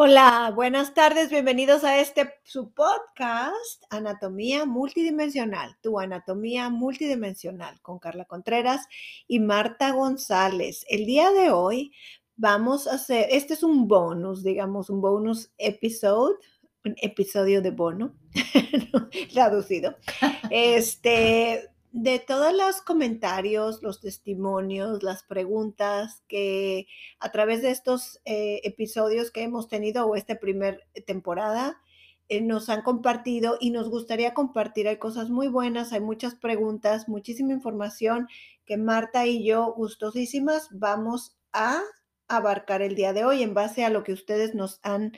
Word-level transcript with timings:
Hola, 0.00 0.52
buenas 0.54 0.94
tardes, 0.94 1.28
bienvenidos 1.28 1.82
a 1.82 1.98
este 1.98 2.32
su 2.44 2.72
podcast 2.72 3.82
Anatomía 3.90 4.64
Multidimensional, 4.64 5.76
tu 5.82 5.98
anatomía 5.98 6.70
multidimensional 6.70 7.82
con 7.82 7.98
Carla 7.98 8.24
Contreras 8.24 8.86
y 9.26 9.40
Marta 9.40 9.90
González. 9.90 10.86
El 10.88 11.04
día 11.04 11.32
de 11.32 11.50
hoy 11.50 11.90
vamos 12.36 12.86
a 12.86 12.94
hacer, 12.94 13.26
este 13.32 13.54
es 13.54 13.64
un 13.64 13.88
bonus, 13.88 14.44
digamos, 14.44 14.88
un 14.88 15.00
bonus 15.00 15.50
episode, 15.58 16.36
un 16.84 16.94
episodio 17.02 17.60
de 17.60 17.72
bono, 17.72 18.14
traducido. 19.32 19.96
Este, 20.52 21.70
de 21.92 22.18
todos 22.18 22.52
los 22.52 22.82
comentarios, 22.82 23.82
los 23.82 24.00
testimonios, 24.00 25.02
las 25.02 25.22
preguntas 25.22 26.22
que 26.28 26.86
a 27.18 27.30
través 27.30 27.62
de 27.62 27.70
estos 27.70 28.20
eh, 28.24 28.60
episodios 28.64 29.30
que 29.30 29.42
hemos 29.42 29.68
tenido 29.68 30.06
o 30.06 30.14
esta 30.14 30.36
primera 30.36 30.78
temporada 31.06 31.80
eh, 32.28 32.42
nos 32.42 32.68
han 32.68 32.82
compartido 32.82 33.56
y 33.58 33.70
nos 33.70 33.88
gustaría 33.88 34.34
compartir. 34.34 34.86
Hay 34.88 34.98
cosas 34.98 35.30
muy 35.30 35.48
buenas, 35.48 35.92
hay 35.92 36.00
muchas 36.00 36.34
preguntas, 36.34 37.08
muchísima 37.08 37.52
información 37.52 38.28
que 38.66 38.76
Marta 38.76 39.26
y 39.26 39.44
yo, 39.44 39.72
gustosísimas, 39.74 40.68
vamos 40.70 41.38
a 41.54 41.80
abarcar 42.28 42.82
el 42.82 42.94
día 42.94 43.14
de 43.14 43.24
hoy 43.24 43.42
en 43.42 43.54
base 43.54 43.84
a 43.84 43.90
lo 43.90 44.04
que 44.04 44.12
ustedes 44.12 44.54
nos 44.54 44.78
han 44.82 45.12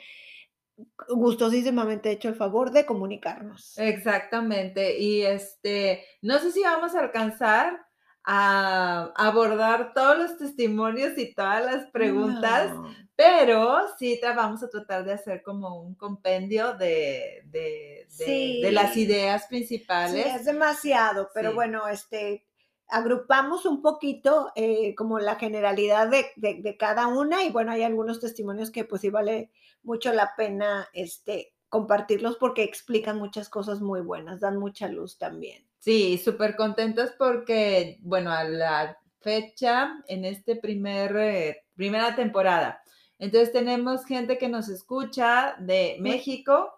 gustosísimamente 1.09 2.11
hecho 2.11 2.29
el 2.29 2.35
favor 2.35 2.71
de 2.71 2.85
comunicarnos. 2.85 3.77
Exactamente. 3.77 4.97
Y 4.99 5.23
este, 5.23 6.03
no 6.21 6.39
sé 6.39 6.51
si 6.51 6.61
vamos 6.61 6.95
a 6.95 6.99
alcanzar 6.99 7.85
a 8.23 9.11
abordar 9.15 9.93
todos 9.93 10.17
los 10.17 10.37
testimonios 10.37 11.17
y 11.17 11.33
todas 11.33 11.65
las 11.65 11.89
preguntas, 11.89 12.71
pero 13.15 13.87
sí 13.97 14.19
te 14.21 14.31
vamos 14.33 14.61
a 14.63 14.69
tratar 14.69 15.03
de 15.03 15.13
hacer 15.13 15.41
como 15.41 15.81
un 15.81 15.95
compendio 15.95 16.73
de, 16.73 17.41
de, 17.45 18.69
las 18.71 18.95
ideas 18.95 19.47
principales. 19.47 20.23
Sí, 20.23 20.29
es 20.29 20.45
demasiado, 20.45 21.29
pero 21.33 21.53
bueno, 21.53 21.87
este, 21.87 22.45
agrupamos 22.91 23.65
un 23.65 23.81
poquito 23.81 24.51
eh, 24.55 24.93
como 24.95 25.17
la 25.19 25.35
generalidad 25.35 26.09
de, 26.09 26.27
de, 26.35 26.77
cada 26.77 27.07
una 27.07 27.43
y 27.43 27.49
bueno, 27.49 27.71
hay 27.71 27.83
algunos 27.83 28.19
testimonios 28.19 28.69
que 28.69 28.83
pues 28.83 29.01
sí 29.01 29.09
vale 29.09 29.49
mucho 29.81 30.13
la 30.13 30.35
pena 30.35 30.87
este, 30.93 31.53
compartirlos 31.69 32.35
porque 32.35 32.63
explican 32.63 33.17
muchas 33.17 33.47
cosas 33.49 33.79
muy 33.79 34.01
buenas, 34.01 34.41
dan 34.41 34.57
mucha 34.57 34.89
luz 34.89 35.17
también. 35.17 35.65
Sí, 35.79 36.17
súper 36.17 36.55
contentos 36.55 37.11
porque, 37.17 37.97
bueno, 38.01 38.31
a 38.31 38.43
la 38.43 38.97
fecha, 39.21 40.03
en 40.07 40.25
este 40.25 40.57
primer, 40.57 41.15
eh, 41.15 41.63
primera 41.75 42.15
temporada, 42.15 42.83
entonces 43.17 43.53
tenemos 43.53 44.05
gente 44.05 44.37
que 44.37 44.49
nos 44.49 44.67
escucha 44.67 45.55
de 45.59 45.95
México, 46.01 46.73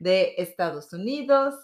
de 0.00 0.34
Estados 0.38 0.92
Unidos, 0.92 1.54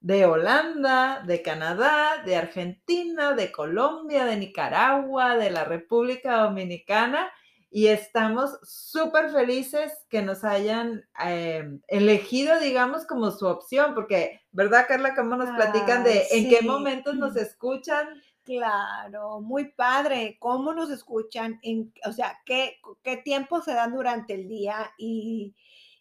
de 0.00 0.26
Holanda, 0.26 1.22
de 1.26 1.42
Canadá, 1.42 2.22
de 2.24 2.36
Argentina, 2.36 3.34
de 3.34 3.50
Colombia, 3.50 4.24
de 4.24 4.36
Nicaragua, 4.36 5.36
de 5.36 5.50
la 5.50 5.64
República 5.64 6.38
Dominicana 6.42 7.30
y 7.70 7.88
estamos 7.88 8.58
súper 8.62 9.30
felices 9.30 9.92
que 10.08 10.22
nos 10.22 10.44
hayan 10.44 11.04
em, 11.22 11.82
elegido, 11.88 12.58
digamos, 12.58 13.06
como 13.06 13.30
su 13.32 13.46
opción, 13.46 13.94
porque, 13.94 14.40
¿verdad, 14.52 14.86
Carla? 14.88 15.14
¿Cómo 15.14 15.36
nos 15.36 15.50
platican 15.50 16.04
de 16.04 16.24
en 16.30 16.48
qué 16.48 16.62
momentos 16.62 17.16
nos 17.16 17.36
escuchan? 17.36 18.08
Claro, 18.44 19.40
muy 19.40 19.72
padre. 19.72 20.38
¿Cómo 20.40 20.72
nos 20.72 20.90
escuchan? 20.90 21.58
En, 21.62 21.92
o 22.06 22.12
sea, 22.12 22.38
¿qué, 22.46 22.78
qué 23.02 23.16
tiempo 23.16 23.60
se 23.60 23.74
dan 23.74 23.92
durante 23.92 24.32
el 24.32 24.48
día? 24.48 24.92
Y, 24.96 25.54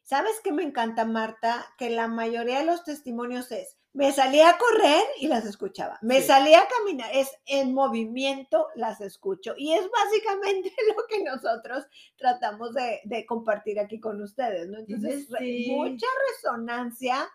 ¿sabes 0.03 0.39
qué 0.43 0.51
me 0.53 0.63
encanta, 0.63 1.03
Marta? 1.03 1.65
Que 1.77 1.89
la 1.89 2.07
mayoría 2.07 2.59
de 2.59 2.65
los 2.65 2.83
testimonios 2.83 3.51
es, 3.51 3.77
me 3.95 4.11
salía 4.11 4.49
a 4.49 4.57
correr 4.57 5.03
y 5.21 5.27
las 5.27 5.45
escuchaba. 5.45 5.97
Me 6.01 6.21
salía 6.21 6.59
a 6.59 6.67
caminar, 6.67 7.09
es 7.13 7.31
en 7.45 7.73
movimiento 7.73 8.67
las 8.75 8.99
escucho. 8.99 9.53
Y 9.57 9.71
es 9.71 9.89
básicamente 9.89 10.73
lo 10.95 11.07
que 11.07 11.23
nosotros 11.23 11.85
tratamos 12.17 12.73
de, 12.73 13.25
compartir 13.25 13.79
aquí 13.79 14.01
con 14.01 14.21
ustedes, 14.21 14.67
¿no? 14.67 14.79
Entonces, 14.79 15.29
mucha 15.29 16.07
resonancia 16.33 17.25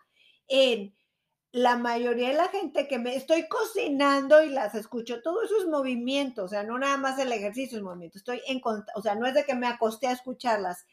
en 0.48 0.94
la 1.52 1.78
mayoría 1.78 2.28
de 2.28 2.34
la 2.34 2.48
gente 2.48 2.86
que 2.86 2.98
me 2.98 3.16
estoy 3.16 3.48
cocinando 3.48 4.42
y 4.42 4.50
las 4.50 4.74
escucho, 4.74 5.22
todo 5.22 5.42
eso 5.42 5.58
es 5.58 5.66
movimiento, 5.66 6.44
o 6.44 6.48
sea, 6.48 6.62
no 6.62 6.78
nada 6.78 6.96
más 6.96 7.18
el 7.18 7.32
ejercicio 7.32 7.76
es 7.76 7.82
movimiento, 7.82 8.18
estoy 8.18 8.40
en, 8.46 8.60
o 8.94 9.02
sea, 9.02 9.16
no 9.16 9.26
es 9.26 9.34
de 9.34 9.44
que 9.44 9.56
me 9.56 9.66
acosté 9.66 10.06
a 10.06 10.12
escucharlas, 10.12 10.86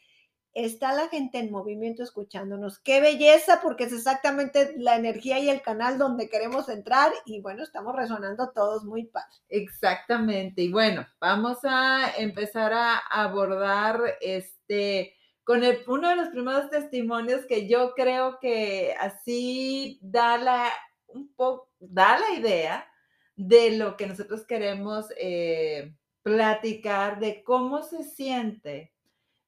está 0.64 0.92
la 0.92 1.08
gente 1.08 1.38
en 1.38 1.50
movimiento 1.50 2.02
escuchándonos. 2.02 2.78
Qué 2.80 3.00
belleza, 3.00 3.60
porque 3.62 3.84
es 3.84 3.92
exactamente 3.92 4.74
la 4.76 4.96
energía 4.96 5.38
y 5.38 5.48
el 5.48 5.62
canal 5.62 5.98
donde 5.98 6.28
queremos 6.28 6.68
entrar 6.68 7.12
y 7.24 7.40
bueno, 7.40 7.62
estamos 7.62 7.94
resonando 7.94 8.50
todos 8.50 8.84
muy 8.84 9.04
padre. 9.06 9.36
Exactamente. 9.48 10.62
Y 10.62 10.72
bueno, 10.72 11.06
vamos 11.20 11.58
a 11.62 12.12
empezar 12.16 12.72
a 12.72 12.98
abordar 12.98 14.00
este 14.20 15.14
con 15.44 15.64
el, 15.64 15.78
uno 15.86 16.10
de 16.10 16.16
los 16.16 16.28
primeros 16.28 16.68
testimonios 16.68 17.46
que 17.46 17.66
yo 17.66 17.94
creo 17.94 18.38
que 18.38 18.94
así 19.00 19.98
da 20.02 20.36
la, 20.36 20.70
un 21.06 21.32
poco, 21.34 21.70
da 21.78 22.18
la 22.18 22.38
idea 22.38 22.86
de 23.34 23.70
lo 23.70 23.96
que 23.96 24.06
nosotros 24.06 24.44
queremos 24.44 25.06
eh, 25.18 25.94
platicar, 26.22 27.18
de 27.18 27.42
cómo 27.44 27.82
se 27.82 28.04
siente 28.04 28.92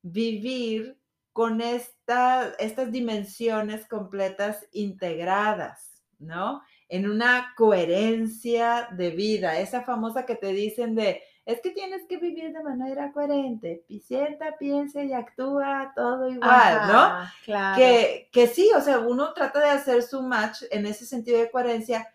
vivir 0.00 0.99
con 1.32 1.60
estas 1.60 2.56
dimensiones 2.90 3.86
completas 3.86 4.66
integradas, 4.72 6.02
¿no? 6.18 6.62
En 6.88 7.08
una 7.08 7.54
coherencia 7.56 8.88
de 8.92 9.10
vida, 9.10 9.60
esa 9.60 9.82
famosa 9.82 10.26
que 10.26 10.34
te 10.34 10.48
dicen 10.48 10.94
de, 10.94 11.22
es 11.46 11.60
que 11.60 11.70
tienes 11.70 12.02
que 12.08 12.18
vivir 12.18 12.52
de 12.52 12.62
manera 12.62 13.12
coherente, 13.12 13.84
sienta, 14.00 14.56
piensa 14.58 15.02
y 15.02 15.12
actúa 15.12 15.92
todo 15.94 16.28
igual, 16.28 16.92
¿no? 16.92 17.30
Claro. 17.44 17.76
Que, 17.76 18.28
que 18.32 18.46
sí, 18.48 18.70
o 18.76 18.80
sea, 18.80 18.98
uno 18.98 19.32
trata 19.32 19.60
de 19.60 19.70
hacer 19.70 20.02
su 20.02 20.22
match 20.22 20.62
en 20.70 20.86
ese 20.86 21.06
sentido 21.06 21.38
de 21.38 21.50
coherencia, 21.50 22.14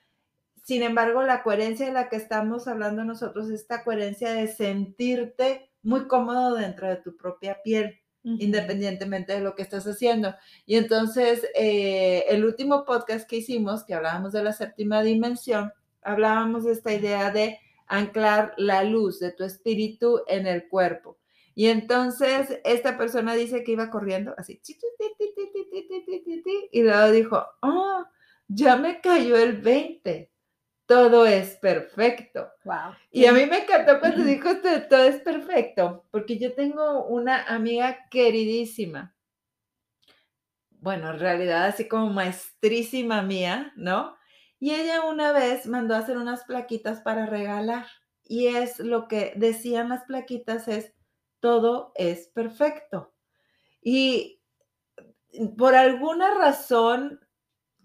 sin 0.64 0.84
embargo, 0.84 1.22
la 1.24 1.44
coherencia 1.44 1.86
de 1.86 1.94
la 1.94 2.10
que 2.10 2.16
estamos 2.16 2.68
hablando 2.68 3.04
nosotros, 3.04 3.50
esta 3.50 3.84
coherencia 3.84 4.32
de 4.34 4.48
sentirte 4.48 5.70
muy 5.84 6.08
cómodo 6.08 6.56
dentro 6.56 6.88
de 6.88 6.96
tu 6.98 7.16
propia 7.16 7.62
piel, 7.62 8.00
independientemente 8.26 9.34
de 9.34 9.42
lo 9.42 9.56
que 9.56 9.62
estás 9.62 9.86
haciendo. 9.86 10.36
Y 10.66 10.76
entonces, 10.76 11.48
eh, 11.56 12.26
el 12.28 12.44
último 12.44 12.84
podcast 12.84 13.30
que 13.30 13.38
hicimos, 13.38 13.84
que 13.84 13.94
hablábamos 13.94 14.34
de 14.34 14.44
la 14.44 14.52
séptima 14.52 15.04
dimensión, 15.04 15.72
hablábamos 16.02 16.64
de 16.64 16.74
esta 16.74 16.94
idea 16.94 17.32
de 17.32 17.60
anclar 17.88 18.54
la 18.58 18.84
luz 18.84 19.20
de 19.20 19.32
tu 19.32 19.44
espíritu 19.44 20.22
en 20.28 20.48
el 20.48 20.68
cuerpo. 20.68 21.18
Y 21.54 21.68
entonces 21.68 22.60
esta 22.66 22.98
persona 22.98 23.34
dice 23.36 23.64
que 23.64 23.72
iba 23.72 23.90
corriendo 23.90 24.34
así, 24.38 24.60
y 26.72 26.82
luego 26.82 27.12
dijo, 27.12 27.46
oh, 27.62 28.04
ya 28.48 28.76
me 28.76 29.00
cayó 29.00 29.38
el 29.38 29.62
20 29.62 30.32
todo 30.86 31.26
es 31.26 31.56
perfecto. 31.56 32.50
Wow. 32.64 32.96
Y 33.12 33.26
a 33.26 33.34
mí 33.34 33.46
me 33.46 33.64
encantó 33.64 34.00
cuando 34.00 34.24
dijo 34.24 34.50
esto 34.50 34.70
todo 34.90 35.04
es 35.04 35.22
perfecto, 35.22 36.06
porque 36.12 36.38
yo 36.38 36.54
tengo 36.54 37.06
una 37.06 37.44
amiga 37.44 38.08
queridísima. 38.10 39.16
Bueno, 40.70 41.12
en 41.12 41.20
realidad 41.20 41.66
así 41.66 41.88
como 41.88 42.12
maestrísima 42.12 43.24
mía, 43.24 43.74
¿no? 43.76 44.16
Y 44.60 44.72
ella 44.72 45.02
una 45.02 45.32
vez 45.32 45.66
mandó 45.66 45.96
a 45.96 46.00
hacer 46.00 46.18
unas 46.18 46.44
plaquitas 46.44 47.02
para 47.02 47.26
regalar. 47.26 47.88
Y 48.24 48.48
es 48.48 48.80
lo 48.80 49.08
que 49.08 49.34
decían 49.36 49.90
las 49.90 50.04
plaquitas 50.06 50.68
es, 50.68 50.94
todo 51.40 51.92
es 51.96 52.28
perfecto. 52.28 53.14
Y 53.82 54.42
por 55.58 55.76
alguna 55.76 56.34
razón 56.34 57.25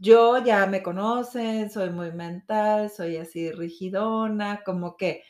yo 0.00 0.43
ya 0.43 0.67
me 0.67 0.82
conocen, 0.82 1.70
soy 1.70 1.91
muy 1.91 2.11
mental, 2.11 2.91
soy 2.91 3.19
así 3.19 3.52
rigidona, 3.52 4.62
como 4.64 4.97
que 4.97 5.23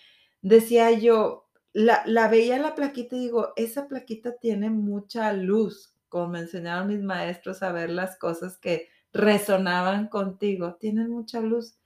decía 0.42 0.92
yo, 0.92 1.48
la, 1.72 2.02
la 2.06 2.28
veía 2.28 2.54
en 2.54 2.62
la 2.62 2.76
plaquita 2.76 3.16
y 3.16 3.20
digo, 3.20 3.52
esa 3.56 3.88
plaquita 3.88 4.36
tiene 4.40 4.70
mucha 4.70 5.32
luz, 5.32 5.96
como 6.08 6.28
me 6.28 6.38
enseñaron 6.38 6.86
mis 6.86 7.02
maestros 7.02 7.64
a 7.64 7.72
ver 7.72 7.90
las 7.90 8.16
cosas 8.16 8.58
que 8.58 8.88
resonaban 9.12 10.06
contigo, 10.06 10.76
tienen 10.76 11.10
mucha 11.10 11.40
luz. 11.40 11.76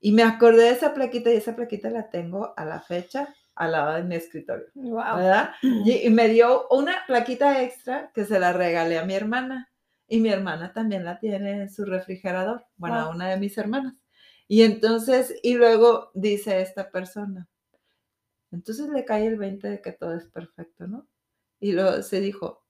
Y 0.00 0.12
me 0.12 0.22
acordé 0.22 0.64
de 0.64 0.70
esa 0.70 0.94
plaquita 0.94 1.30
y 1.30 1.36
esa 1.36 1.54
plaquita 1.54 1.90
la 1.90 2.08
tengo 2.08 2.54
a 2.56 2.64
la 2.64 2.80
fecha 2.80 3.28
al 3.54 3.72
lado 3.72 3.92
de 3.94 4.04
mi 4.04 4.14
escritorio, 4.14 4.66
¿verdad? 4.74 5.50
y 5.60 6.08
me 6.08 6.28
dio 6.28 6.66
una 6.70 7.04
plaquita 7.06 7.62
extra 7.62 8.10
que 8.14 8.24
se 8.24 8.40
la 8.40 8.54
regalé 8.54 8.98
a 8.98 9.04
mi 9.04 9.14
hermana 9.14 9.71
y 10.12 10.20
mi 10.20 10.28
hermana 10.28 10.74
también 10.74 11.06
la 11.06 11.18
tiene 11.18 11.62
en 11.62 11.70
su 11.70 11.86
refrigerador, 11.86 12.66
bueno, 12.76 13.08
una 13.08 13.30
de 13.30 13.38
mis 13.38 13.56
hermanas. 13.56 13.94
Y 14.46 14.60
entonces, 14.60 15.34
y 15.42 15.54
luego 15.54 16.10
dice 16.12 16.60
esta 16.60 16.90
persona, 16.90 17.48
entonces 18.50 18.90
le 18.90 19.06
cae 19.06 19.26
el 19.26 19.38
20 19.38 19.66
de 19.70 19.80
que 19.80 19.92
todo 19.92 20.14
es 20.14 20.26
perfecto, 20.26 20.86
¿no? 20.86 21.08
Y 21.60 21.72
luego 21.72 22.02
se 22.02 22.20
dijo, 22.20 22.62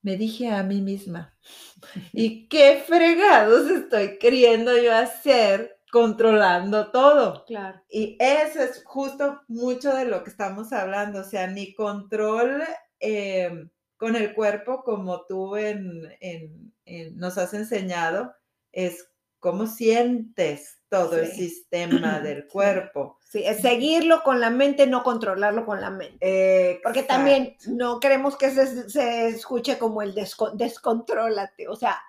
me 0.00 0.16
dije 0.16 0.48
a 0.48 0.62
mí 0.62 0.80
misma, 0.80 1.36
¿y 2.14 2.48
qué 2.48 2.82
fregados 2.86 3.70
estoy 3.70 4.18
queriendo 4.18 4.74
yo 4.78 4.94
hacer 4.94 5.82
controlando 5.92 6.90
todo? 6.90 7.44
Claro. 7.44 7.82
Y 7.90 8.16
eso 8.18 8.62
es 8.62 8.82
justo 8.86 9.42
mucho 9.48 9.94
de 9.94 10.06
lo 10.06 10.24
que 10.24 10.30
estamos 10.30 10.72
hablando, 10.72 11.20
o 11.20 11.24
sea, 11.24 11.46
ni 11.46 11.74
control 11.74 12.62
eh, 13.00 13.68
con 14.00 14.16
el 14.16 14.32
cuerpo 14.32 14.82
como 14.82 15.26
tú 15.26 15.56
en, 15.56 16.10
en, 16.20 16.72
nos 17.18 17.36
has 17.36 17.52
enseñado, 17.52 18.34
es 18.72 19.06
cómo 19.40 19.66
sientes 19.66 20.78
todo 20.88 21.18
el 21.18 21.30
sistema 21.30 22.18
del 22.20 22.46
cuerpo. 22.46 23.18
Sí, 23.20 23.44
es 23.44 23.60
seguirlo 23.60 24.22
con 24.22 24.40
la 24.40 24.48
mente, 24.48 24.86
no 24.86 25.02
controlarlo 25.02 25.66
con 25.66 25.82
la 25.82 25.90
mente. 25.90 26.80
Porque 26.82 27.02
también 27.02 27.58
no 27.66 28.00
queremos 28.00 28.38
que 28.38 28.50
se, 28.50 28.88
se 28.88 29.28
escuche 29.28 29.76
como 29.78 30.00
el 30.00 30.14
descontrólate. 30.14 31.68
O 31.68 31.76
sea, 31.76 32.00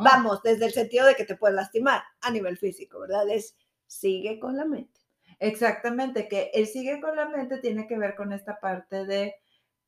vamos, 0.00 0.42
desde 0.42 0.66
el 0.66 0.72
sentido 0.72 1.06
de 1.06 1.14
que 1.14 1.24
te 1.24 1.36
puedes 1.36 1.54
lastimar 1.54 2.02
a 2.22 2.30
nivel 2.32 2.58
físico, 2.58 2.98
¿verdad? 2.98 3.30
Es 3.30 3.56
sigue 3.86 4.40
con 4.40 4.56
la 4.56 4.64
mente. 4.64 5.00
Exactamente, 5.38 6.26
que 6.26 6.50
el 6.54 6.66
sigue 6.66 7.00
con 7.00 7.14
la 7.14 7.28
mente 7.28 7.58
tiene 7.58 7.86
que 7.86 7.96
ver 7.96 8.16
con 8.16 8.32
esta 8.32 8.58
parte 8.58 9.06
de 9.06 9.36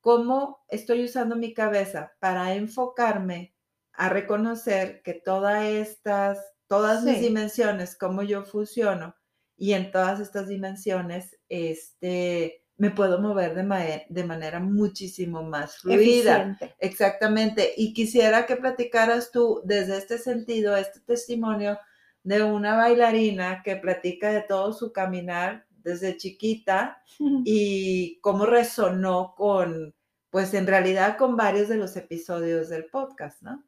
cómo 0.00 0.64
estoy 0.68 1.04
usando 1.04 1.36
mi 1.36 1.54
cabeza 1.54 2.12
para 2.20 2.54
enfocarme 2.54 3.54
a 3.92 4.08
reconocer 4.08 5.02
que 5.02 5.14
todas 5.14 5.64
estas, 5.64 6.38
todas 6.66 7.02
mis 7.04 7.20
dimensiones, 7.20 7.96
cómo 7.96 8.22
yo 8.22 8.44
funciono, 8.44 9.16
y 9.56 9.72
en 9.72 9.90
todas 9.90 10.20
estas 10.20 10.46
dimensiones, 10.46 11.36
este, 11.48 12.64
me 12.76 12.92
puedo 12.92 13.20
mover 13.20 13.56
de, 13.56 14.06
de 14.08 14.24
manera 14.24 14.60
muchísimo 14.60 15.42
más 15.42 15.78
fluida. 15.78 16.56
Exactamente. 16.78 17.74
Y 17.76 17.92
quisiera 17.92 18.46
que 18.46 18.54
platicaras 18.54 19.32
tú 19.32 19.60
desde 19.64 19.98
este 19.98 20.18
sentido, 20.18 20.76
este 20.76 21.00
testimonio 21.00 21.76
de 22.22 22.44
una 22.44 22.76
bailarina 22.76 23.62
que 23.64 23.74
platica 23.76 24.30
de 24.30 24.42
todo 24.42 24.72
su 24.72 24.92
caminar 24.92 25.66
desde 25.82 26.16
chiquita 26.16 27.02
y 27.44 28.20
cómo 28.20 28.46
resonó 28.46 29.34
con, 29.36 29.94
pues 30.30 30.54
en 30.54 30.66
realidad 30.66 31.16
con 31.16 31.36
varios 31.36 31.68
de 31.68 31.76
los 31.76 31.96
episodios 31.96 32.68
del 32.68 32.86
podcast, 32.86 33.42
¿no? 33.42 33.64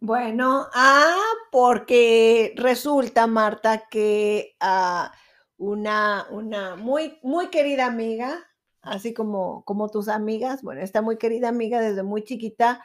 Bueno, 0.00 0.66
ah, 0.74 1.16
porque 1.52 2.54
resulta, 2.56 3.26
Marta, 3.28 3.88
que 3.88 4.56
ah, 4.58 5.12
una, 5.58 6.26
una 6.30 6.74
muy, 6.74 7.20
muy 7.22 7.50
querida 7.50 7.86
amiga, 7.86 8.36
así 8.80 9.14
como, 9.14 9.64
como 9.64 9.90
tus 9.90 10.08
amigas, 10.08 10.62
bueno, 10.62 10.80
esta 10.80 11.02
muy 11.02 11.18
querida 11.18 11.48
amiga 11.48 11.80
desde 11.80 12.02
muy 12.02 12.24
chiquita 12.24 12.84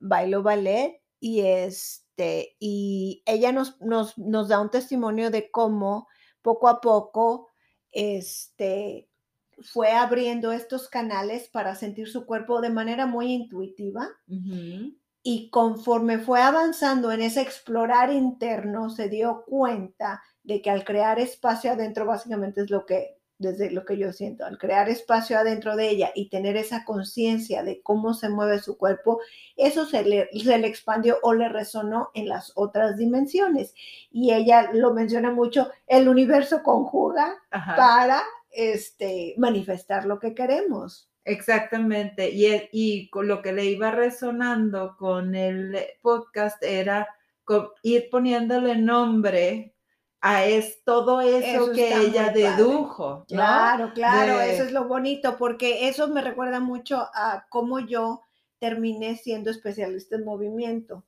bailó 0.00 0.42
ballet 0.42 1.00
y 1.20 1.42
este, 1.42 2.56
y 2.58 3.22
ella 3.26 3.52
nos, 3.52 3.80
nos, 3.80 4.18
nos 4.18 4.48
da 4.48 4.60
un 4.60 4.70
testimonio 4.70 5.30
de 5.30 5.50
cómo 5.50 6.08
poco 6.46 6.68
a 6.68 6.80
poco, 6.80 7.48
este, 7.90 9.08
fue 9.58 9.90
abriendo 9.90 10.52
estos 10.52 10.88
canales 10.88 11.48
para 11.48 11.74
sentir 11.74 12.08
su 12.08 12.24
cuerpo 12.24 12.60
de 12.60 12.70
manera 12.70 13.04
muy 13.04 13.32
intuitiva. 13.32 14.08
Y 15.24 15.50
conforme 15.50 16.20
fue 16.20 16.40
avanzando 16.40 17.10
en 17.10 17.20
ese 17.20 17.42
explorar 17.42 18.12
interno, 18.12 18.90
se 18.90 19.08
dio 19.08 19.42
cuenta 19.44 20.22
de 20.44 20.62
que 20.62 20.70
al 20.70 20.84
crear 20.84 21.18
espacio 21.18 21.72
adentro, 21.72 22.06
básicamente 22.06 22.60
es 22.60 22.70
lo 22.70 22.86
que, 22.86 23.18
desde 23.38 23.70
lo 23.70 23.84
que 23.84 23.98
yo 23.98 24.12
siento, 24.12 24.46
al 24.46 24.58
crear 24.58 24.88
espacio 24.88 25.38
adentro 25.38 25.76
de 25.76 25.90
ella 25.90 26.10
y 26.14 26.28
tener 26.28 26.56
esa 26.56 26.84
conciencia 26.84 27.62
de 27.62 27.82
cómo 27.82 28.14
se 28.14 28.28
mueve 28.28 28.60
su 28.60 28.78
cuerpo, 28.78 29.20
eso 29.56 29.84
se 29.86 30.04
le, 30.04 30.28
se 30.32 30.58
le 30.58 30.66
expandió 30.66 31.18
o 31.22 31.34
le 31.34 31.48
resonó 31.48 32.10
en 32.14 32.28
las 32.28 32.52
otras 32.54 32.96
dimensiones. 32.96 33.74
Y 34.10 34.32
ella 34.32 34.70
lo 34.72 34.94
menciona 34.94 35.30
mucho, 35.30 35.70
el 35.86 36.08
universo 36.08 36.62
conjuga 36.62 37.36
para 37.50 38.22
este, 38.50 39.34
manifestar 39.36 40.06
lo 40.06 40.18
que 40.18 40.34
queremos. 40.34 41.10
Exactamente, 41.24 42.30
y, 42.30 42.46
y 42.72 43.10
con 43.10 43.26
lo 43.26 43.42
que 43.42 43.52
le 43.52 43.64
iba 43.64 43.90
resonando 43.90 44.96
con 44.96 45.34
el 45.34 45.76
podcast 46.00 46.62
era 46.62 47.08
ir 47.82 48.08
poniéndole 48.10 48.76
nombre 48.76 49.75
a 50.20 50.44
es, 50.44 50.82
todo 50.84 51.20
eso, 51.20 51.72
que 51.72 51.94
ella 51.94 52.30
dedujo. 52.30 53.24
Claro, 53.28 53.92
claro, 53.94 54.40
eso 54.40 54.64
es 54.64 54.72
lo 54.72 54.88
bonito, 54.88 55.36
porque 55.38 55.88
eso 55.88 56.08
me 56.08 56.22
recuerda 56.22 56.60
mucho 56.60 57.08
a 57.14 57.46
cómo 57.48 57.80
yo 57.80 58.22
terminé 58.58 59.16
siendo 59.16 59.50
especialista 59.50 60.16
en 60.16 60.24
movimiento. 60.24 61.04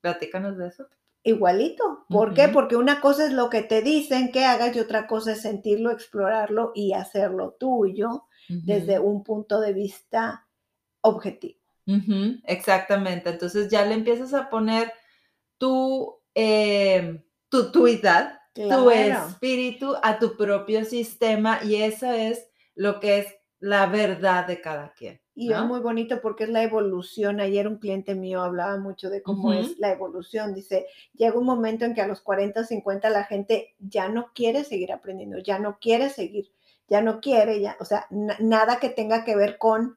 Platícanos 0.00 0.58
de 0.58 0.68
eso. 0.68 0.86
Igualito. 1.24 2.04
¿Por 2.08 2.34
qué? 2.34 2.48
Porque 2.48 2.76
una 2.76 3.00
cosa 3.00 3.26
es 3.26 3.32
lo 3.32 3.48
que 3.48 3.62
te 3.62 3.80
dicen 3.80 4.32
que 4.32 4.44
hagas 4.44 4.74
y 4.74 4.80
otra 4.80 5.06
cosa 5.06 5.32
es 5.32 5.42
sentirlo, 5.42 5.90
explorarlo 5.90 6.72
y 6.74 6.92
hacerlo 6.94 7.56
tuyo 7.58 8.26
desde 8.48 8.98
un 8.98 9.22
punto 9.22 9.60
de 9.60 9.72
vista 9.72 10.46
objetivo. 11.00 11.60
Exactamente. 12.44 13.30
Entonces 13.30 13.68
ya 13.68 13.84
le 13.84 13.94
empiezas 13.94 14.34
a 14.34 14.50
poner 14.50 14.92
tu, 15.58 16.18
eh, 16.34 17.22
tu 17.48 17.72
tuidad, 17.72 18.40
tu 18.54 18.90
espíritu 18.90 19.94
a 20.02 20.18
tu 20.18 20.36
propio 20.36 20.84
sistema 20.84 21.60
y 21.64 21.76
eso 21.76 22.10
es 22.10 22.48
lo 22.74 23.00
que 23.00 23.18
es 23.18 23.26
la 23.58 23.86
verdad 23.86 24.46
de 24.46 24.60
cada 24.60 24.92
quien. 24.92 25.20
Y 25.34 25.50
es 25.50 25.62
muy 25.62 25.80
bonito 25.80 26.20
porque 26.20 26.44
es 26.44 26.50
la 26.50 26.62
evolución. 26.62 27.40
Ayer 27.40 27.66
un 27.66 27.78
cliente 27.78 28.14
mío 28.14 28.42
hablaba 28.42 28.76
mucho 28.76 29.08
de 29.08 29.22
cómo 29.22 29.54
es 29.54 29.78
la 29.78 29.90
evolución. 29.90 30.52
Dice, 30.52 30.86
llega 31.14 31.38
un 31.38 31.46
momento 31.46 31.86
en 31.86 31.94
que 31.94 32.02
a 32.02 32.06
los 32.06 32.20
40, 32.20 32.64
50 32.64 33.08
la 33.08 33.24
gente 33.24 33.74
ya 33.78 34.10
no 34.10 34.32
quiere 34.34 34.64
seguir 34.64 34.92
aprendiendo, 34.92 35.38
ya 35.38 35.58
no 35.58 35.78
quiere 35.80 36.10
seguir 36.10 36.52
ya 36.92 37.00
no 37.00 37.20
quiere, 37.20 37.58
ya, 37.58 37.76
o 37.80 37.86
sea, 37.86 38.06
nada 38.10 38.78
que 38.78 38.90
tenga 38.90 39.24
que 39.24 39.34
ver 39.34 39.56
con 39.56 39.96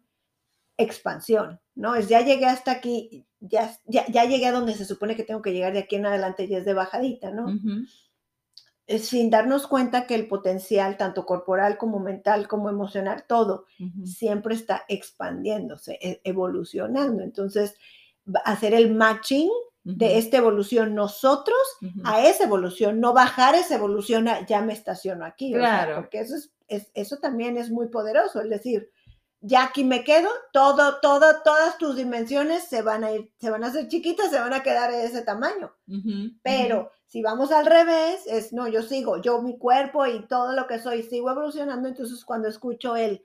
expansión, 0.77 1.59
¿no? 1.75 1.95
Es 1.95 2.07
ya 2.07 2.21
llegué 2.21 2.45
hasta 2.45 2.71
aquí, 2.71 3.27
ya, 3.39 3.77
ya, 3.85 4.25
llegué 4.25 4.47
a 4.47 4.51
donde 4.51 4.73
se 4.73 4.85
supone 4.85 5.15
que 5.15 5.23
tengo 5.23 5.41
que 5.41 5.53
llegar 5.53 5.73
de 5.73 5.79
aquí 5.79 5.95
en 5.95 6.05
adelante, 6.05 6.47
ya 6.47 6.57
es 6.57 6.65
de 6.65 6.73
bajadita, 6.73 7.31
¿no? 7.31 7.47
Sin 8.87 9.29
darnos 9.29 9.67
cuenta 9.67 10.05
que 10.05 10.15
el 10.15 10.27
potencial, 10.27 10.97
tanto 10.97 11.25
corporal 11.25 11.77
como 11.77 11.99
mental, 11.99 12.47
como 12.47 12.69
emocional, 12.69 13.25
todo, 13.27 13.65
siempre 14.03 14.55
está 14.55 14.83
expandiéndose, 14.87 15.97
e, 16.01 16.21
evolucionando. 16.23 17.23
Entonces, 17.23 17.75
hacer 18.45 18.73
el 18.73 18.93
matching 18.93 19.49
de 19.83 20.17
esta 20.17 20.37
evolución 20.37 20.95
nosotros 20.95 21.57
a 22.03 22.25
esa 22.25 22.45
evolución, 22.45 22.99
no 22.99 23.13
bajar 23.13 23.53
esa 23.53 23.75
evolución 23.75 24.27
a 24.27 24.45
ya 24.45 24.61
me 24.61 24.73
estaciono 24.73 25.25
aquí. 25.25 25.53
Claro. 25.53 25.97
porque 25.97 26.19
eso 26.19 26.35
es 26.35 26.51
eso 26.67 27.17
también 27.17 27.57
es 27.57 27.69
muy 27.69 27.87
poderoso, 27.89 28.41
es 28.41 28.49
decir, 28.49 28.89
ya 29.45 29.65
aquí 29.65 29.83
me 29.83 30.03
quedo, 30.03 30.29
todo, 30.51 30.99
todo, 31.01 31.41
todas 31.43 31.77
tus 31.77 31.95
dimensiones 31.95 32.63
se 32.63 32.81
van 32.81 33.03
a 33.03 33.11
ir, 33.11 33.31
se 33.39 33.49
van 33.49 33.63
a 33.63 33.67
hacer 33.67 33.87
chiquitas, 33.87 34.31
se 34.31 34.39
van 34.39 34.53
a 34.53 34.63
quedar 34.63 34.91
de 34.91 35.05
ese 35.05 35.21
tamaño. 35.21 35.73
Pero 36.41 36.91
si 37.05 37.21
vamos 37.21 37.51
al 37.51 37.65
revés, 37.65 38.21
es 38.27 38.53
no, 38.53 38.67
yo 38.67 38.81
sigo, 38.81 39.21
yo 39.21 39.41
mi 39.41 39.57
cuerpo 39.57 40.05
y 40.05 40.27
todo 40.27 40.53
lo 40.53 40.67
que 40.67 40.79
soy 40.79 41.03
sigo 41.03 41.29
evolucionando, 41.29 41.87
entonces 41.87 42.25
cuando 42.25 42.47
escucho 42.47 42.95
el, 42.95 43.23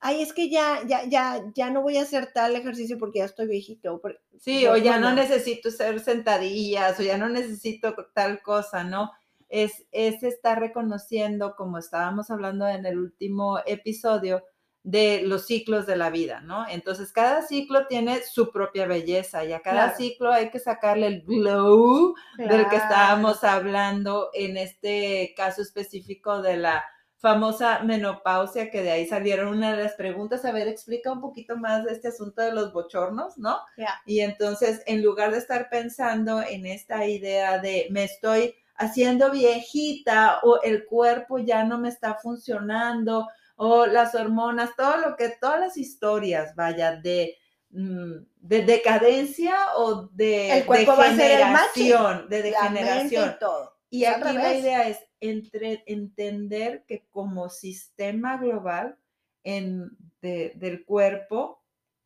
ay, 0.00 0.20
es 0.20 0.32
que 0.32 0.50
ya, 0.50 0.80
ya, 0.86 1.04
ya, 1.06 1.42
ya 1.54 1.70
no 1.70 1.82
voy 1.82 1.96
a 1.96 2.02
hacer 2.02 2.32
tal 2.32 2.54
ejercicio 2.54 2.98
porque 2.98 3.20
ya 3.20 3.24
estoy 3.24 3.46
viejito. 3.46 4.00
Sí, 4.38 4.66
o 4.66 4.76
ya 4.76 4.98
no 4.98 5.12
necesito 5.12 5.70
hacer 5.70 6.00
sentadillas, 6.00 7.00
o 7.00 7.02
ya 7.02 7.16
no 7.16 7.28
necesito 7.28 7.94
tal 8.14 8.42
cosa, 8.42 8.84
¿no? 8.84 9.10
es, 9.48 9.86
estar 9.92 10.58
reconociendo, 10.58 11.54
como 11.56 11.78
estábamos 11.78 12.30
hablando 12.30 12.66
en 12.66 12.86
el 12.86 12.98
último 12.98 13.58
episodio, 13.66 14.42
de 14.86 15.22
los 15.22 15.46
ciclos 15.46 15.84
de 15.84 15.96
la 15.96 16.10
vida, 16.10 16.40
¿no? 16.42 16.64
Entonces, 16.68 17.12
cada 17.12 17.42
ciclo 17.42 17.88
tiene 17.88 18.22
su 18.22 18.52
propia 18.52 18.86
belleza 18.86 19.44
y 19.44 19.52
a 19.52 19.58
cada 19.58 19.96
ciclo 19.96 20.32
hay 20.32 20.48
que 20.48 20.60
sacarle 20.60 21.08
el 21.08 21.22
glow 21.22 22.14
del 22.38 22.68
que 22.68 22.76
estábamos 22.76 23.42
hablando 23.42 24.30
en 24.32 24.56
este 24.56 25.34
caso 25.36 25.60
específico 25.60 26.40
de 26.40 26.58
la 26.58 26.84
famosa 27.16 27.80
menopausia, 27.80 28.70
que 28.70 28.84
de 28.84 28.92
ahí 28.92 29.08
salieron 29.08 29.48
una 29.48 29.74
de 29.74 29.82
las 29.82 29.94
preguntas. 29.94 30.44
A 30.44 30.52
ver, 30.52 30.68
explica 30.68 31.10
un 31.10 31.20
poquito 31.20 31.56
más 31.56 31.84
de 31.84 31.90
este 31.90 32.06
asunto 32.06 32.42
de 32.42 32.52
los 32.52 32.72
bochornos, 32.72 33.36
¿no? 33.38 33.58
Y 34.04 34.20
entonces, 34.20 34.84
en 34.86 35.02
lugar 35.02 35.32
de 35.32 35.38
estar 35.38 35.68
pensando 35.68 36.40
en 36.42 36.64
esta 36.64 37.08
idea 37.08 37.58
de 37.58 37.88
me 37.90 38.04
estoy 38.04 38.54
haciendo 38.76 39.32
viejita 39.32 40.38
o 40.44 40.62
el 40.62 40.84
cuerpo 40.84 41.38
ya 41.38 41.64
no 41.64 41.76
me 41.76 41.88
está 41.88 42.14
funcionando 42.14 43.26
o 43.56 43.86
las 43.86 44.14
hormonas, 44.14 44.76
todo 44.76 44.98
lo 44.98 45.16
que, 45.16 45.30
todas 45.40 45.60
las 45.60 45.76
historias, 45.76 46.54
vaya, 46.54 46.96
de, 46.96 47.36
mm, 47.70 48.12
de 48.36 48.62
decadencia 48.64 49.56
o 49.76 50.08
de, 50.12 50.58
el 50.58 50.66
cuerpo 50.66 50.96
degeneración, 50.96 52.28
de 52.28 52.42
degeneración. 52.42 53.30
Y, 53.30 53.38
todo. 53.38 53.76
y 53.90 54.04
aquí 54.04 54.32
la 54.32 54.54
idea 54.54 54.88
es 54.88 54.98
entre, 55.20 55.82
entender 55.86 56.84
que 56.86 57.06
como 57.10 57.48
sistema 57.48 58.36
global 58.36 58.98
en, 59.42 59.90
del 60.20 60.84
cuerpo, 60.84 61.62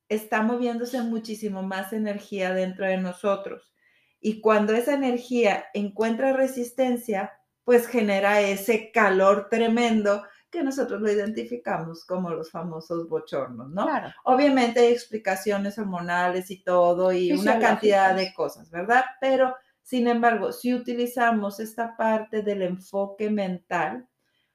está 0.08 0.42
moviéndose 0.42 1.00
muchísimo 1.02 1.62
más 1.62 1.92
energía 1.92 2.52
dentro 2.52 2.86
de 2.86 2.98
nosotros. 2.98 3.72
Y 4.20 4.40
cuando 4.40 4.74
esa 4.74 4.92
energía 4.92 5.66
encuentra 5.72 6.32
resistencia, 6.32 7.32
pues 7.64 7.86
genera 7.86 8.40
ese 8.40 8.90
calor 8.90 9.48
tremendo 9.48 10.24
que 10.50 10.62
nosotros 10.62 11.00
lo 11.00 11.10
identificamos 11.10 12.04
como 12.04 12.30
los 12.30 12.50
famosos 12.50 13.08
bochornos, 13.08 13.70
¿no? 13.70 13.86
Claro. 13.86 14.12
Obviamente 14.24 14.80
hay 14.80 14.92
explicaciones 14.92 15.78
hormonales 15.78 16.50
y 16.50 16.62
todo 16.62 17.12
y 17.12 17.32
una 17.32 17.58
cantidad 17.58 18.14
de 18.14 18.34
cosas, 18.34 18.70
¿verdad? 18.70 19.04
Pero, 19.20 19.54
sin 19.82 20.08
embargo, 20.08 20.52
si 20.52 20.74
utilizamos 20.74 21.60
esta 21.60 21.96
parte 21.96 22.42
del 22.42 22.62
enfoque 22.62 23.30
mental, 23.30 24.08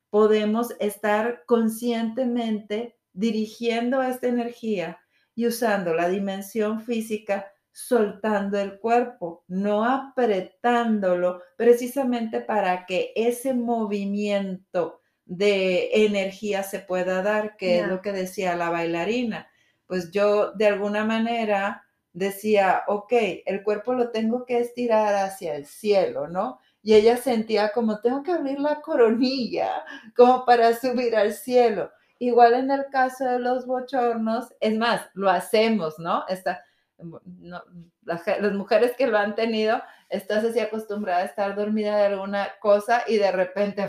podemos 0.09 0.75
estar 0.79 1.43
conscientemente 1.45 2.97
dirigiendo 3.13 4.03
esta 4.03 4.27
energía 4.27 4.99
y 5.33 5.47
usando 5.47 5.93
la 5.93 6.09
dimensión 6.09 6.81
física, 6.81 7.47
soltando 7.71 8.57
el 8.57 8.79
cuerpo, 8.79 9.43
no 9.47 9.83
apretándolo, 9.83 11.41
precisamente 11.57 12.39
para 12.41 12.85
que 12.85 13.11
ese 13.15 13.53
movimiento 13.53 15.01
de 15.25 16.05
energía 16.05 16.63
se 16.63 16.79
pueda 16.79 17.21
dar, 17.21 17.57
que 17.57 17.79
es 17.79 17.87
lo 17.87 18.01
que 18.01 18.11
decía 18.11 18.55
la 18.55 18.69
bailarina. 18.69 19.49
Pues 19.87 20.11
yo 20.11 20.51
de 20.53 20.67
alguna 20.67 21.03
manera 21.03 21.85
decía, 22.13 22.83
ok, 22.87 23.13
el 23.45 23.63
cuerpo 23.63 23.93
lo 23.93 24.11
tengo 24.11 24.45
que 24.45 24.59
estirar 24.59 25.15
hacia 25.15 25.55
el 25.55 25.65
cielo, 25.65 26.27
¿no? 26.27 26.59
Y 26.81 26.93
ella 26.93 27.17
sentía 27.17 27.71
como 27.71 27.99
tengo 27.99 28.23
que 28.23 28.31
abrir 28.31 28.59
la 28.59 28.81
coronilla, 28.81 29.83
como 30.15 30.45
para 30.45 30.75
subir 30.75 31.15
al 31.15 31.33
cielo. 31.33 31.91
Igual 32.19 32.53
en 32.53 32.71
el 32.71 32.85
caso 32.91 33.25
de 33.25 33.39
los 33.39 33.65
bochornos, 33.65 34.53
es 34.59 34.77
más, 34.77 35.01
lo 35.13 35.29
hacemos, 35.29 35.99
¿no? 35.99 36.23
Esta, 36.29 36.63
no, 36.97 37.61
las, 38.03 38.23
mujeres 38.53 38.93
que 38.97 39.07
lo 39.07 39.17
han 39.17 39.35
tenido, 39.35 39.81
estás 40.09 40.43
así 40.43 40.59
acostumbrada 40.59 41.21
a 41.21 41.25
estar 41.25 41.55
dormida 41.55 41.97
de 41.97 42.05
alguna 42.05 42.49
cosa 42.59 43.03
y 43.07 43.17
de 43.17 43.31
repente 43.31 43.87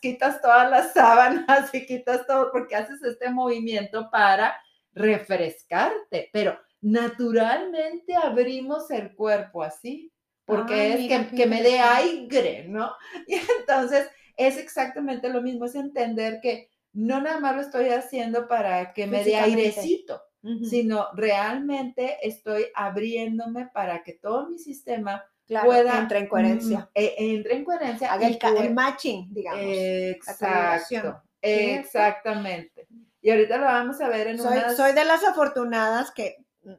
quitas 0.00 0.40
todas 0.40 0.70
las 0.70 0.92
sábanas 0.92 1.74
y 1.74 1.86
quitas 1.86 2.26
todo 2.26 2.50
porque 2.52 2.76
haces 2.76 3.02
este 3.02 3.30
movimiento 3.30 4.10
para 4.10 4.56
refrescarte, 4.94 6.30
pero 6.32 6.58
naturalmente 6.80 8.14
abrimos 8.14 8.90
el 8.90 9.14
cuerpo 9.14 9.62
así, 9.62 10.12
porque 10.44 10.94
es 10.94 11.08
que, 11.08 11.36
que 11.36 11.46
me 11.46 11.62
dé 11.62 11.78
aire, 11.78 12.66
¿no? 12.68 12.92
Y 13.26 13.34
entonces 13.58 14.08
es 14.36 14.58
exactamente 14.58 15.28
lo 15.28 15.40
mismo, 15.40 15.64
es 15.64 15.74
entender 15.74 16.40
que 16.40 16.68
no 16.92 17.20
nada 17.20 17.40
más 17.40 17.54
lo 17.54 17.62
estoy 17.62 17.88
haciendo 17.88 18.48
para 18.48 18.92
que 18.92 19.06
me 19.06 19.24
dé 19.24 19.36
airecito, 19.36 20.22
sino 20.68 21.06
realmente 21.14 22.18
estoy 22.22 22.66
abriéndome 22.74 23.66
para 23.66 24.02
que 24.02 24.14
todo 24.14 24.48
mi 24.48 24.58
sistema 24.58 25.24
pueda 25.64 25.98
entre 25.98 26.20
en 26.20 26.28
coherencia. 26.28 26.78
Mm, 26.80 26.88
e, 26.94 27.14
entre 27.18 27.54
en 27.54 27.64
coherencia. 27.64 28.12
Haga 28.12 28.26
el, 28.26 28.74
matching, 28.74 29.32
digamos. 29.32 29.62
Exacto. 29.64 31.22
Exactamente. 31.40 32.86
Y 33.20 33.30
ahorita 33.30 33.58
lo 33.58 33.64
vamos 33.64 34.00
a 34.00 34.08
ver 34.08 34.28
en 34.28 34.38
soy, 34.38 34.58
Soy 34.76 34.92
de 34.92 35.04
las 35.04 35.22
afortunadas 35.24 36.10
que 36.10 36.38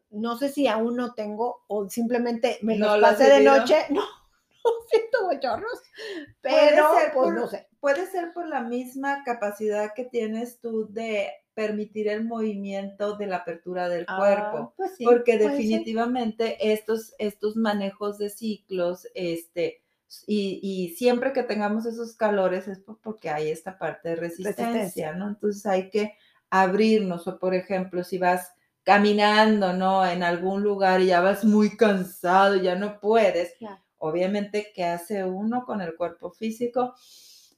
no 0.09 0.37
sé 0.37 0.49
si 0.49 0.67
aún 0.67 0.95
no 0.95 1.13
tengo 1.13 1.63
o 1.67 1.89
simplemente 1.89 2.59
me 2.61 2.77
lo 2.77 2.99
pasé 2.99 3.29
de 3.29 3.41
noche. 3.41 3.75
No, 4.65 4.71
no 4.71 4.87
siento 4.87 5.25
bochornos, 5.25 5.81
pero 6.39 6.87
pues 7.13 7.33
no 7.33 7.47
sé 7.47 7.67
puede 7.83 8.07
ser 8.07 8.31
por 8.31 8.47
la 8.47 8.61
misma 8.61 9.25
capacidad 9.25 9.93
que 9.93 10.05
tienes 10.05 10.61
tú 10.61 10.87
de 10.89 11.27
permitir 11.53 12.07
el 12.07 12.23
movimiento 12.23 13.17
de 13.17 13.27
la 13.27 13.35
apertura 13.35 13.89
del 13.89 14.05
ah, 14.07 14.17
cuerpo, 14.17 14.73
pues 14.77 14.93
porque 15.03 15.37
definitivamente 15.37 16.71
estos, 16.71 17.13
estos 17.17 17.57
manejos 17.57 18.17
de 18.19 18.29
ciclos, 18.29 19.05
este, 19.15 19.81
y, 20.25 20.95
siempre 20.97 21.33
que 21.33 21.43
tengamos 21.43 21.85
esos 21.85 22.15
calores 22.15 22.69
es 22.69 22.79
porque 23.01 23.29
hay 23.29 23.49
esta 23.49 23.77
parte 23.77 24.07
de 24.07 24.15
resistencia, 24.15 25.11
¿no? 25.11 25.27
Entonces 25.27 25.65
hay 25.65 25.89
que 25.89 26.15
abrirnos, 26.49 27.27
o 27.27 27.37
por 27.37 27.53
ejemplo, 27.53 28.05
si 28.05 28.17
vas 28.17 28.53
caminando, 28.83 29.73
¿no? 29.73 30.07
En 30.07 30.23
algún 30.23 30.63
lugar 30.63 31.01
y 31.01 31.07
ya 31.07 31.19
vas 31.19 31.43
muy 31.43 31.75
cansado, 31.75 32.55
ya 32.55 32.75
no 32.75 33.01
puedes, 33.01 33.55
obviamente, 33.97 34.71
¿qué 34.73 34.85
hace 34.85 35.25
uno 35.25 35.65
con 35.65 35.81
el 35.81 35.95
cuerpo 35.97 36.31
físico? 36.31 36.95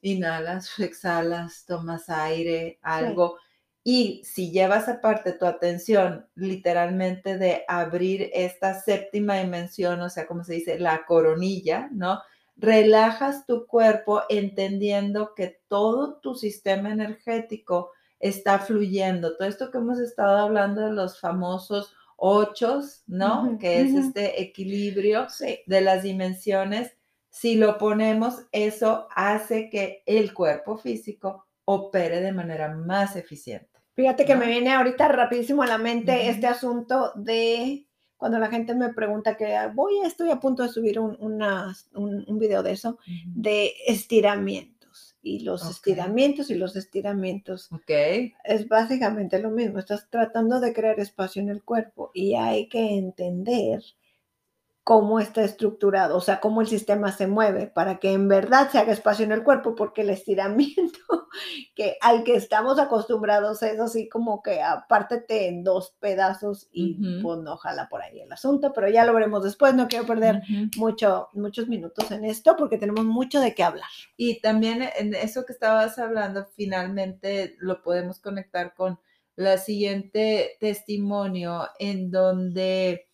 Inhalas, 0.06 0.70
exhalas, 0.78 1.64
tomas 1.66 2.08
aire, 2.08 2.78
algo. 2.82 3.38
Y 3.84 4.22
si 4.24 4.50
llevas 4.50 4.88
aparte 4.88 5.32
tu 5.32 5.46
atención 5.46 6.26
literalmente 6.34 7.38
de 7.38 7.64
abrir 7.68 8.30
esta 8.34 8.74
séptima 8.74 9.36
dimensión, 9.36 10.00
o 10.00 10.10
sea, 10.10 10.26
como 10.26 10.42
se 10.42 10.54
dice, 10.54 10.78
la 10.80 11.04
coronilla, 11.06 11.88
¿no? 11.92 12.20
Relajas 12.56 13.46
tu 13.46 13.66
cuerpo 13.66 14.22
entendiendo 14.28 15.34
que 15.34 15.60
todo 15.68 16.18
tu 16.20 16.34
sistema 16.34 16.90
energético 16.90 17.92
está 18.18 18.58
fluyendo. 18.58 19.36
Todo 19.36 19.46
esto 19.46 19.70
que 19.70 19.78
hemos 19.78 20.00
estado 20.00 20.38
hablando 20.38 20.80
de 20.80 20.92
los 20.92 21.20
famosos 21.20 21.94
ochos, 22.16 23.02
¿no? 23.06 23.58
que 23.60 23.80
es 23.80 23.94
este 23.94 24.42
equilibrio 24.42 25.26
de 25.66 25.80
las 25.80 26.02
dimensiones 26.02 26.96
si 27.38 27.56
lo 27.56 27.76
ponemos, 27.76 28.46
eso 28.50 29.08
hace 29.14 29.68
que 29.68 30.02
el 30.06 30.32
cuerpo 30.32 30.78
físico 30.78 31.44
opere 31.66 32.22
de 32.22 32.32
manera 32.32 32.74
más 32.74 33.14
eficiente. 33.14 33.68
Fíjate 33.92 34.24
que 34.24 34.36
me 34.36 34.46
viene 34.46 34.72
ahorita 34.72 35.06
rapidísimo 35.08 35.62
a 35.62 35.66
la 35.66 35.76
mente 35.76 36.30
este 36.30 36.46
asunto 36.46 37.12
de 37.14 37.86
cuando 38.16 38.38
la 38.38 38.48
gente 38.48 38.74
me 38.74 38.94
pregunta 38.94 39.36
que 39.36 39.54
voy, 39.74 40.00
estoy 40.02 40.30
a 40.30 40.40
punto 40.40 40.62
de 40.62 40.70
subir 40.70 40.98
un, 40.98 41.18
un, 41.20 42.38
video 42.38 42.62
de 42.62 42.72
eso, 42.72 42.98
de 43.26 43.74
estiramientos. 43.86 45.18
Y 45.20 45.40
los 45.40 45.68
estiramientos 45.68 46.48
y 46.50 46.54
los 46.54 46.74
estiramientos. 46.74 47.70
Ok. 47.70 47.90
Es 48.44 48.66
básicamente 48.66 49.38
lo 49.40 49.50
mismo. 49.50 49.78
Estás 49.78 50.08
tratando 50.08 50.58
de 50.58 50.72
crear 50.72 50.98
espacio 51.00 51.42
en 51.42 51.50
el 51.50 51.62
cuerpo 51.62 52.12
y 52.14 52.34
hay 52.34 52.66
que 52.70 52.96
entender 52.96 53.82
cómo 54.86 55.18
está 55.18 55.42
estructurado, 55.42 56.16
o 56.16 56.20
sea, 56.20 56.38
cómo 56.38 56.60
el 56.60 56.68
sistema 56.68 57.10
se 57.10 57.26
mueve 57.26 57.66
para 57.66 57.98
que 57.98 58.12
en 58.12 58.28
verdad 58.28 58.70
se 58.70 58.78
haga 58.78 58.92
espacio 58.92 59.24
en 59.24 59.32
el 59.32 59.42
cuerpo, 59.42 59.74
porque 59.74 60.02
el 60.02 60.10
estiramiento 60.10 61.00
que 61.74 61.96
al 62.00 62.22
que 62.22 62.36
estamos 62.36 62.78
acostumbrados 62.78 63.64
es 63.64 63.80
así 63.80 64.08
como 64.08 64.44
que 64.44 64.62
apártete 64.62 65.48
en 65.48 65.64
dos 65.64 65.96
pedazos 65.98 66.68
y 66.70 67.20
pues 67.20 67.40
no 67.40 67.56
jala 67.56 67.88
por 67.88 68.00
ahí 68.00 68.20
el 68.20 68.30
asunto, 68.30 68.72
pero 68.72 68.88
ya 68.88 69.04
lo 69.04 69.12
veremos 69.12 69.42
después, 69.42 69.74
no 69.74 69.88
quiero 69.88 70.06
perder 70.06 70.42
mucho, 70.76 71.30
muchos 71.32 71.66
minutos 71.66 72.08
en 72.12 72.24
esto 72.24 72.54
porque 72.56 72.78
tenemos 72.78 73.04
mucho 73.04 73.40
de 73.40 73.56
qué 73.56 73.64
hablar. 73.64 73.90
Y 74.16 74.40
también 74.40 74.88
en 74.96 75.14
eso 75.14 75.44
que 75.44 75.52
estabas 75.52 75.98
hablando, 75.98 76.46
finalmente 76.54 77.56
lo 77.58 77.82
podemos 77.82 78.20
conectar 78.20 78.72
con 78.76 79.00
la 79.34 79.58
siguiente 79.58 80.56
testimonio 80.60 81.66
en 81.80 82.12
donde 82.12 83.08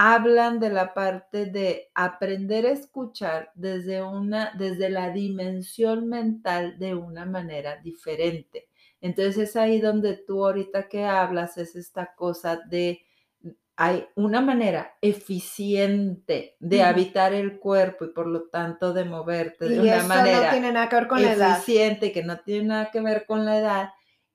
hablan 0.00 0.60
de 0.60 0.70
la 0.70 0.94
parte 0.94 1.46
de 1.46 1.90
aprender 1.92 2.64
a 2.66 2.70
escuchar 2.70 3.50
desde 3.56 4.00
una 4.00 4.52
desde 4.56 4.90
la 4.90 5.10
dimensión 5.10 6.06
mental 6.08 6.78
de 6.78 6.94
una 6.94 7.26
manera 7.26 7.76
diferente. 7.82 8.68
Entonces 9.00 9.50
es 9.50 9.56
ahí 9.56 9.80
donde 9.80 10.16
tú 10.16 10.46
ahorita 10.46 10.88
que 10.88 11.04
hablas 11.04 11.58
es 11.58 11.74
esta 11.74 12.14
cosa 12.14 12.60
de 12.70 13.00
hay 13.74 14.06
una 14.14 14.40
manera 14.40 14.96
eficiente 15.02 16.56
de 16.60 16.82
habitar 16.84 17.32
el 17.32 17.58
cuerpo 17.58 18.04
y 18.04 18.08
por 18.08 18.28
lo 18.28 18.44
tanto 18.48 18.92
de 18.92 19.04
moverte 19.04 19.68
de 19.68 19.80
una 19.80 20.04
manera 20.04 20.44
no 20.44 20.50
tiene 20.50 20.72
nada 20.72 20.88
que 20.88 20.96
ver 20.96 21.08
con 21.08 21.22
la 21.22 21.32
edad. 21.32 21.58
eficiente 21.58 22.12
que 22.12 22.22
no 22.22 22.38
tiene 22.38 22.66
nada 22.66 22.90
que 22.92 23.00
ver 23.00 23.26
con 23.26 23.44
la 23.44 23.58
edad 23.58 23.90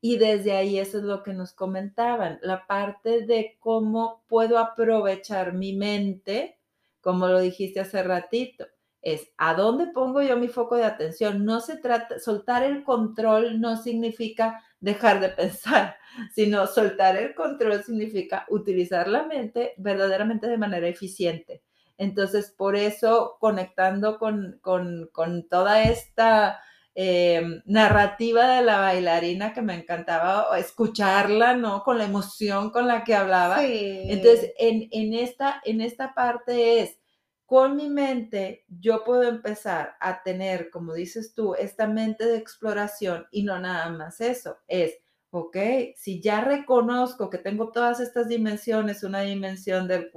y 0.05 0.17
desde 0.17 0.51
ahí 0.51 0.79
eso 0.79 0.97
es 0.97 1.05
lo 1.05 1.23
que 1.23 1.31
nos 1.31 1.53
comentaban, 1.53 2.37
la 2.41 2.67
parte 2.67 3.25
de 3.25 3.55
cómo 3.61 4.21
puedo 4.27 4.59
aprovechar 4.59 5.53
mi 5.53 5.77
mente, 5.77 6.59
como 6.99 7.27
lo 7.27 7.39
dijiste 7.39 7.79
hace 7.79 8.03
ratito, 8.03 8.67
es 9.01 9.31
a 9.37 9.53
dónde 9.53 9.93
pongo 9.93 10.21
yo 10.21 10.35
mi 10.35 10.49
foco 10.49 10.75
de 10.75 10.83
atención. 10.83 11.45
No 11.45 11.61
se 11.61 11.77
trata, 11.77 12.19
soltar 12.19 12.63
el 12.63 12.83
control 12.83 13.61
no 13.61 13.77
significa 13.77 14.61
dejar 14.81 15.21
de 15.21 15.29
pensar, 15.41 15.95
sino 16.33 16.67
soltar 16.67 17.15
el 17.15 17.33
control 17.33 17.81
significa 17.81 18.45
utilizar 18.49 19.07
la 19.07 19.23
mente 19.23 19.73
verdaderamente 19.77 20.47
de 20.47 20.57
manera 20.57 20.89
eficiente. 20.89 21.63
Entonces, 21.97 22.51
por 22.51 22.75
eso, 22.75 23.37
conectando 23.39 24.19
con, 24.19 24.59
con, 24.61 25.09
con 25.13 25.47
toda 25.47 25.81
esta 25.83 26.59
Em, 26.95 27.63
narrativa 27.65 28.55
de 28.55 28.61
la 28.61 28.77
bailarina 28.77 29.51
que 29.51 29.63
me 29.63 29.73
encantaba 29.73 30.55
escucharla, 30.59 31.55
¿no? 31.55 31.81
Con 31.81 31.97
la 31.97 32.05
emoción 32.05 32.69
con 32.69 32.87
la 32.87 33.03
que 33.03 33.15
hablaba. 33.15 33.65
Entonces, 33.65 34.53
en, 34.59 34.89
en, 34.91 35.15
esta, 35.15 35.59
en 35.65 35.81
esta 35.81 36.13
parte 36.13 36.81
es, 36.81 36.99
con 37.47 37.75
mi 37.75 37.89
mente, 37.89 38.63
yo 38.67 39.03
puedo 39.03 39.23
empezar 39.23 39.95
a 39.99 40.21
tener, 40.21 40.69
como 40.69 40.93
dices 40.93 41.33
tú, 41.33 41.55
esta 41.55 41.87
mente 41.87 42.27
de 42.27 42.37
exploración 42.37 43.25
y 43.31 43.41
no 43.41 43.59
nada 43.59 43.89
más 43.89 44.21
eso, 44.21 44.59
es, 44.67 44.93
ok, 45.31 45.57
si 45.95 46.21
ya 46.21 46.41
reconozco 46.41 47.29
que 47.29 47.39
tengo 47.39 47.71
todas 47.71 47.99
estas 48.01 48.27
dimensiones, 48.27 49.03
una 49.03 49.21
dimensión 49.21 49.87
de 49.87 50.11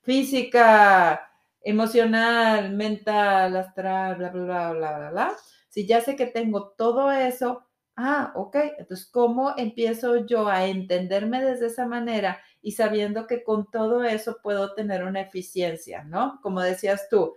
física, 0.00 1.30
emocional, 1.60 2.72
mental, 2.74 3.56
astral, 3.56 4.16
bla, 4.16 4.30
bla, 4.30 4.42
bla, 4.42 4.72
bla, 4.72 4.98
bla, 4.98 5.10
bla, 5.10 5.36
si 5.78 5.86
ya 5.86 6.00
sé 6.00 6.16
que 6.16 6.26
tengo 6.26 6.70
todo 6.76 7.12
eso, 7.12 7.64
ah, 7.94 8.32
ok, 8.34 8.56
entonces, 8.78 9.06
¿cómo 9.06 9.54
empiezo 9.56 10.26
yo 10.26 10.48
a 10.48 10.66
entenderme 10.66 11.40
desde 11.40 11.66
esa 11.66 11.86
manera 11.86 12.40
y 12.60 12.72
sabiendo 12.72 13.28
que 13.28 13.44
con 13.44 13.70
todo 13.70 14.02
eso 14.02 14.38
puedo 14.42 14.74
tener 14.74 15.04
una 15.04 15.20
eficiencia, 15.20 16.02
¿no? 16.02 16.40
Como 16.42 16.62
decías 16.62 17.08
tú, 17.08 17.36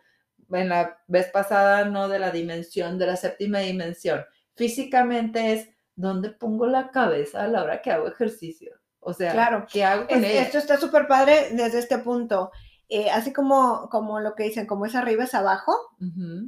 en 0.49 0.69
la 0.69 0.97
vez 1.05 1.27
pasada, 1.27 1.85
no 1.85 2.09
de 2.09 2.17
la 2.17 2.31
dimensión, 2.31 2.97
de 2.97 3.05
la 3.05 3.15
séptima 3.15 3.59
dimensión. 3.59 4.25
Físicamente 4.55 5.53
es 5.53 5.69
dónde 5.95 6.31
pongo 6.31 6.65
la 6.65 6.89
cabeza 6.89 7.43
a 7.43 7.47
la 7.47 7.63
hora 7.63 7.83
que 7.83 7.91
hago 7.91 8.07
ejercicio. 8.07 8.73
O 9.01 9.13
sea, 9.13 9.33
claro. 9.33 9.67
¿qué 9.71 9.83
hago 9.83 10.07
con 10.07 10.25
Esto 10.25 10.57
está 10.57 10.77
súper 10.77 11.07
padre 11.07 11.49
desde 11.51 11.77
este 11.77 11.99
punto. 11.99 12.49
Eh, 12.89 13.11
así 13.11 13.31
como, 13.31 13.87
como 13.91 14.19
lo 14.19 14.33
que 14.33 14.45
dicen, 14.45 14.65
como 14.65 14.87
es 14.87 14.95
arriba 14.95 15.25
es 15.25 15.35
abajo, 15.35 15.75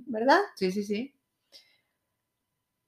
¿verdad? 0.07 0.39
Sí, 0.55 0.71
sí, 0.71 0.83
sí. 0.83 1.13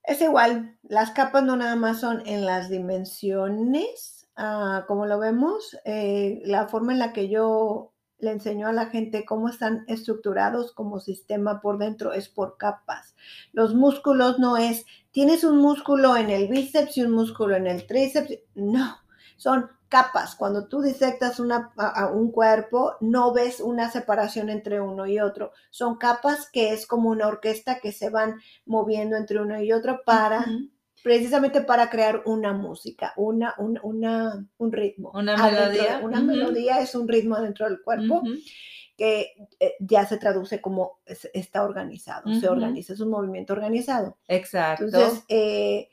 Es 0.08 0.22
igual, 0.22 0.78
las 0.84 1.12
capas 1.12 1.44
no 1.44 1.56
nada 1.56 1.76
más 1.76 2.00
son 2.00 2.22
en 2.28 2.46
las 2.46 2.70
dimensiones, 2.70 4.28
ah, 4.36 4.86
como 4.88 5.06
lo 5.06 5.18
vemos, 5.18 5.78
eh, 5.84 6.42
la 6.46 6.68
forma 6.68 6.94
en 6.94 7.00
la 7.00 7.12
que 7.12 7.28
yo 7.28 7.92
le 8.20 8.32
enseño 8.32 8.68
a 8.68 8.74
la 8.74 8.88
gente 8.88 9.26
cómo 9.26 9.50
están 9.50 9.84
estructurados 9.88 10.74
como 10.74 11.00
sistema 11.00 11.62
por 11.62 11.78
dentro 11.78 12.14
es 12.14 12.30
por 12.30 12.58
capas. 12.58 13.16
Los 13.52 13.74
músculos 13.74 14.40
no 14.40 14.58
es, 14.58 14.86
tienes 15.12 15.44
un 15.44 15.58
músculo 15.58 16.16
en 16.16 16.30
el 16.30 16.48
bíceps 16.48 16.98
y 16.98 17.04
un 17.04 17.12
músculo 17.12 17.56
en 17.56 17.68
el 17.68 17.88
tríceps, 17.88 18.40
no, 18.54 18.98
son 19.36 19.70
capas. 19.90 20.36
Cuando 20.36 20.68
tú 20.68 20.82
disectas 20.82 21.40
una, 21.40 21.72
a, 21.78 22.08
un 22.08 22.32
cuerpo, 22.32 22.96
no 23.02 23.34
ves 23.34 23.60
una 23.60 23.90
separación 23.90 24.50
entre 24.50 24.82
uno 24.82 25.06
y 25.06 25.20
otro. 25.20 25.52
Son 25.70 25.98
capas 25.98 26.50
que 26.52 26.74
es 26.74 26.86
como 26.86 27.10
una 27.10 27.28
orquesta 27.28 27.80
que 27.80 27.92
se 27.92 28.10
van 28.10 28.40
moviendo 28.66 29.16
entre 29.16 29.40
uno 29.40 29.62
y 29.62 29.72
otro 29.72 30.02
para, 30.06 30.46
precisamente 31.04 31.62
para 31.62 31.90
crear 31.90 32.24
una 32.26 32.54
música, 32.54 33.14
una, 33.16 33.56
una, 33.58 34.46
un 34.58 34.72
ritmo. 34.72 35.12
Una 35.14 35.38
melodía. 35.38 36.00
Una 36.04 36.22
melodía 36.22 36.80
es 36.80 36.96
un 36.96 37.08
ritmo 37.08 37.40
dentro 37.40 37.68
del 37.68 37.82
cuerpo. 37.82 38.22
que 38.98 39.34
eh, 39.60 39.74
ya 39.82 40.06
se 40.06 40.16
traduce 40.18 40.62
como 40.62 41.00
está 41.06 41.64
organizado, 41.64 42.34
se 42.34 42.48
organiza, 42.48 42.94
es 42.94 43.02
un 43.02 43.10
movimiento 43.10 43.52
organizado. 43.52 44.18
Exacto. 44.30 44.86
Entonces, 44.86 45.26
eh, 45.28 45.90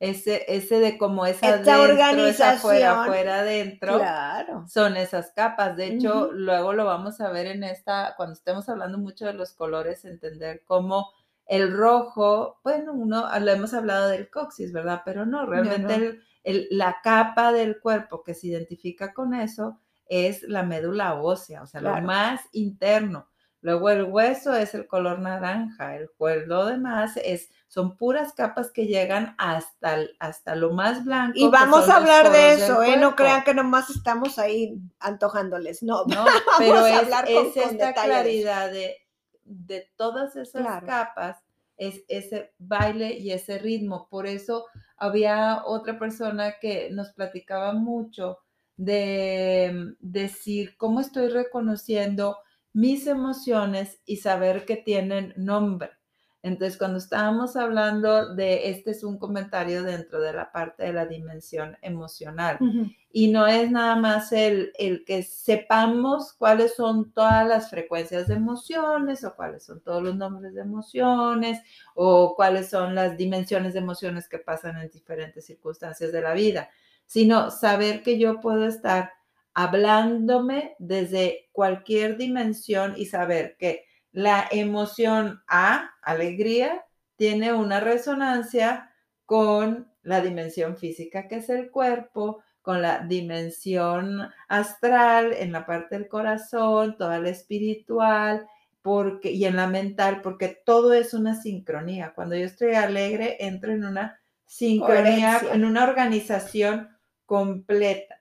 ese, 0.00 0.44
ese 0.46 0.78
de 0.78 0.96
como 0.96 1.26
esa 1.26 1.56
Esta 1.56 1.82
organización, 1.82 2.56
afuera, 2.56 3.02
afuera, 3.02 3.40
adentro, 3.40 3.98
claro. 3.98 4.64
son 4.68 4.96
esas 4.96 5.32
capas. 5.32 5.76
De 5.76 5.88
hecho, 5.88 6.30
luego 6.32 6.72
lo 6.72 6.84
vamos 6.84 7.20
a 7.20 7.30
ver 7.30 7.46
en 7.46 7.64
esta, 7.64 8.14
cuando 8.16 8.34
estemos 8.34 8.68
hablando 8.68 8.98
mucho 8.98 9.26
de 9.26 9.32
los 9.32 9.54
colores, 9.54 10.04
entender 10.04 10.62
cómo 10.64 11.10
el 11.46 11.72
rojo, 11.72 12.60
bueno, 12.62 12.92
uno, 12.92 13.26
lo 13.40 13.50
hemos 13.50 13.74
hablado 13.74 14.08
del 14.08 14.30
coxis, 14.30 14.72
¿verdad? 14.72 15.02
Pero 15.04 15.26
no, 15.26 15.46
realmente 15.46 16.20
El, 16.44 16.68
la 16.70 16.98
capa 17.02 17.52
del 17.52 17.80
cuerpo 17.80 18.22
que 18.22 18.34
se 18.34 18.48
identifica 18.48 19.12
con 19.12 19.34
eso 19.34 19.80
es 20.06 20.42
la 20.42 20.62
médula 20.62 21.14
ósea, 21.20 21.62
o 21.62 21.66
sea, 21.66 21.80
lo 21.80 22.00
más 22.02 22.42
interno. 22.52 23.28
Luego 23.60 23.90
el 23.90 24.04
hueso 24.04 24.54
es 24.54 24.74
el 24.74 24.86
color 24.86 25.18
naranja, 25.18 25.96
el 25.96 26.08
lo 26.46 26.66
demás 26.66 27.16
es, 27.16 27.50
son 27.66 27.96
puras 27.96 28.32
capas 28.32 28.70
que 28.70 28.86
llegan 28.86 29.34
hasta, 29.36 29.98
hasta 30.20 30.54
lo 30.54 30.72
más 30.72 31.04
blanco. 31.04 31.32
Y 31.36 31.48
vamos 31.48 31.88
a 31.88 31.96
hablar 31.96 32.30
de 32.30 32.52
eso, 32.52 32.82
¿eh? 32.84 32.96
No 32.96 33.16
crean 33.16 33.42
que 33.42 33.54
nomás 33.54 33.90
estamos 33.90 34.38
ahí 34.38 34.78
antojándoles, 35.00 35.82
no. 35.82 36.04
No, 36.06 36.24
pero 36.58 36.86
es, 36.86 37.56
esta 37.56 37.92
claridad 37.94 38.70
de, 38.70 38.96
de 39.44 39.90
todas 39.96 40.36
esas 40.36 40.84
capas, 40.84 41.38
es 41.76 42.02
ese 42.08 42.52
baile 42.58 43.14
y 43.18 43.32
ese 43.32 43.58
ritmo. 43.58 44.08
Por 44.08 44.26
eso 44.26 44.66
había 44.96 45.62
otra 45.64 45.98
persona 45.98 46.58
que 46.60 46.90
nos 46.90 47.10
platicaba 47.12 47.72
mucho 47.72 48.38
de 48.76 49.94
decir 50.00 50.76
cómo 50.76 51.00
estoy 51.00 51.28
reconociendo 51.28 52.38
mis 52.78 53.08
emociones 53.08 54.00
y 54.06 54.18
saber 54.18 54.64
que 54.64 54.76
tienen 54.76 55.34
nombre. 55.36 55.90
Entonces, 56.44 56.78
cuando 56.78 56.98
estábamos 56.98 57.56
hablando 57.56 58.36
de, 58.36 58.70
este 58.70 58.92
es 58.92 59.02
un 59.02 59.18
comentario 59.18 59.82
dentro 59.82 60.20
de 60.20 60.32
la 60.32 60.52
parte 60.52 60.84
de 60.84 60.92
la 60.92 61.04
dimensión 61.04 61.76
emocional. 61.82 62.56
Y 63.10 63.32
no 63.32 63.48
es 63.48 63.72
nada 63.72 63.96
más 63.96 64.30
el, 64.30 64.70
el, 64.78 65.04
que 65.04 65.24
sepamos 65.24 66.34
cuáles 66.34 66.76
son 66.76 67.10
todas 67.10 67.48
las 67.48 67.68
frecuencias 67.68 68.28
de 68.28 68.34
emociones 68.34 69.24
o 69.24 69.34
cuáles 69.34 69.64
son 69.64 69.80
todos 69.80 70.00
los 70.00 70.14
nombres 70.14 70.54
de 70.54 70.60
emociones 70.60 71.60
o 71.96 72.36
cuáles 72.36 72.70
son 72.70 72.94
las 72.94 73.16
dimensiones 73.16 73.72
de 73.72 73.80
emociones 73.80 74.28
que 74.28 74.38
pasan 74.38 74.80
en 74.80 74.88
diferentes 74.88 75.46
circunstancias 75.46 76.12
de 76.12 76.20
la 76.20 76.32
vida, 76.32 76.70
sino 77.06 77.50
saber 77.50 78.04
que 78.04 78.20
yo 78.20 78.40
puedo 78.40 78.66
estar 78.66 79.17
hablándome 79.58 80.76
desde 80.78 81.48
cualquier 81.50 82.16
dimensión 82.16 82.94
y 82.96 83.06
saber 83.06 83.56
que 83.58 83.86
la 84.12 84.46
emoción 84.52 85.42
A, 85.48 85.90
alegría, 86.00 86.86
tiene 87.16 87.52
una 87.52 87.80
resonancia 87.80 88.94
con 89.24 89.92
la 90.02 90.20
dimensión 90.20 90.76
física 90.76 91.26
que 91.26 91.38
es 91.38 91.48
el 91.48 91.72
cuerpo, 91.72 92.40
con 92.62 92.82
la 92.82 93.00
dimensión 93.00 94.30
astral 94.46 95.32
en 95.32 95.50
la 95.50 95.66
parte 95.66 95.98
del 95.98 96.06
corazón, 96.06 96.96
toda 96.96 97.18
la 97.18 97.30
espiritual, 97.30 98.46
porque, 98.80 99.32
y 99.32 99.44
en 99.44 99.56
la 99.56 99.66
mental, 99.66 100.22
porque 100.22 100.56
todo 100.64 100.92
es 100.92 101.14
una 101.14 101.34
sincronía. 101.34 102.12
Cuando 102.14 102.36
yo 102.36 102.44
estoy 102.44 102.74
alegre, 102.74 103.38
entro 103.40 103.72
en 103.72 103.84
una 103.84 104.20
sincronía, 104.46 105.40
en 105.52 105.64
una 105.64 105.82
organización 105.82 106.96
completa. 107.26 108.17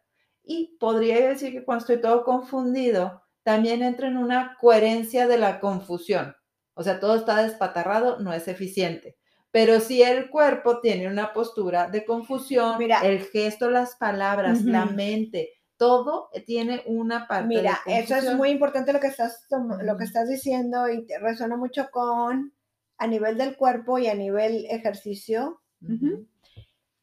Y 0.47 0.77
podría 0.79 1.27
decir 1.27 1.51
que 1.51 1.65
cuando 1.65 1.81
estoy 1.81 1.99
todo 1.99 2.23
confundido, 2.23 3.21
también 3.43 3.83
entro 3.83 4.07
en 4.07 4.17
una 4.17 4.57
coherencia 4.59 5.27
de 5.27 5.37
la 5.37 5.59
confusión. 5.59 6.35
O 6.73 6.83
sea, 6.83 6.99
todo 6.99 7.15
está 7.15 7.43
despatarrado, 7.43 8.19
no 8.19 8.31
es 8.31 8.47
eficiente. 8.47 9.17
Pero 9.51 9.79
si 9.79 10.03
el 10.03 10.29
cuerpo 10.29 10.79
tiene 10.79 11.07
una 11.07 11.33
postura 11.33 11.89
de 11.89 12.05
confusión, 12.05 12.77
mira, 12.77 13.01
el 13.01 13.25
gesto, 13.25 13.69
las 13.69 13.95
palabras, 13.95 14.63
la 14.63 14.85
mente, 14.85 15.53
todo 15.77 16.29
tiene 16.45 16.83
una 16.85 17.27
parte. 17.27 17.47
Mira, 17.47 17.79
eso 17.85 18.15
es 18.15 18.35
muy 18.35 18.49
importante 18.49 18.93
lo 18.93 18.99
que 18.99 19.07
estás, 19.07 19.47
lo 19.49 19.97
que 19.97 20.03
estás 20.03 20.29
diciendo 20.29 20.89
y 20.89 21.05
te 21.05 21.19
resuena 21.19 21.57
mucho 21.57 21.89
con 21.91 22.53
a 22.97 23.07
nivel 23.07 23.37
del 23.37 23.55
cuerpo 23.55 23.99
y 23.99 24.07
a 24.07 24.15
nivel 24.15 24.65
ejercicio. 24.69 25.61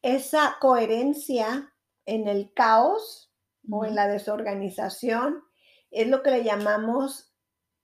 Esa 0.01 0.57
coherencia 0.59 1.73
en 2.05 2.27
el 2.27 2.53
caos 2.53 3.31
o 3.69 3.85
en 3.85 3.95
la 3.95 4.07
desorganización, 4.07 5.43
es 5.91 6.07
lo 6.07 6.23
que 6.23 6.31
le 6.31 6.43
llamamos 6.43 7.33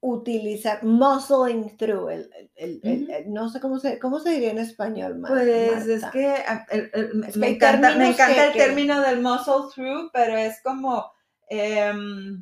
utilizar, 0.02 0.84
muscling 0.84 1.78
through, 1.78 2.10
el, 2.10 2.30
no 3.28 3.50
sé 3.50 3.60
cómo 3.60 3.78
se, 3.80 4.00
cómo 4.00 4.20
se 4.20 4.32
diría 4.32 4.52
en 4.52 4.58
español. 4.58 5.22
pues 5.28 5.88
es 5.88 6.04
que, 6.06 6.36
me, 7.36 7.50
encanta, 7.50 7.96
me 7.96 8.10
encanta 8.10 8.48
el 8.48 8.54
término 8.54 9.00
del 9.02 9.22
muscle 9.22 9.70
through, 9.74 10.10
pero 10.12 10.36
es 10.38 10.62
como... 10.64 11.12
Em, 11.50 12.42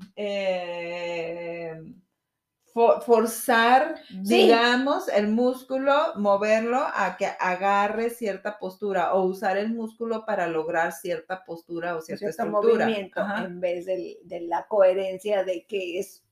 forzar, 2.73 3.95
digamos, 4.21 5.07
el 5.09 5.27
músculo, 5.27 6.13
moverlo 6.15 6.79
a 6.93 7.17
que 7.17 7.27
agarre 7.39 8.09
cierta 8.09 8.59
postura 8.59 9.13
o 9.13 9.23
usar 9.23 9.57
el 9.57 9.73
músculo 9.73 10.25
para 10.25 10.47
lograr 10.47 10.91
cierta 10.91 11.43
postura 11.43 11.95
o 11.95 12.01
cierta 12.01 12.31
cierto 12.31 12.51
movimiento 12.51 13.21
en 13.37 13.59
vez 13.59 13.85
de, 13.85 14.17
la 14.47 14.67
coherencia 14.67 15.43
de 15.43 15.65
que 15.65 15.99
es 15.99 16.23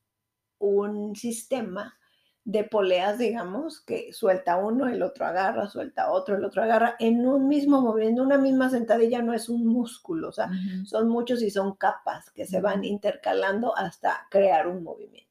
un 0.60 1.15
sistema 1.15 1.97
de 2.45 2.63
poleas, 2.63 3.17
digamos, 3.17 3.82
que 3.82 4.13
suelta 4.13 4.56
uno, 4.56 4.88
el 4.88 5.04
otro 5.04 5.26
agarra, 5.26 5.67
suelta 5.67 6.12
otro, 6.12 6.38
el 6.38 6.45
otro 6.45 6.63
agarra, 6.63 6.95
en 6.97 7.28
un 7.28 7.50
mismo 7.50 7.82
movimiento, 7.82 8.23
una 8.23 8.38
misma 8.38 8.69
sentadilla 8.69 9.21
no 9.21 9.34
es 9.34 9.50
un 9.50 9.67
músculo, 9.67 10.30
o 10.30 10.32
sea, 10.32 10.50
son 10.86 11.10
muchos 11.10 11.41
y 11.41 11.50
son 11.50 11.76
capas 11.76 12.30
que 12.32 12.45
se 12.45 12.62
van 12.62 12.86
intercalando 12.86 13.76
hasta 13.76 14.28
crear 14.30 14.67
un 14.67 14.82
movimiento. 14.82 15.27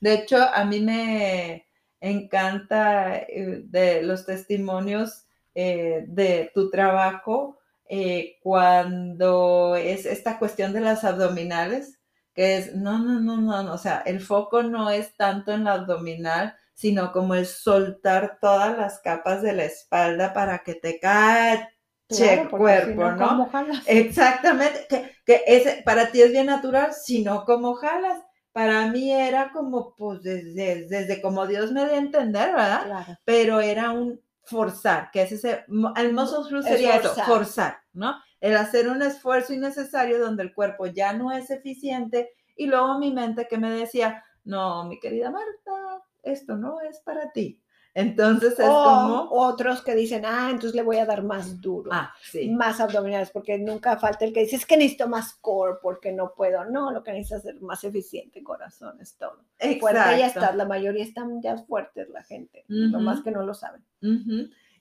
De 0.00 0.14
hecho, 0.14 0.38
a 0.42 0.64
mí 0.64 0.80
me 0.80 1.66
encanta 2.00 3.16
eh, 3.16 3.62
de 3.64 4.02
los 4.02 4.26
testimonios 4.26 5.26
eh, 5.54 6.04
de 6.08 6.50
tu 6.54 6.70
trabajo 6.70 7.58
eh, 7.88 8.38
cuando 8.42 9.76
es 9.76 10.06
esta 10.06 10.38
cuestión 10.38 10.72
de 10.72 10.80
las 10.80 11.04
abdominales, 11.04 12.00
que 12.34 12.58
es, 12.58 12.74
no, 12.74 12.98
no, 12.98 13.20
no, 13.20 13.38
no, 13.62 13.72
o 13.72 13.78
sea, 13.78 14.02
el 14.04 14.20
foco 14.20 14.62
no 14.62 14.90
es 14.90 15.16
tanto 15.16 15.52
en 15.52 15.64
la 15.64 15.74
abdominal, 15.74 16.54
sino 16.74 17.12
como 17.12 17.34
el 17.34 17.46
soltar 17.46 18.38
todas 18.40 18.76
las 18.76 19.00
capas 19.00 19.42
de 19.42 19.52
la 19.54 19.64
espalda 19.64 20.32
para 20.34 20.58
que 20.58 20.74
te 20.74 20.98
cae 21.00 21.68
che 22.10 22.52
cuerpo, 22.54 23.10
¿no? 23.12 23.50
Exactamente, 23.84 24.86
que, 24.88 25.10
que 25.24 25.42
ese, 25.46 25.82
para 25.84 26.10
ti 26.10 26.22
es 26.22 26.32
bien 26.32 26.46
natural, 26.46 26.92
sino 26.92 27.44
como 27.44 27.74
jalas. 27.74 28.22
Para 28.56 28.86
mí 28.86 29.12
era 29.12 29.52
como, 29.52 29.94
pues, 29.96 30.22
desde, 30.22 30.86
desde 30.88 31.20
como 31.20 31.46
Dios 31.46 31.72
me 31.72 31.84
dio 31.84 31.92
a 31.92 31.98
entender, 31.98 32.52
¿verdad? 32.52 32.86
Claro. 32.86 33.18
Pero 33.22 33.60
era 33.60 33.90
un 33.90 34.18
forzar, 34.44 35.10
que 35.10 35.20
es 35.20 35.32
ese, 35.32 35.66
el 35.96 36.14
muscle 36.14 36.62
sería 36.62 36.96
eso, 36.96 37.14
forzar, 37.26 37.82
¿no? 37.92 38.14
El 38.40 38.56
hacer 38.56 38.88
un 38.88 39.02
esfuerzo 39.02 39.52
innecesario 39.52 40.18
donde 40.18 40.42
el 40.42 40.54
cuerpo 40.54 40.86
ya 40.86 41.12
no 41.12 41.32
es 41.32 41.50
eficiente 41.50 42.30
y 42.56 42.64
luego 42.64 42.98
mi 42.98 43.12
mente 43.12 43.46
que 43.46 43.58
me 43.58 43.70
decía, 43.70 44.24
no, 44.44 44.84
mi 44.84 44.98
querida 45.00 45.30
Marta, 45.30 46.02
esto 46.22 46.56
no 46.56 46.80
es 46.80 47.00
para 47.00 47.32
ti. 47.32 47.60
Entonces 47.96 48.52
es 48.58 48.66
como... 48.66 49.28
Otros 49.30 49.80
que 49.80 49.94
dicen, 49.94 50.26
ah, 50.26 50.48
entonces 50.50 50.74
le 50.74 50.82
voy 50.82 50.98
a 50.98 51.06
dar 51.06 51.22
más 51.22 51.62
duro, 51.62 51.90
ah, 51.94 52.14
más 52.50 52.78
abdominales, 52.78 53.30
porque 53.30 53.56
nunca 53.56 53.96
falta 53.96 54.26
el 54.26 54.34
que 54.34 54.40
dice, 54.40 54.56
es 54.56 54.66
que 54.66 54.76
necesito 54.76 55.08
más 55.08 55.32
core 55.40 55.78
porque 55.80 56.12
no 56.12 56.34
puedo. 56.34 56.66
No, 56.66 56.90
lo 56.90 57.02
que 57.02 57.12
necesitas 57.12 57.38
es 57.46 57.54
ser 57.54 57.62
más 57.62 57.84
eficiente, 57.84 58.44
corazón, 58.44 59.00
es 59.00 59.16
todo. 59.16 59.38
Exacto. 59.58 59.80
Fuerte 59.80 60.18
ya 60.18 60.26
está, 60.26 60.54
la 60.54 60.66
mayoría 60.66 61.02
están 61.02 61.40
ya 61.40 61.56
fuertes 61.56 62.10
la 62.10 62.22
gente, 62.22 62.66
lo 62.68 63.00
más 63.00 63.22
que 63.22 63.30
no 63.30 63.42
lo 63.42 63.54
saben. 63.54 63.82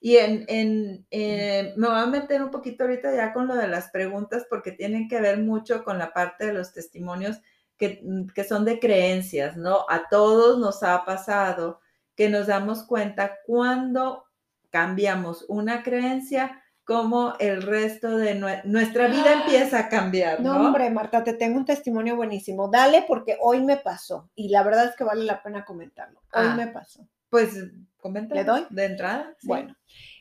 Y 0.01 0.17
en, 0.17 0.43
en 0.49 1.08
eh, 1.10 1.73
me 1.78 1.88
voy 1.88 1.97
a 1.97 2.06
meter 2.08 2.43
un 2.43 2.51
poquito 2.51 2.84
ahorita 2.84 3.15
ya 3.15 3.32
con 3.32 3.47
lo 3.47 3.56
de 3.56 3.69
las 3.69 3.91
preguntas 3.91 4.45
porque 4.49 4.73
tienen 4.73 5.08
que 5.08 5.21
ver 5.21 5.39
mucho 5.39 5.86
con 5.86 5.97
la 5.97 6.12
parte 6.12 6.47
de 6.47 6.54
los 6.54 6.73
testimonios 6.73 7.38
que, 7.78 8.04
que 8.36 8.43
son 8.43 8.65
de 8.65 8.78
creencias, 8.82 9.56
¿no? 9.56 9.86
A 9.88 10.10
todos 10.10 10.60
nos 10.60 10.84
ha 10.84 11.06
pasado 11.06 11.80
que 12.15 12.30
nos 12.30 12.47
damos 12.47 12.84
cuenta 12.84 13.38
cuando 13.45 14.25
cambiamos 14.69 15.45
una 15.47 15.84
creencia, 15.84 16.62
como 16.84 17.34
el 17.39 17.63
resto 17.63 18.17
de 18.17 18.36
nuestra 18.63 19.08
vida 19.08 19.25
¡Ah! 19.28 19.41
empieza 19.41 19.80
a 19.80 19.89
cambiar. 19.89 20.39
¿no? 20.39 20.54
no, 20.54 20.67
hombre, 20.67 20.89
Marta, 20.91 21.23
te 21.23 21.34
tengo 21.34 21.58
un 21.58 21.65
testimonio 21.65 22.15
buenísimo. 22.15 22.67
Dale 22.67 23.04
porque 23.08 23.38
hoy 23.41 23.62
me 23.62 23.78
pasó 23.78 24.30
y 24.36 24.49
la 24.49 24.63
verdad 24.63 24.86
es 24.86 24.95
que 24.95 25.04
vale 25.04 25.23
la 25.23 25.41
pena 25.41 25.65
comentarlo. 25.65 26.19
Hoy 26.34 26.45
ah, 26.47 26.56
me 26.56 26.67
pasó. 26.67 27.08
Pues 27.36 27.54
coméntalo. 27.98 28.39
¿Le 28.39 28.45
doy? 28.45 28.65
De 28.69 28.86
entrada. 28.86 29.36
Bueno, 29.43 29.76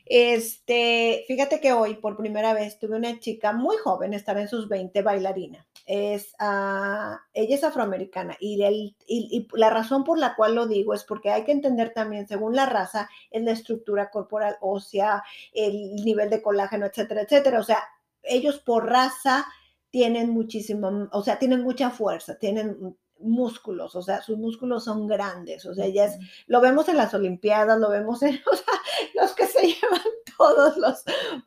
este, 0.05 1.23
fíjate 1.29 1.61
que 1.61 1.71
hoy 1.71 1.95
por 1.95 2.17
primera 2.17 2.53
vez 2.53 2.77
tuve 2.77 2.97
una 2.97 3.21
chica 3.21 3.53
muy 3.53 3.77
joven, 3.77 4.13
estaba 4.13 4.41
en 4.41 4.49
sus 4.49 4.67
20, 4.67 5.01
bailarina. 5.01 5.65
Es, 5.85 6.33
uh, 6.41 7.15
ella 7.33 7.55
es 7.55 7.63
afroamericana 7.63 8.35
y, 8.37 8.61
el, 8.61 8.97
y, 9.07 9.47
la 9.53 9.69
razón 9.69 10.03
por 10.03 10.19
la 10.19 10.35
cual 10.35 10.55
lo 10.55 10.67
digo 10.67 10.93
es 10.93 11.05
porque 11.05 11.31
hay 11.31 11.45
que 11.45 11.53
entender 11.53 11.93
también, 11.93 12.27
según 12.27 12.53
la 12.53 12.65
raza, 12.65 13.09
es 13.31 13.41
la 13.43 13.51
estructura 13.51 14.09
corporal 14.09 14.57
ósea, 14.59 15.23
el 15.53 15.95
nivel 15.95 16.29
de 16.29 16.41
colágeno, 16.41 16.85
etcétera, 16.85 17.21
etcétera. 17.21 17.61
O 17.61 17.63
sea, 17.63 17.81
ellos 18.23 18.59
por 18.59 18.89
raza 18.89 19.45
tienen 19.89 20.31
muchísimo, 20.31 21.07
o 21.13 21.23
sea, 21.23 21.39
tienen 21.39 21.61
mucha 21.61 21.91
fuerza, 21.91 22.37
tienen 22.37 22.97
músculos, 23.19 23.95
o 23.95 24.01
sea, 24.01 24.21
sus 24.21 24.37
músculos 24.37 24.83
son 24.83 25.07
grandes, 25.07 25.65
o 25.65 25.73
sea, 25.73 25.87
ya 25.87 26.05
es, 26.05 26.17
lo 26.47 26.61
vemos 26.61 26.87
en 26.89 26.97
las 26.97 27.13
Olimpiadas, 27.13 27.79
lo 27.79 27.89
vemos 27.89 28.21
en, 28.23 28.35
o 28.51 28.55
sea, 28.55 28.73
los 29.13 29.33
que 29.33 29.47
se 29.47 29.61
llevan 29.67 30.01
todos 30.37 30.77
los 30.77 31.03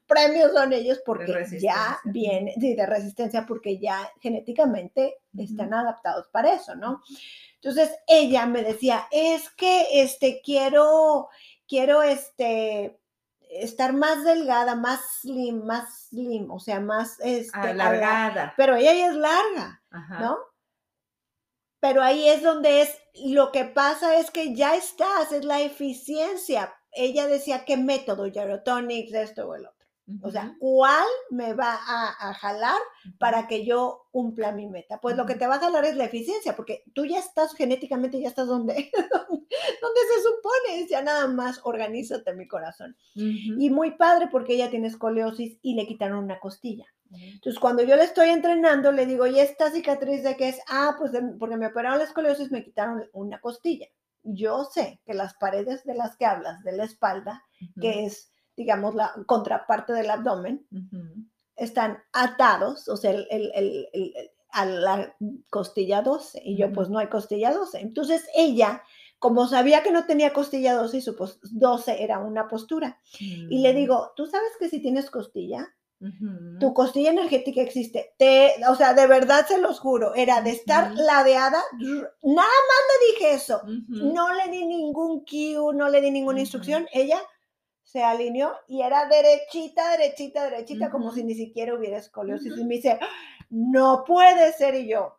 premios 0.06 0.52
son 0.52 0.72
ellos 0.72 1.00
porque 1.04 1.46
ya 1.60 1.98
vienen, 2.04 2.54
sí, 2.60 2.74
de 2.74 2.86
resistencia, 2.86 3.44
porque 3.46 3.78
ya 3.78 4.10
genéticamente 4.20 5.18
están 5.36 5.74
adaptados 5.74 6.28
para 6.28 6.54
eso, 6.54 6.74
¿no? 6.74 7.02
Entonces, 7.56 7.90
ella 8.06 8.46
me 8.46 8.62
decía, 8.62 9.06
es 9.10 9.50
que, 9.50 10.02
este, 10.02 10.40
quiero, 10.44 11.28
quiero, 11.66 12.02
este, 12.02 12.98
estar 13.50 13.92
más 13.92 14.24
delgada, 14.24 14.74
más 14.74 15.00
slim, 15.20 15.64
más 15.64 16.08
slim, 16.08 16.50
o 16.50 16.60
sea, 16.60 16.80
más 16.80 17.18
este, 17.20 17.58
alargada. 17.58 18.54
Pero 18.56 18.76
ella 18.76 18.94
ya 18.94 19.08
es 19.08 19.14
larga, 19.14 19.82
¿no? 20.20 20.38
Pero 21.80 22.02
ahí 22.02 22.28
es 22.28 22.42
donde 22.42 22.82
es, 22.82 22.98
lo 23.24 23.52
que 23.52 23.64
pasa 23.64 24.18
es 24.18 24.30
que 24.30 24.54
ya 24.54 24.74
estás, 24.74 25.32
es 25.32 25.44
la 25.44 25.60
eficiencia. 25.60 26.74
Ella 26.92 27.26
decía, 27.26 27.64
¿qué 27.64 27.76
método? 27.76 28.26
Gyrotonics, 28.26 29.12
esto 29.12 29.48
o 29.48 29.54
el 29.54 29.66
otro. 29.66 29.78
O 30.22 30.30
sea, 30.30 30.56
¿cuál 30.58 31.04
me 31.28 31.52
va 31.52 31.74
a, 31.74 32.32
jalar 32.32 32.80
para 33.18 33.46
que 33.46 33.66
yo 33.66 34.06
cumpla 34.10 34.52
mi 34.52 34.66
meta? 34.66 35.00
Pues 35.02 35.18
lo 35.18 35.26
que 35.26 35.34
te 35.34 35.46
va 35.46 35.56
a 35.56 35.60
jalar 35.60 35.84
es 35.84 35.96
la 35.96 36.06
eficiencia, 36.06 36.56
porque 36.56 36.82
tú 36.94 37.04
ya 37.04 37.18
estás 37.18 37.54
genéticamente, 37.54 38.18
ya 38.18 38.28
estás 38.28 38.46
donde, 38.46 38.72
donde 38.92 40.00
se 40.14 40.22
supone, 40.22 40.86
ya 40.88 41.02
nada 41.02 41.28
más 41.28 41.60
organízate 41.62 42.32
mi 42.34 42.48
corazón. 42.48 42.96
Y 43.14 43.68
muy 43.68 43.92
padre 43.92 44.28
porque 44.30 44.54
ella 44.54 44.70
tiene 44.70 44.88
escoliosis 44.88 45.58
y 45.60 45.74
le 45.74 45.86
quitaron 45.86 46.24
una 46.24 46.40
costilla. 46.40 46.86
Entonces, 47.10 47.58
cuando 47.58 47.82
yo 47.82 47.96
le 47.96 48.04
estoy 48.04 48.28
entrenando, 48.30 48.92
le 48.92 49.06
digo, 49.06 49.26
¿y 49.26 49.40
esta 49.40 49.70
cicatriz 49.70 50.22
de 50.22 50.36
qué 50.36 50.48
es? 50.48 50.60
Ah, 50.68 50.96
pues 50.98 51.12
porque 51.38 51.56
me 51.56 51.66
operaron 51.66 51.98
la 51.98 52.04
escoliosis, 52.04 52.50
me 52.50 52.64
quitaron 52.64 53.08
una 53.12 53.40
costilla. 53.40 53.86
Yo 54.22 54.64
sé 54.64 55.00
que 55.06 55.14
las 55.14 55.34
paredes 55.34 55.84
de 55.84 55.94
las 55.94 56.16
que 56.16 56.26
hablas, 56.26 56.62
de 56.62 56.72
la 56.72 56.84
espalda, 56.84 57.44
que 57.80 58.04
es, 58.04 58.30
digamos, 58.56 58.94
la 58.94 59.12
contraparte 59.26 59.92
del 59.92 60.10
abdomen, 60.10 60.66
están 61.56 61.98
atados, 62.12 62.88
o 62.88 62.96
sea, 62.96 63.14
a 64.50 64.64
la 64.64 65.16
costilla 65.50 66.02
12. 66.02 66.42
Y 66.44 66.56
yo, 66.56 66.72
pues 66.72 66.88
no 66.90 66.98
hay 66.98 67.08
costilla 67.08 67.52
12. 67.52 67.80
Entonces, 67.80 68.28
ella 68.34 68.82
como 69.18 69.48
sabía 69.48 69.82
que 69.82 69.90
no 69.90 70.06
tenía 70.06 70.32
costilla 70.32 70.74
12 70.74 70.98
y 70.98 71.00
su 71.00 71.38
12 71.42 72.02
era 72.02 72.18
una 72.20 72.46
postura. 72.46 73.00
Y 73.18 73.60
le 73.60 73.72
mm. 73.72 73.76
digo, 73.76 74.12
¿tú 74.16 74.26
sabes 74.26 74.50
que 74.58 74.68
si 74.68 74.80
tienes 74.80 75.10
costilla, 75.10 75.74
tu 76.60 76.72
costilla 76.74 77.10
energética 77.10 77.60
existe. 77.60 78.14
Te, 78.18 78.54
o 78.68 78.74
sea, 78.76 78.94
de 78.94 79.06
verdad 79.06 79.46
se 79.46 79.58
los 79.58 79.80
juro, 79.80 80.14
era 80.14 80.40
de 80.42 80.50
estar 80.50 80.94
ladeada. 80.94 81.60
Nada 81.80 82.12
más 82.22 82.82
le 82.88 83.12
dije 83.12 83.34
eso. 83.34 83.62
No 83.88 84.32
le 84.34 84.50
di 84.50 84.64
ningún 84.64 85.24
cue, 85.24 85.74
no 85.74 85.88
le 85.88 86.00
di 86.00 86.10
ninguna 86.10 86.40
instrucción. 86.40 86.86
Ella 86.92 87.20
se 87.82 88.02
alineó 88.02 88.52
y 88.68 88.82
era 88.82 89.08
derechita, 89.08 89.96
derechita, 89.96 90.44
derechita, 90.44 90.90
como 90.90 91.10
si 91.12 91.24
ni 91.24 91.34
siquiera 91.34 91.74
hubiera 91.74 91.98
escoliosis. 91.98 92.56
Y 92.56 92.64
me 92.64 92.76
dice, 92.76 92.98
no 93.50 94.04
puede 94.06 94.52
ser. 94.52 94.76
Y 94.76 94.88
yo, 94.88 95.18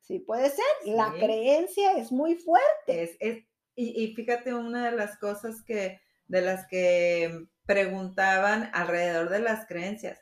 sí 0.00 0.18
puede 0.18 0.48
ser. 0.48 0.64
La 0.84 1.12
creencia 1.12 1.92
es 1.92 2.10
muy 2.10 2.36
fuerte. 2.36 3.16
Es, 3.20 3.44
y, 3.76 4.02
y 4.04 4.14
fíjate, 4.14 4.54
una 4.54 4.90
de 4.90 4.96
las 4.96 5.18
cosas 5.18 5.62
que, 5.62 6.00
de 6.30 6.42
las 6.42 6.66
que 6.68 7.46
preguntaban 7.66 8.70
alrededor 8.72 9.28
de 9.28 9.40
las 9.40 9.66
creencias. 9.66 10.18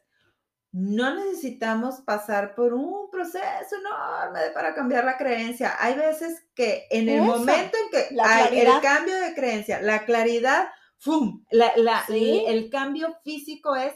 No 0.73 1.15
necesitamos 1.15 2.01
pasar 2.01 2.55
por 2.55 2.75
un 2.75 3.11
proceso 3.11 3.77
enorme 3.79 4.41
para 4.55 4.75
cambiar 4.75 5.05
la 5.05 5.17
creencia. 5.17 5.75
Hay 5.79 5.95
veces 5.95 6.47
que 6.55 6.87
en 6.91 7.09
el 7.09 7.23
momento 7.23 7.77
en 7.77 7.91
que 7.91 8.21
hay 8.21 8.61
el 8.61 8.81
cambio 8.81 9.19
de 9.19 9.35
creencia, 9.35 9.81
la 9.83 10.05
claridad, 10.05 10.69
¡fum! 10.99 11.45
el, 11.51 12.71
cambio 12.71 13.19
físico 13.23 13.77
es 13.77 13.93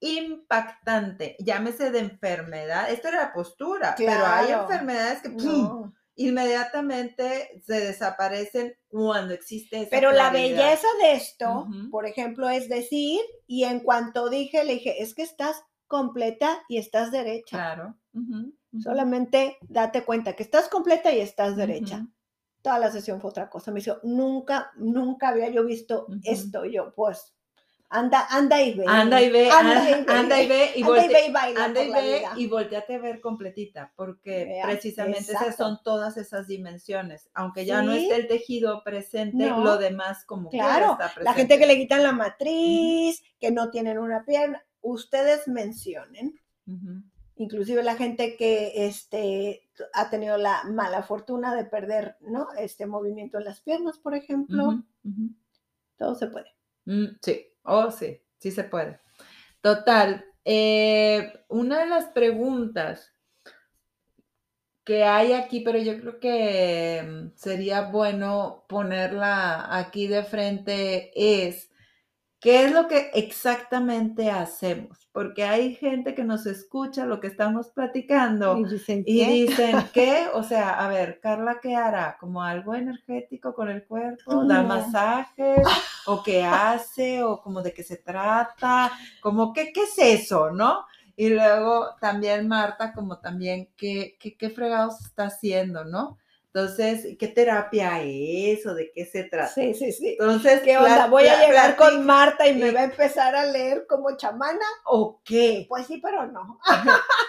impactante. 0.00 1.36
Llámese 1.38 1.90
de 1.90 2.00
enfermedad. 2.00 2.90
Esto 2.90 3.08
era 3.08 3.32
postura, 3.32 3.94
pero 3.96 4.26
hay 4.26 4.52
enfermedades 4.52 5.22
que 5.22 5.30
¡pum! 5.30 5.92
Inmediatamente 6.16 7.60
se 7.64 7.80
desaparecen 7.80 8.74
cuando 8.88 9.34
existe 9.34 9.80
esa 9.80 9.90
Pero 9.90 10.12
la 10.12 10.30
belleza 10.30 10.86
de 11.00 11.12
esto, 11.12 11.66
por 11.90 12.06
ejemplo, 12.06 12.48
es 12.48 12.68
decir, 12.68 13.20
y 13.46 13.64
en 13.64 13.80
cuanto 13.80 14.28
dije, 14.28 14.64
le 14.64 14.74
dije, 14.74 15.02
es 15.02 15.14
que 15.14 15.22
estás 15.22 15.62
completa 15.86 16.62
y 16.68 16.78
estás 16.78 17.10
derecha. 17.10 17.56
Claro. 17.56 17.96
Solamente 18.80 19.58
date 19.68 20.04
cuenta 20.04 20.34
que 20.34 20.42
estás 20.42 20.68
completa 20.68 21.12
y 21.12 21.20
estás 21.20 21.56
derecha. 21.56 22.06
Toda 22.62 22.78
la 22.78 22.90
sesión 22.90 23.20
fue 23.20 23.30
otra 23.30 23.50
cosa. 23.50 23.70
Me 23.70 23.80
dijo, 23.80 23.98
nunca, 24.02 24.70
nunca 24.76 25.28
había 25.28 25.50
yo 25.50 25.64
visto 25.64 26.06
esto. 26.22 26.64
yo, 26.64 26.94
pues, 26.94 27.34
Anda, 27.94 28.26
anda 28.28 28.60
y 28.60 28.74
ve. 28.74 28.84
Anda 28.88 29.22
y 29.22 29.30
ve, 29.30 29.48
anda, 29.48 29.88
y 29.88 29.94
ve, 29.94 30.04
anda 30.08 30.42
y 30.42 30.48
ve 30.48 30.72
y, 30.74 30.82
baila 31.30 31.64
anda 31.64 31.80
y 31.80 31.92
ve 31.92 32.24
y 32.36 32.46
volteate 32.48 32.96
a 32.96 32.98
ver 32.98 33.20
completita, 33.20 33.92
porque 33.94 34.60
precisamente 34.64 35.30
esas 35.30 35.54
son 35.54 35.78
todas 35.84 36.16
esas 36.16 36.48
dimensiones. 36.48 37.30
Aunque 37.34 37.64
ya 37.64 37.82
no 37.82 37.92
esté 37.92 38.16
el 38.16 38.26
tejido 38.26 38.82
presente, 38.82 39.48
lo 39.48 39.78
demás 39.78 40.24
como 40.24 40.50
claro, 40.50 40.92
está 40.92 41.14
presente. 41.14 41.24
La 41.24 41.34
gente 41.34 41.56
que 41.56 41.66
le 41.66 41.76
quitan 41.76 42.02
la 42.02 42.10
matriz, 42.10 43.22
que 43.38 43.52
no 43.52 43.70
tienen 43.70 43.98
una 43.98 44.24
pierna, 44.24 44.60
ustedes 44.80 45.46
mencionen. 45.46 46.40
Inclusive 47.36 47.84
la 47.84 47.94
gente 47.94 48.36
que 48.36 48.86
este, 48.86 49.68
ha 49.92 50.10
tenido 50.10 50.36
la 50.36 50.64
mala 50.64 51.04
fortuna 51.04 51.54
de 51.54 51.64
perder 51.64 52.16
¿no? 52.22 52.48
este 52.58 52.86
movimiento 52.86 53.38
en 53.38 53.44
las 53.44 53.60
piernas, 53.60 53.98
por 53.98 54.16
ejemplo. 54.16 54.82
Todo 55.96 56.16
se 56.16 56.26
puede. 56.26 56.48
Mm, 56.86 57.16
sí. 57.22 57.53
Oh, 57.64 57.90
sí, 57.90 58.20
sí 58.38 58.50
se 58.50 58.64
puede. 58.64 59.00
Total, 59.62 60.24
eh, 60.44 61.44
una 61.48 61.80
de 61.80 61.86
las 61.86 62.06
preguntas 62.06 63.12
que 64.84 65.04
hay 65.04 65.32
aquí, 65.32 65.60
pero 65.60 65.78
yo 65.78 65.98
creo 66.00 66.20
que 66.20 67.02
mm, 67.02 67.36
sería 67.36 67.82
bueno 67.90 68.64
ponerla 68.68 69.76
aquí 69.78 70.06
de 70.06 70.24
frente, 70.24 71.10
es 71.14 71.70
¿Qué 72.44 72.66
es 72.66 72.72
lo 72.72 72.88
que 72.88 73.10
exactamente 73.14 74.30
hacemos? 74.30 75.08
Porque 75.12 75.44
hay 75.44 75.76
gente 75.76 76.14
que 76.14 76.24
nos 76.24 76.44
escucha 76.44 77.06
lo 77.06 77.18
que 77.18 77.28
estamos 77.28 77.70
platicando 77.70 78.58
Y 78.58 78.64
dicen, 78.64 79.02
y 79.06 79.24
¿qué? 79.24 79.32
dicen, 79.32 79.76
¿qué? 79.94 80.26
O 80.34 80.42
sea, 80.42 80.74
a 80.84 80.88
ver, 80.88 81.20
Carla, 81.20 81.58
¿qué 81.62 81.74
hará? 81.74 82.18
¿Como 82.20 82.42
algo 82.42 82.74
energético 82.74 83.54
con 83.54 83.70
el 83.70 83.86
cuerpo? 83.86 84.44
¿Da 84.44 84.62
masajes? 84.62 85.66
¿O 86.04 86.22
qué 86.22 86.44
hace? 86.44 87.22
¿O 87.22 87.40
como 87.40 87.62
de 87.62 87.72
qué 87.72 87.82
se 87.82 87.96
trata? 87.96 88.92
¿Como 89.22 89.54
qué, 89.54 89.72
qué 89.72 89.84
es 89.84 89.98
eso, 89.98 90.50
no? 90.50 90.84
Y 91.16 91.30
luego 91.30 91.94
también 91.98 92.46
Marta, 92.46 92.92
como 92.92 93.20
también, 93.20 93.70
¿qué, 93.74 94.18
qué, 94.20 94.36
qué 94.36 94.50
fregados 94.50 95.00
está 95.00 95.28
haciendo, 95.28 95.86
no? 95.86 96.18
Entonces, 96.54 97.16
¿qué 97.18 97.26
terapia 97.26 98.00
es? 98.00 98.64
¿O 98.64 98.74
de 98.74 98.92
qué 98.92 99.04
se 99.06 99.24
trata? 99.24 99.52
Sí, 99.52 99.74
sí, 99.74 99.90
sí. 99.90 100.10
Entonces, 100.12 100.62
¿Qué 100.62 100.78
onda? 100.78 101.08
¿Voy 101.08 101.26
a 101.26 101.44
llegar 101.44 101.74
con 101.74 102.06
Marta 102.06 102.46
y 102.46 102.54
me 102.54 102.70
va 102.70 102.82
a 102.82 102.84
empezar 102.84 103.34
a 103.34 103.44
leer 103.46 103.86
como 103.88 104.16
chamana? 104.16 104.64
¿O 104.84 105.20
qué? 105.24 105.66
Pues 105.68 105.88
sí, 105.88 105.98
pero 106.00 106.28
no. 106.28 106.60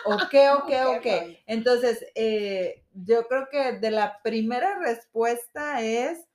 ¿O 0.06 0.18
qué? 0.30 0.52
¿O 0.52 0.64
qué? 0.68 0.84
¿O 0.84 1.02
qué? 1.02 1.44
Entonces, 1.48 2.06
eh, 2.14 2.86
yo 2.94 3.28
creo 3.28 3.48
que 3.50 3.80
de 3.80 3.90
la 3.90 4.22
primera 4.22 4.78
respuesta 4.78 5.82
es, 5.82 6.28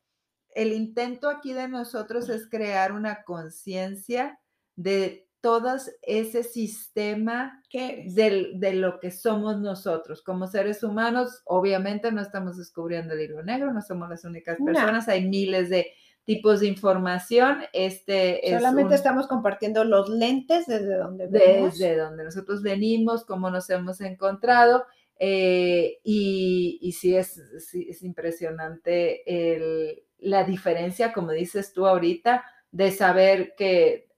el 0.56 0.72
intento 0.72 1.28
aquí 1.28 1.52
de 1.52 1.68
nosotros 1.68 2.28
es 2.28 2.48
crear 2.48 2.90
una 2.90 3.22
conciencia 3.22 4.40
de 4.74 5.29
todo 5.40 5.76
ese 6.02 6.42
sistema 6.42 7.62
del- 7.72 8.60
de 8.60 8.74
lo 8.74 9.00
que 9.00 9.10
somos 9.10 9.58
nosotros. 9.60 10.22
Como 10.22 10.46
seres 10.46 10.82
humanos, 10.82 11.42
obviamente 11.44 12.12
no 12.12 12.20
estamos 12.20 12.58
descubriendo 12.58 13.14
el 13.14 13.22
hilo 13.22 13.42
negro, 13.42 13.72
no 13.72 13.80
somos 13.82 14.08
las 14.08 14.24
únicas 14.24 14.58
No. 14.60 14.66
personas, 14.66 15.08
hay 15.08 15.26
miles 15.28 15.70
de 15.70 15.86
tipos 16.24 16.60
de 16.60 16.66
información. 16.68 17.62
Este 17.72 18.46
es 18.46 18.54
Solamente 18.60 18.88
un- 18.88 18.94
estamos 18.94 19.26
compartiendo 19.26 19.84
los 19.84 20.08
lentes 20.10 20.66
desde 20.66 20.96
donde 20.96 21.26
vemos. 21.26 21.78
desde 21.78 21.96
donde 21.96 22.24
nosotros 22.24 22.62
venimos, 22.62 23.24
cómo 23.24 23.50
nos 23.50 23.68
hemos 23.70 24.00
encontrado. 24.00 24.84
eh, 25.22 25.98
y, 26.02 26.78
y 26.80 26.92
sí 26.92 27.14
es, 27.14 27.38
sí 27.58 27.86
es 27.90 28.02
impresionante 28.02 29.20
el- 29.26 30.02
la 30.18 30.44
diferencia, 30.44 31.12
como 31.12 31.32
dices 31.32 31.74
tú 31.74 31.86
ahorita, 31.86 32.42
de 32.72 32.90
saber 32.90 33.52
que 33.54 34.08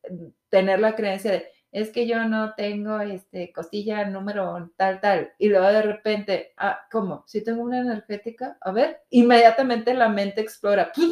tener 0.52 0.80
la 0.80 0.94
creencia 0.94 1.32
de, 1.32 1.50
es 1.72 1.90
que 1.90 2.06
yo 2.06 2.22
no 2.26 2.54
tengo 2.54 3.00
este, 3.00 3.50
costilla 3.54 4.04
número 4.04 4.70
tal, 4.76 5.00
tal, 5.00 5.32
y 5.38 5.48
luego 5.48 5.66
de 5.68 5.80
repente, 5.80 6.52
ah, 6.58 6.86
¿cómo? 6.92 7.24
Si 7.26 7.42
tengo 7.42 7.62
una 7.62 7.80
energética, 7.80 8.58
a 8.60 8.70
ver, 8.70 9.00
inmediatamente 9.08 9.94
la 9.94 10.10
mente 10.10 10.42
explora, 10.42 10.92
¡pum! 10.92 11.10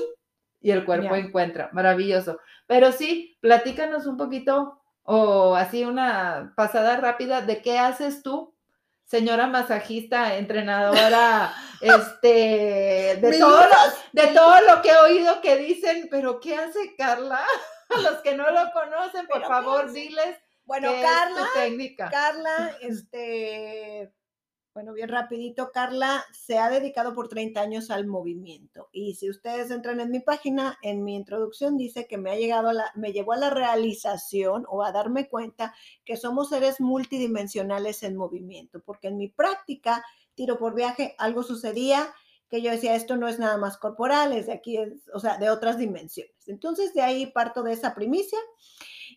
y 0.61 0.71
el 0.71 0.85
cuerpo 0.85 1.17
encuentra, 1.17 1.71
maravilloso. 1.73 2.39
Pero 2.67 2.93
sí, 2.93 3.39
platícanos 3.41 4.07
un 4.07 4.19
poquito 4.19 4.83
o 5.05 5.57
así 5.57 5.85
una 5.85 6.53
pasada 6.55 6.99
rápida 6.99 7.41
de 7.41 7.63
qué 7.63 7.79
haces 7.79 8.23
tú, 8.23 8.55
señora 9.07 9.47
masajista, 9.47 10.37
entrenadora, 10.37 11.55
este, 11.81 13.17
de 13.23 13.37
todo, 13.39 13.59
lo, 13.59 14.21
de 14.23 14.27
todo 14.35 14.61
lo 14.69 14.83
que 14.83 14.91
he 14.91 14.99
oído 14.99 15.41
que 15.41 15.57
dicen, 15.57 16.09
pero 16.11 16.41
¿qué 16.41 16.57
hace 16.57 16.95
Carla? 16.99 17.41
A 17.91 18.01
los 18.01 18.21
que 18.23 18.37
no 18.37 18.51
lo 18.51 18.73
conocen, 18.73 19.27
por 19.27 19.39
¿Pero 19.39 19.41
qué 19.41 19.47
favor, 19.47 19.93
diles 19.93 20.37
Bueno, 20.65 20.91
qué 20.93 21.03
Carla, 21.03 21.41
es 21.41 21.47
tu 21.47 21.59
técnica. 21.59 22.11
Carla, 22.11 22.77
este, 22.81 24.13
bueno, 24.73 24.93
bien 24.93 25.09
rapidito, 25.09 25.73
Carla 25.73 26.25
se 26.33 26.59
ha 26.59 26.71
dedicado 26.71 27.13
por 27.13 27.29
30 27.29 27.61
años 27.61 27.91
al 27.91 28.07
movimiento. 28.07 28.89
Y 28.93 29.15
si 29.17 29.29
ustedes 29.29 29.71
entran 29.73 29.99
en 29.99 30.13
mi 30.13 30.21
página, 30.21 30.79
en 30.83 31.03
mi 31.03 31.17
introducción 31.17 31.77
dice 31.77 32.07
que 32.07 32.19
me 32.19 32.31
ha 32.31 32.37
llegado 32.37 32.69
a 32.69 32.73
la, 32.73 32.93
me 32.95 33.13
llevó 33.13 33.33
a 33.33 33.37
la 33.37 33.51
realización 33.51 34.65
o 34.69 34.85
a 34.85 34.93
darme 34.93 35.29
cuenta 35.29 35.75
que 36.05 36.17
somos 36.17 36.51
seres 36.51 36.81
multidimensionales 36.81 38.05
en 38.05 38.17
movimiento, 38.17 38.81
porque 38.81 39.09
en 39.09 39.17
mi 39.17 39.29
práctica, 39.29 40.05
tiro 40.35 40.57
por 40.57 40.77
viaje, 40.77 41.17
algo 41.19 41.43
sucedía 41.43 42.15
que 42.51 42.61
yo 42.61 42.73
decía, 42.73 42.97
esto 42.97 43.17
no 43.17 43.29
es 43.29 43.39
nada 43.39 43.57
más 43.57 43.79
corporal, 43.79 44.33
es 44.33 44.47
de 44.47 44.53
aquí, 44.53 44.77
es, 44.77 45.09
o 45.15 45.21
sea, 45.21 45.39
de 45.39 45.51
otras 45.51 45.79
dimensiones. 45.79 46.35
Entonces, 46.49 46.93
de 46.93 47.01
ahí 47.01 47.27
parto 47.27 47.63
de 47.63 47.73
esa 47.73 47.95
primicia 47.95 48.39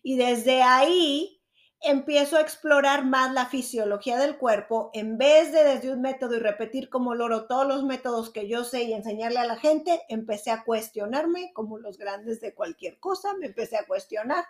y 0.02 0.16
desde 0.16 0.62
ahí 0.62 1.42
empiezo 1.84 2.36
a 2.36 2.40
explorar 2.40 3.04
más 3.04 3.32
la 3.32 3.46
fisiología 3.46 4.18
del 4.18 4.36
cuerpo 4.38 4.90
en 4.94 5.18
vez 5.18 5.52
de 5.52 5.64
desde 5.64 5.92
un 5.92 6.00
método 6.02 6.36
y 6.36 6.40
repetir 6.40 6.88
como 6.88 7.14
loro 7.14 7.46
todos 7.46 7.66
los 7.66 7.84
métodos 7.84 8.30
que 8.30 8.48
yo 8.48 8.64
sé 8.64 8.84
y 8.84 8.92
enseñarle 8.92 9.38
a 9.40 9.46
la 9.46 9.56
gente, 9.56 10.00
empecé 10.08 10.50
a 10.50 10.64
cuestionarme 10.64 11.52
como 11.54 11.78
los 11.78 11.98
grandes 11.98 12.40
de 12.40 12.54
cualquier 12.54 12.98
cosa, 13.00 13.34
me 13.38 13.46
empecé 13.46 13.76
a 13.76 13.86
cuestionar 13.86 14.44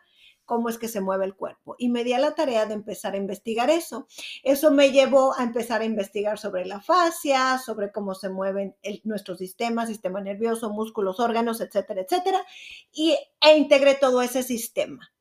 cómo 0.44 0.68
es 0.68 0.78
que 0.78 0.88
se 0.88 1.00
mueve 1.00 1.24
el 1.24 1.34
cuerpo 1.34 1.74
y 1.78 1.88
me 1.88 2.04
di 2.04 2.12
a 2.12 2.18
la 2.18 2.34
tarea 2.34 2.66
de 2.66 2.74
empezar 2.74 3.14
a 3.14 3.16
investigar 3.18 3.70
eso. 3.70 4.06
Eso 4.42 4.70
me 4.70 4.90
llevó 4.90 5.34
a 5.38 5.42
empezar 5.42 5.80
a 5.80 5.84
investigar 5.86 6.38
sobre 6.38 6.66
la 6.66 6.80
fascia, 6.80 7.58
sobre 7.58 7.90
cómo 7.92 8.14
se 8.14 8.28
mueven 8.28 8.76
el- 8.82 9.00
nuestro 9.04 9.36
sistema, 9.36 9.86
sistema 9.86 10.20
nervioso, 10.20 10.70
músculos, 10.70 11.18
órganos, 11.20 11.60
etcétera, 11.60 12.02
etcétera, 12.02 12.44
y, 12.92 13.16
e 13.40 13.56
integré 13.56 13.94
todo 13.94 14.20
ese 14.22 14.42
sistema. 14.42 15.13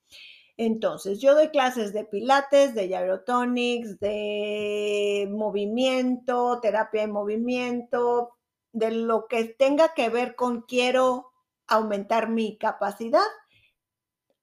Entonces, 0.58 1.20
yo 1.20 1.34
doy 1.34 1.50
clases 1.50 1.94
de 1.94 2.06
pilates, 2.06 2.76
de 2.76 2.88
gyrotonics, 2.88 4.00
de 4.00 5.28
movimiento, 5.32 6.60
terapia 6.62 7.02
de 7.02 7.08
movimiento, 7.08 8.38
de 8.72 8.92
lo 8.92 9.28
que 9.28 9.46
tenga 9.46 9.94
que 9.94 10.10
ver 10.10 10.36
con 10.36 10.62
quiero 10.62 11.32
aumentar 11.68 12.30
mi 12.30 12.58
capacidad 12.58 13.22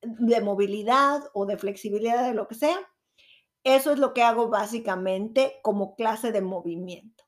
de 0.02 0.40
movilidad 0.40 1.22
o 1.34 1.46
de 1.46 1.58
flexibilidad, 1.58 2.24
de 2.26 2.34
lo 2.34 2.48
que 2.48 2.54
sea. 2.54 2.78
Eso 3.62 3.92
es 3.92 3.98
lo 3.98 4.14
que 4.14 4.22
hago 4.22 4.48
básicamente 4.48 5.60
como 5.62 5.94
clase 5.94 6.32
de 6.32 6.40
movimiento. 6.40 7.24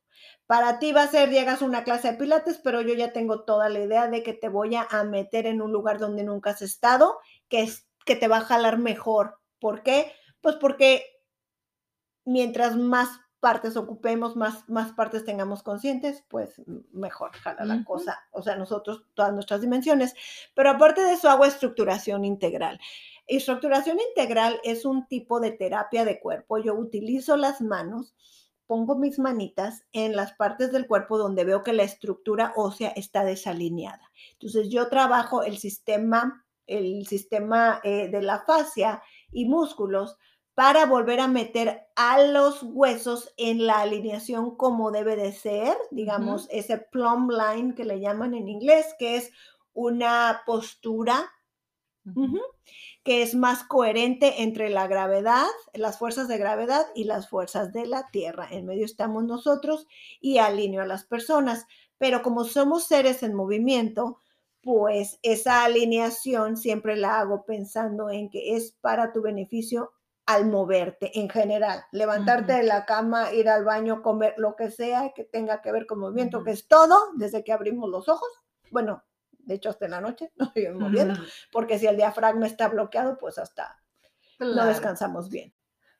Para 0.47 0.79
ti 0.79 0.93
va 0.93 1.05
a 1.05 1.09
ser, 1.09 1.31
llegas 1.31 1.63
a 1.63 1.65
una 1.65 1.85
clase 1.85 2.13
de 2.13 2.19
pilates, 2.19 2.59
pero 2.59 2.81
yo 2.81 2.95
ya 2.95 3.13
tengo 3.13 3.45
toda 3.45 3.69
la 3.69 3.81
idea 3.81 4.09
de 4.09 4.23
que 4.23 4.33
te 4.33 4.49
voy 4.49 4.75
a, 4.75 4.87
a 4.91 5.05
meter 5.05 5.47
en 5.47 5.63
un 5.63 5.73
lugar 5.73 5.99
donde 5.99 6.25
nunca 6.25 6.51
has 6.51 6.63
estado, 6.63 7.19
que, 7.49 7.63
es, 7.63 7.87
que 8.05 8.17
te 8.17 8.29
va 8.29 8.39
a 8.39 8.45
jalar 8.45 8.79
mejor. 8.79 9.39
¿Por 9.59 9.83
qué? 9.83 10.13
Pues 10.41 10.57
porque 10.57 11.05
mientras 12.25 12.77
más 12.77 13.09
partes 13.43 13.77
ocupemos, 13.77 14.37
más, 14.37 14.69
más 14.69 14.93
partes 14.93 15.25
tengamos 15.25 15.65
conscientes, 15.65 16.25
pues 16.29 16.63
mejor 16.93 17.33
jala 17.33 17.65
la 17.65 17.85
cosa. 17.85 18.21
O 18.31 18.41
sea, 18.41 18.55
nosotros, 18.55 19.05
todas 19.15 19.33
nuestras 19.33 19.61
dimensiones. 19.61 20.15
Pero 20.55 20.71
aparte 20.71 21.03
de 21.03 21.15
eso, 21.15 21.29
hago 21.29 21.45
estructuración 21.45 22.25
integral. 22.25 22.79
Estructuración 23.27 23.99
integral 24.11 24.61
es 24.63 24.85
un 24.85 25.09
tipo 25.09 25.41
de 25.41 25.51
terapia 25.51 26.05
de 26.05 26.21
cuerpo. 26.21 26.59
Yo 26.59 26.75
utilizo 26.75 27.37
las 27.37 27.61
manos, 27.61 28.15
pongo 28.69 28.97
mis 28.97 29.19
manitas 29.19 29.85
en 29.93 30.15
las 30.15 30.35
partes 30.35 30.71
del 30.71 30.87
cuerpo 30.87 31.19
donde 31.19 31.45
veo 31.45 31.65
que 31.65 31.73
la 31.73 31.83
estructura 31.83 32.53
ósea 32.55 32.91
está 32.91 33.25
desalineada. 33.25 34.11
Entonces 34.35 34.69
yo 34.69 34.89
trabajo 34.89 35.43
el 35.43 35.59
sistema, 35.59 36.47
el 36.79 37.07
sistema 37.07 37.81
eh, 37.85 38.09
de 38.09 38.23
la 38.23 38.41
fascia 38.41 39.03
y 39.31 39.47
músculos 39.47 40.17
para 40.55 40.85
volver 40.87 41.21
a 41.21 41.29
meter 41.29 41.87
a 41.97 42.23
los 42.23 42.63
huesos 42.63 43.33
en 43.37 43.67
la 43.67 43.81
alineación 43.81 44.57
como 44.57 44.91
debe 44.91 45.17
de 45.17 45.33
ser, 45.33 45.77
digamos, 45.91 46.47
ese 46.51 46.79
plumb 46.79 47.31
line 47.31 47.75
que 47.75 47.85
le 47.85 48.01
llaman 48.01 48.35
en 48.35 48.49
inglés, 48.49 48.95
que 48.99 49.17
es 49.17 49.33
una 49.73 50.43
postura 50.45 51.31
que 53.05 53.23
es 53.23 53.35
más 53.35 53.65
coherente 53.65 54.43
entre 54.43 54.71
la 54.71 54.87
gravedad, 54.87 55.47
las 55.73 55.99
fuerzas 55.99 56.29
de 56.29 56.39
gravedad 56.39 56.87
y 56.95 57.05
las 57.05 57.29
fuerzas 57.29 57.73
de 57.73 57.87
la 57.87 58.09
Tierra. 58.11 58.49
En 58.51 58.67
medio 58.67 58.85
estamos 58.85 59.25
nosotros 59.25 59.87
y 60.21 60.39
alineo 60.39 60.83
a 60.83 60.87
las 60.87 61.05
personas. 61.05 61.67
Pero 61.99 62.23
como 62.23 62.45
somos 62.45 62.85
seres 62.85 63.23
en 63.23 63.35
movimiento, 63.35 64.19
pues 64.63 65.19
esa 65.23 65.65
alineación 65.65 66.57
siempre 66.57 66.97
la 66.97 67.21
hago 67.21 67.45
pensando 67.45 68.11
en 68.11 68.31
que 68.31 68.57
es 68.57 68.73
para 68.81 69.13
tu 69.13 69.23
beneficio 69.23 69.93
al 70.25 70.47
moverte 70.47 71.19
en 71.19 71.29
general, 71.29 71.85
levantarte 71.91 72.53
de 72.53 72.63
la 72.63 72.87
cama, 72.87 73.33
ir 73.33 73.49
al 73.49 73.65
baño, 73.65 74.03
comer 74.03 74.35
lo 74.37 74.55
que 74.55 74.71
sea 74.71 75.13
que 75.15 75.25
tenga 75.25 75.61
que 75.61 75.73
ver 75.73 75.87
con 75.87 75.99
movimiento, 75.99 76.45
que 76.45 76.53
es 76.53 76.69
todo 76.69 76.97
desde 77.17 77.43
que 77.43 77.53
abrimos 77.53 77.91
los 77.91 78.09
ojos. 78.09 78.29
Bueno, 78.71 79.03
de 79.33 79.55
hecho 79.55 79.71
hasta 79.71 79.87
en 79.87 79.91
la 79.91 80.01
noche 80.01 80.33
nos 80.37 80.53
seguimos 80.53 80.81
moviendo 80.81 81.15
porque 81.51 81.79
si 81.79 81.87
el 81.87 81.97
diafragma 81.97 82.47
está 82.47 82.69
bloqueado, 82.69 83.19
pues 83.19 83.39
hasta 83.39 83.83
no 84.39 84.65
descansamos 84.67 85.29
bien. 85.29 85.53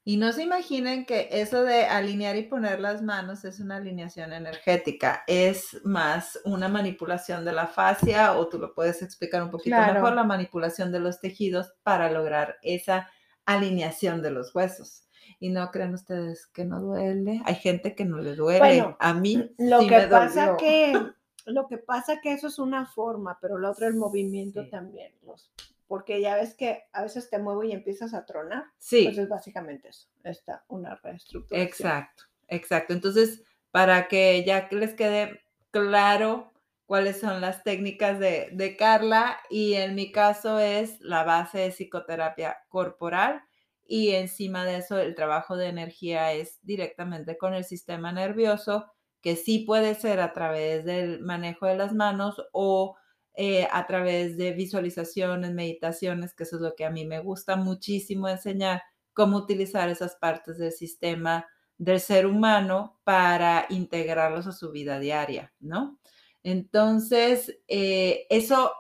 Y 0.05 0.17
no 0.17 0.33
se 0.33 0.43
imaginen 0.43 1.07
que 1.07 1.29
eso 1.31 1.63
de 1.63 1.85
alinear 1.85 2.35
y 2.37 2.43
poner 2.43 2.81
las 2.81 3.03
manos 3.03 3.45
es 3.45 3.61
una 3.61 3.77
alineación 3.77 4.33
energética, 4.33 5.23
es 5.29 5.81
más 5.85 6.41
una 6.45 6.69
manipulación 6.69 7.45
de 7.45 7.53
la 7.53 7.69
fascia 7.69 8.37
o 8.37 8.49
tú 8.49 8.59
lo 8.59 8.75
puedes 8.75 9.01
explicar 9.03 9.45
un 9.45 9.51
poquito 9.51 9.77
Claro. 9.77 9.95
mejor, 9.95 10.15
la 10.15 10.25
manipulación 10.25 10.91
de 10.91 10.99
los 10.99 11.21
tejidos 11.21 11.73
para 11.85 12.11
lograr 12.11 12.57
esa 12.63 13.09
alineación 13.47 14.23
de 14.23 14.31
los 14.33 14.53
huesos. 14.55 15.07
Y 15.39 15.51
no 15.51 15.71
crean 15.71 15.95
ustedes 15.95 16.47
que 16.49 16.65
no 16.65 16.81
duele, 16.81 17.41
hay 17.45 17.55
gente 17.55 17.95
que 17.95 18.05
no 18.05 18.19
le 18.19 18.35
duele, 18.35 18.59
Bueno, 18.59 18.97
a 18.99 19.15
mí 19.15 19.51
Lo 19.59 19.81
sí 19.83 19.87
que 19.87 19.99
me 19.99 20.09
pasa 20.09 20.41
dolió. 20.47 20.57
que 20.57 21.13
lo 21.47 21.67
que 21.69 21.79
pasa 21.79 22.21
que 22.21 22.33
eso 22.33 22.47
es 22.49 22.59
una 22.61 22.87
forma, 22.87 23.39
pero 23.41 23.59
lo 23.59 23.71
otro 23.71 23.87
el 23.89 23.95
movimiento 23.95 24.63
Sí. 24.65 24.71
también. 24.71 25.13
Los 25.25 25.51
porque 25.93 26.23
ya 26.23 26.37
ves 26.37 26.55
que 26.55 26.85
a 26.95 27.03
veces 27.03 27.29
te 27.29 27.39
muevo 27.39 27.65
y 27.65 27.73
empiezas 27.73 28.15
a 28.15 28.25
tronar. 28.25 28.65
Sí. 28.79 29.05
Pues 29.05 29.19
es 29.19 29.29
básicamente 29.29 29.91
eso, 29.91 30.09
está 30.25 30.65
una 30.69 30.95
reestructuración. 30.95 31.69
Exacto, 31.69 32.25
exacto. 32.49 32.95
Entonces, 32.95 33.43
para 33.71 34.09
que 34.09 34.43
ya 34.43 34.71
les 34.71 34.95
quede 34.95 35.43
claro 35.71 36.51
cuáles 36.87 37.21
son 37.21 37.43
las 37.43 37.63
técnicas 37.63 38.19
de, 38.19 38.49
de 38.53 38.75
Carla 38.75 39.39
y 39.51 39.75
en 39.75 39.95
mi 39.95 40.13
caso 40.13 40.59
es 40.59 40.99
la 41.03 41.25
base 41.25 41.59
de 41.59 41.73
psicoterapia 41.73 42.57
corporal 42.71 43.43
y 43.87 44.13
encima 44.13 44.65
de 44.65 44.79
eso 44.79 44.99
el 44.99 45.15
trabajo 45.15 45.59
de 45.59 45.67
energía 45.67 46.33
es 46.33 46.59
directamente 46.63 47.37
con 47.37 47.53
el 47.53 47.65
sistema 47.65 48.13
nervioso, 48.13 48.91
que 49.21 49.37
sí 49.37 49.59
puede 49.59 49.95
ser 49.95 50.21
a 50.21 50.33
través 50.33 50.87
del 50.87 51.21
manejo 51.21 51.67
de 51.67 51.77
las 51.77 51.93
manos 51.93 52.43
o 52.55 52.97
eh, 53.35 53.67
a 53.71 53.87
través 53.87 54.37
de 54.37 54.53
visualizaciones, 54.53 55.53
meditaciones, 55.53 56.35
que 56.35 56.43
eso 56.43 56.57
es 56.57 56.63
lo 56.63 56.75
que 56.75 56.85
a 56.85 56.91
mí 56.91 57.07
me 57.07 57.21
gusta 57.21 57.57
muchísimo 57.57 58.29
enseñar, 58.29 58.83
cómo 59.13 59.39
utilizar 59.39 59.89
esas 59.89 60.17
partes 60.17 60.59
del 60.59 60.73
sistema 60.73 61.47
del 61.79 62.01
ser 62.01 62.27
humano 62.27 63.01
para 63.05 63.67
integrarlos 63.71 64.47
a 64.47 64.53
su 64.53 64.71
vida 64.71 64.99
diaria, 64.99 65.53
¿no? 65.61 65.99
Entonces, 66.43 67.59
eh, 67.69 68.27
eso, 68.29 68.73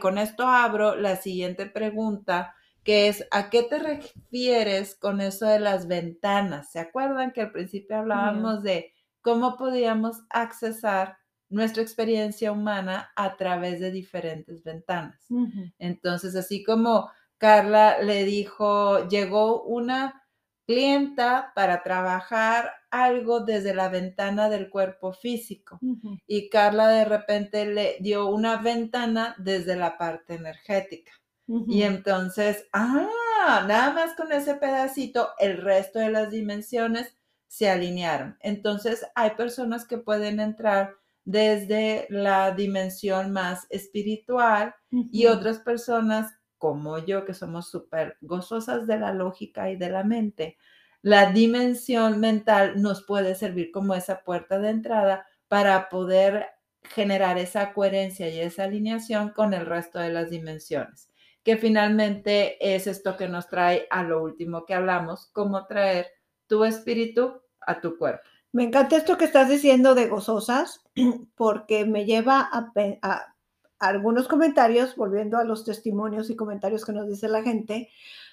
con 0.00 0.18
esto 0.18 0.46
abro 0.46 0.96
la 0.96 1.16
siguiente 1.16 1.66
pregunta, 1.66 2.54
que 2.82 3.08
es, 3.08 3.26
¿a 3.30 3.50
qué 3.50 3.62
te 3.62 3.78
refieres 3.78 4.96
con 4.96 5.20
eso 5.20 5.46
de 5.46 5.60
las 5.60 5.86
ventanas? 5.88 6.72
¿Se 6.72 6.78
acuerdan 6.78 7.32
que 7.32 7.42
al 7.42 7.52
principio 7.52 7.98
hablábamos 7.98 8.62
de 8.62 8.92
cómo 9.20 9.56
podíamos 9.56 10.22
accesar 10.30 11.18
nuestra 11.48 11.82
experiencia 11.82 12.52
humana 12.52 13.10
a 13.16 13.36
través 13.36 13.80
de 13.80 13.90
diferentes 13.90 14.62
ventanas? 14.62 15.26
Entonces, 15.78 16.36
así 16.36 16.62
como 16.62 17.10
Carla 17.38 18.02
le 18.02 18.24
dijo, 18.24 19.08
llegó 19.08 19.62
una 19.62 20.24
clienta 20.66 21.52
para 21.54 21.82
trabajar 21.82 22.72
algo 22.90 23.40
desde 23.40 23.74
la 23.74 23.88
ventana 23.88 24.50
del 24.50 24.68
cuerpo 24.68 25.12
físico 25.14 25.78
y 26.26 26.50
Carla 26.50 26.88
de 26.88 27.06
repente 27.06 27.64
le 27.64 27.96
dio 28.00 28.26
una 28.26 28.56
ventana 28.56 29.34
desde 29.38 29.76
la 29.76 29.96
parte 29.96 30.34
energética. 30.34 31.12
Y 31.66 31.82
entonces, 31.82 32.66
ah, 32.74 33.08
nada 33.66 33.94
más 33.94 34.14
con 34.14 34.30
ese 34.32 34.56
pedacito, 34.56 35.30
el 35.38 35.56
resto 35.56 35.98
de 35.98 36.10
las 36.10 36.30
dimensiones 36.30 37.14
se 37.46 37.70
alinearon. 37.70 38.36
Entonces, 38.40 39.06
hay 39.14 39.30
personas 39.30 39.86
que 39.86 39.96
pueden 39.96 40.40
entrar 40.40 40.94
desde 41.28 42.06
la 42.08 42.52
dimensión 42.52 43.32
más 43.32 43.66
espiritual 43.68 44.74
y 44.90 45.26
otras 45.26 45.58
personas 45.58 46.32
como 46.56 47.04
yo, 47.04 47.26
que 47.26 47.34
somos 47.34 47.70
súper 47.70 48.16
gozosas 48.22 48.86
de 48.86 48.98
la 48.98 49.12
lógica 49.12 49.70
y 49.70 49.76
de 49.76 49.90
la 49.90 50.04
mente, 50.04 50.56
la 51.02 51.30
dimensión 51.30 52.18
mental 52.18 52.80
nos 52.80 53.02
puede 53.04 53.34
servir 53.34 53.70
como 53.72 53.94
esa 53.94 54.24
puerta 54.24 54.58
de 54.58 54.70
entrada 54.70 55.26
para 55.48 55.90
poder 55.90 56.46
generar 56.82 57.36
esa 57.36 57.74
coherencia 57.74 58.30
y 58.30 58.40
esa 58.40 58.64
alineación 58.64 59.28
con 59.28 59.52
el 59.52 59.66
resto 59.66 59.98
de 59.98 60.08
las 60.08 60.30
dimensiones, 60.30 61.10
que 61.42 61.58
finalmente 61.58 62.56
es 62.74 62.86
esto 62.86 63.18
que 63.18 63.28
nos 63.28 63.48
trae 63.48 63.86
a 63.90 64.02
lo 64.02 64.22
último 64.22 64.64
que 64.64 64.72
hablamos, 64.72 65.26
cómo 65.34 65.66
traer 65.66 66.06
tu 66.46 66.64
espíritu 66.64 67.42
a 67.60 67.82
tu 67.82 67.98
cuerpo. 67.98 68.26
Me 68.58 68.64
encanta 68.64 68.96
esto 68.96 69.16
que 69.16 69.24
estás 69.24 69.48
diciendo 69.48 69.94
de 69.94 70.08
gozosas, 70.08 70.82
porque 71.36 71.84
me 71.84 72.06
lleva 72.06 72.40
a, 72.40 72.72
a 73.02 73.36
algunos 73.78 74.26
comentarios, 74.26 74.96
volviendo 74.96 75.38
a 75.38 75.44
los 75.44 75.64
testimonios 75.64 76.28
y 76.28 76.34
comentarios 76.34 76.84
que 76.84 76.90
nos 76.90 77.06
dice 77.06 77.28
la 77.28 77.44
gente, 77.44 77.88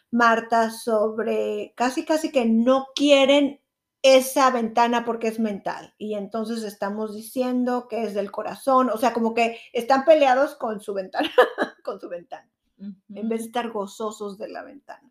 Marta, 0.10 0.72
sobre 0.72 1.74
casi, 1.76 2.06
casi 2.06 2.32
que 2.32 2.44
no 2.44 2.88
quieren 2.96 3.62
esa 4.02 4.50
ventana 4.50 5.06
porque 5.06 5.28
es 5.28 5.40
mental. 5.40 5.94
Y 6.00 6.16
entonces 6.16 6.64
estamos 6.64 7.14
diciendo 7.14 7.88
que 7.88 8.02
es 8.02 8.16
del 8.16 8.32
corazón, 8.32 8.90
o 8.90 8.98
sea, 8.98 9.14
como 9.14 9.36
que 9.36 9.60
están 9.74 10.06
peleados 10.06 10.56
con 10.56 10.82
su 10.82 10.96
ventana, 10.96 11.30
con 11.84 12.00
su 12.00 12.10
ventana, 12.10 12.50
en 12.80 13.30
vez 13.30 13.42
de 13.42 13.46
estar 13.46 13.70
gozosos 13.70 14.40
de 14.40 14.50
la 14.50 14.64
ventana. 14.64 15.08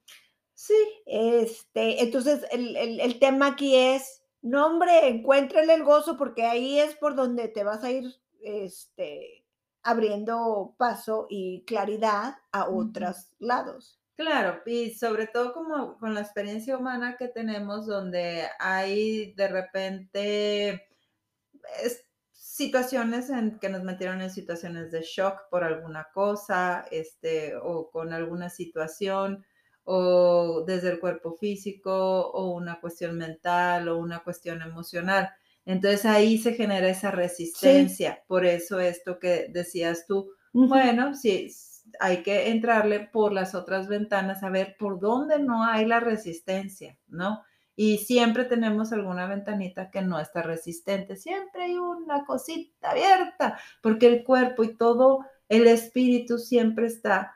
Sí. 0.54 0.74
Este, 1.06 2.02
entonces, 2.02 2.44
el, 2.50 2.74
el 2.76 3.18
tema 3.20 3.46
aquí 3.46 3.76
es, 3.76 4.23
no, 4.44 4.66
hombre, 4.66 5.08
encuéntrale 5.08 5.72
el 5.72 5.84
gozo 5.84 6.18
porque 6.18 6.44
ahí 6.44 6.78
es 6.78 6.94
por 6.96 7.16
donde 7.16 7.48
te 7.48 7.64
vas 7.64 7.82
a 7.82 7.90
ir, 7.90 8.14
este, 8.42 9.46
abriendo 9.82 10.74
paso 10.76 11.26
y 11.30 11.64
claridad 11.64 12.36
a 12.52 12.68
otros 12.68 13.30
lados. 13.38 13.98
Claro, 14.16 14.60
y 14.66 14.90
sobre 14.90 15.26
todo 15.28 15.54
como 15.54 15.96
con 15.96 16.12
la 16.12 16.20
experiencia 16.20 16.76
humana 16.76 17.16
que 17.16 17.28
tenemos 17.28 17.86
donde 17.86 18.46
hay 18.58 19.32
de 19.32 19.48
repente 19.48 20.88
situaciones 22.32 23.30
en 23.30 23.58
que 23.58 23.70
nos 23.70 23.82
metieron 23.82 24.20
en 24.20 24.30
situaciones 24.30 24.92
de 24.92 25.00
shock 25.00 25.48
por 25.50 25.64
alguna 25.64 26.08
cosa, 26.12 26.84
este, 26.90 27.56
o 27.56 27.90
con 27.90 28.12
alguna 28.12 28.50
situación, 28.50 29.44
o 29.84 30.64
desde 30.66 30.90
el 30.90 31.00
cuerpo 31.00 31.36
físico, 31.36 31.92
o 32.30 32.50
una 32.54 32.80
cuestión 32.80 33.16
mental, 33.16 33.88
o 33.88 33.98
una 33.98 34.22
cuestión 34.22 34.62
emocional. 34.62 35.30
Entonces 35.66 36.04
ahí 36.04 36.38
se 36.38 36.54
genera 36.54 36.88
esa 36.88 37.10
resistencia. 37.10 38.22
Por 38.26 38.44
eso 38.44 38.80
esto 38.80 39.18
que 39.18 39.46
decías 39.50 40.06
tú, 40.06 40.30
bueno, 40.52 41.14
sí, 41.14 41.50
hay 42.00 42.22
que 42.22 42.50
entrarle 42.50 43.00
por 43.00 43.32
las 43.32 43.54
otras 43.54 43.88
ventanas 43.88 44.42
a 44.42 44.50
ver 44.50 44.76
por 44.78 45.00
dónde 45.00 45.38
no 45.38 45.64
hay 45.64 45.86
la 45.86 46.00
resistencia, 46.00 46.98
¿no? 47.08 47.42
Y 47.76 47.98
siempre 47.98 48.44
tenemos 48.44 48.92
alguna 48.92 49.26
ventanita 49.26 49.90
que 49.90 50.00
no 50.00 50.20
está 50.20 50.42
resistente, 50.42 51.16
siempre 51.16 51.64
hay 51.64 51.76
una 51.76 52.24
cosita 52.24 52.90
abierta, 52.92 53.58
porque 53.82 54.06
el 54.06 54.22
cuerpo 54.22 54.62
y 54.62 54.76
todo 54.76 55.26
el 55.48 55.66
espíritu 55.66 56.38
siempre 56.38 56.86
está 56.86 57.34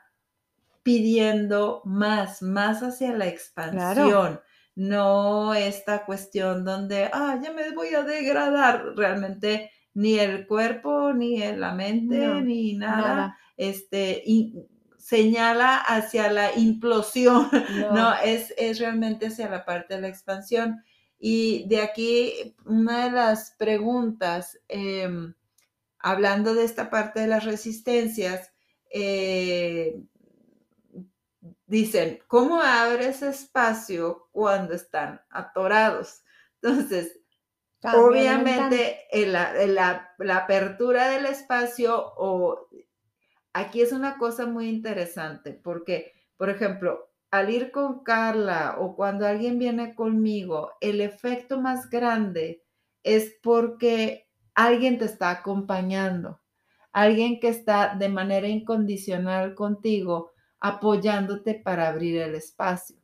pidiendo 0.89 1.83
más, 1.85 2.41
más 2.41 2.81
hacia 2.81 3.13
la 3.15 3.27
expansión 3.27 4.39
no 4.79 5.53
esta 5.53 6.05
cuestión 6.05 6.63
donde, 6.63 7.09
ah, 7.11 7.37
ya 7.43 7.51
me 7.51 7.71
voy 7.71 7.93
a 7.95 8.03
degradar, 8.03 8.95
realmente 8.95 9.71
ni 9.93 10.17
el 10.17 10.47
cuerpo, 10.47 11.11
ni 11.11 11.39
la 11.51 11.73
mente, 11.73 12.41
ni 12.41 12.75
nada, 12.75 13.37
este, 13.57 14.23
señala 14.97 15.75
hacia 15.75 16.31
la 16.31 16.55
implosión, 16.55 17.49
no, 17.93 18.13
Es, 18.23 18.53
es 18.57 18.79
realmente 18.79 19.27
hacia 19.27 19.49
la 19.49 19.65
parte 19.65 19.95
de 19.95 20.01
la 20.01 20.07
expansión. 20.07 20.81
Y 21.19 21.67
de 21.67 21.81
aquí, 21.81 22.55
una 22.65 23.03
de 23.03 23.11
las 23.11 23.51
preguntas, 23.59 24.57
em, 24.69 25.33
hablando 25.99 26.55
de 26.55 26.63
esta 26.63 26.89
parte 26.89 27.19
de 27.19 27.27
las 27.27 27.43
resistencias, 27.43 28.53
eh, 28.93 30.01
dicen, 31.69 32.19
¿cómo 32.27 32.61
abres 32.61 33.21
espacio 33.21 34.27
cuando 34.31 34.73
están 34.73 35.21
atorados? 35.29 36.23
Entonces, 36.61 37.19
obviamente, 37.83 39.05
la, 39.13 40.09
apertura 40.35 41.09
del 41.09 41.27
espacio 41.27 41.95
o 42.17 42.67
aquí 43.53 43.81
es 43.81 43.91
una 43.91 44.17
cosa 44.17 44.47
muy 44.47 44.67
interesante 44.67 45.53
porque, 45.53 46.11
por 46.37 46.49
ejemplo, 46.49 47.11
al 47.29 47.51
ir 47.51 47.71
con 47.71 48.03
Carla 48.03 48.77
o 48.79 48.95
cuando 48.95 49.27
alguien 49.27 49.59
viene 49.59 49.93
conmigo, 49.93 50.71
el 50.81 51.01
efecto 51.01 51.61
más 51.61 51.87
grande 51.91 52.63
es 53.03 53.37
porque 53.43 54.27
alguien 54.55 54.97
te 54.97 55.05
está 55.05 55.29
acompañando, 55.29 56.41
alguien 56.91 57.39
que 57.39 57.49
está 57.49 57.93
de 57.95 58.09
manera 58.09 58.47
incondicional 58.47 59.53
contigo 59.53 60.31
apoyándote 60.59 61.55
para 61.55 61.87
abrir 61.87 62.21
el 62.21 62.35
espacio. 62.35 62.95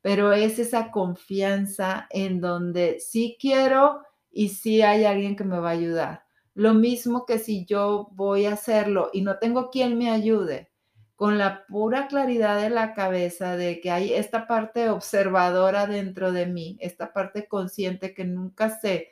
Pero 0.00 0.32
es 0.32 0.58
esa 0.58 0.90
confianza 0.90 2.06
en 2.10 2.40
donde 2.40 3.00
sí 3.00 3.36
quiero 3.40 4.02
y 4.30 4.50
sí 4.50 4.82
hay 4.82 5.04
alguien 5.04 5.36
que 5.36 5.44
me 5.44 5.58
va 5.58 5.70
a 5.70 5.72
ayudar. 5.72 6.24
Lo 6.54 6.74
mismo 6.74 7.26
que 7.26 7.38
si 7.38 7.64
yo 7.64 8.08
voy 8.12 8.46
a 8.46 8.52
hacerlo 8.52 9.10
y 9.12 9.22
no 9.22 9.38
tengo 9.38 9.70
quien 9.70 9.98
me 9.98 10.10
ayude, 10.10 10.70
con 11.16 11.38
la 11.38 11.64
pura 11.66 12.08
claridad 12.08 12.60
de 12.60 12.70
la 12.70 12.92
cabeza 12.92 13.56
de 13.56 13.80
que 13.80 13.90
hay 13.90 14.12
esta 14.12 14.46
parte 14.46 14.90
observadora 14.90 15.86
dentro 15.86 16.32
de 16.32 16.46
mí, 16.46 16.76
esta 16.80 17.12
parte 17.12 17.46
consciente 17.46 18.14
que 18.14 18.24
nunca 18.24 18.70
se, 18.70 19.10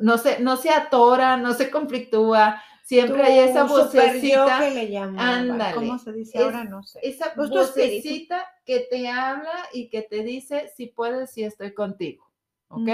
no 0.00 0.18
se, 0.18 0.40
no 0.40 0.56
se 0.56 0.70
atora, 0.70 1.36
no 1.36 1.54
se 1.54 1.70
conflictúa, 1.70 2.62
Siempre 2.90 3.22
hay 3.22 3.38
esa 3.48 3.62
vocecita. 3.62 4.58
que 4.58 4.70
le 4.72 4.90
llaman. 4.90 5.74
¿Cómo 5.74 5.96
se 6.00 6.12
dice 6.12 6.38
ahora? 6.38 6.64
No 6.64 6.82
sé. 6.82 6.98
Esa 7.04 7.32
pues 7.36 7.48
vocecita 7.48 8.44
que 8.64 8.80
te 8.90 9.08
habla 9.08 9.68
y 9.72 9.90
que 9.90 10.02
te 10.02 10.24
dice 10.24 10.72
si 10.76 10.88
puedes, 10.88 11.30
si 11.30 11.44
estoy 11.44 11.72
contigo. 11.72 12.28
¿Ok? 12.66 12.88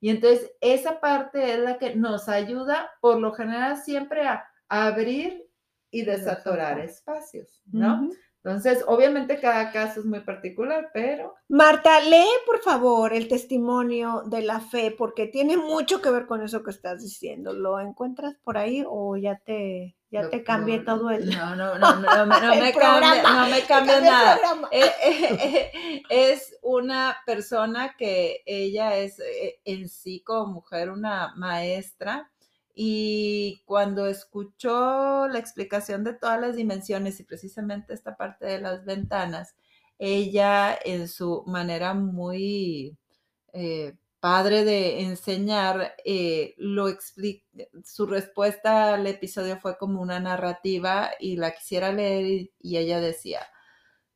Y 0.00 0.10
entonces 0.10 0.52
esa 0.60 1.00
parte 1.00 1.52
es 1.52 1.58
la 1.58 1.78
que 1.78 1.96
nos 1.96 2.28
ayuda, 2.28 2.92
por 3.00 3.18
lo 3.18 3.32
general, 3.32 3.76
siempre 3.76 4.24
a, 4.24 4.46
abrir 4.68 5.44
y 5.90 6.02
desatorar 6.02 6.78
espacios, 6.78 7.60
¿no? 7.72 8.08
Entonces, 8.42 8.82
obviamente 8.86 9.38
cada 9.38 9.70
caso 9.70 10.00
es 10.00 10.06
muy 10.06 10.20
particular, 10.20 10.90
pero... 10.94 11.34
Marta, 11.48 12.00
lee 12.00 12.24
por 12.46 12.60
favor 12.60 13.12
el 13.12 13.28
testimonio 13.28 14.22
de 14.24 14.40
la 14.40 14.60
fe, 14.60 14.94
porque 14.96 15.26
tiene 15.26 15.58
mucho 15.58 16.00
que 16.00 16.10
ver 16.10 16.26
con 16.26 16.42
eso 16.42 16.62
que 16.62 16.70
estás 16.70 17.02
diciendo. 17.02 17.52
¿Lo 17.52 17.78
encuentras 17.80 18.36
por 18.42 18.56
ahí 18.56 18.82
o 18.88 19.14
ya 19.18 19.36
te, 19.36 19.94
ya 20.10 20.30
te 20.30 20.42
cambié 20.42 20.78
todo 20.80 21.10
el... 21.10 21.28
No, 21.28 21.54
no, 21.54 21.78
no, 21.78 21.96
no, 21.96 22.26
no, 22.26 22.26
no 22.26 22.54
me 22.56 22.72
cambia, 22.72 23.22
no 23.22 23.48
me 23.48 23.60
cambia 23.64 24.00
nada. 24.00 24.38
Eh, 24.70 24.90
eh, 25.04 25.38
eh, 25.42 26.02
es 26.08 26.56
una 26.62 27.18
persona 27.26 27.94
que 27.98 28.42
ella 28.46 28.96
es 28.96 29.20
en 29.66 29.86
sí 29.90 30.22
como 30.24 30.54
mujer 30.54 30.88
una 30.88 31.34
maestra 31.36 32.30
y 32.82 33.62
cuando 33.66 34.06
escuchó 34.06 35.28
la 35.28 35.38
explicación 35.38 36.02
de 36.02 36.14
todas 36.14 36.40
las 36.40 36.56
dimensiones 36.56 37.20
y 37.20 37.24
precisamente 37.24 37.92
esta 37.92 38.16
parte 38.16 38.46
de 38.46 38.58
las 38.58 38.86
ventanas, 38.86 39.54
ella 39.98 40.78
en 40.82 41.06
su 41.06 41.44
manera 41.46 41.92
muy 41.92 42.96
eh, 43.52 43.98
padre 44.18 44.64
de 44.64 45.02
enseñar, 45.02 45.94
eh, 46.06 46.54
lo 46.56 46.86
su 47.84 48.06
respuesta 48.06 48.94
al 48.94 49.06
episodio 49.06 49.58
fue 49.58 49.76
como 49.76 50.00
una 50.00 50.18
narrativa 50.18 51.10
y 51.20 51.36
la 51.36 51.50
quisiera 51.50 51.92
leer 51.92 52.48
y 52.58 52.78
ella 52.78 52.98
decía, 52.98 53.42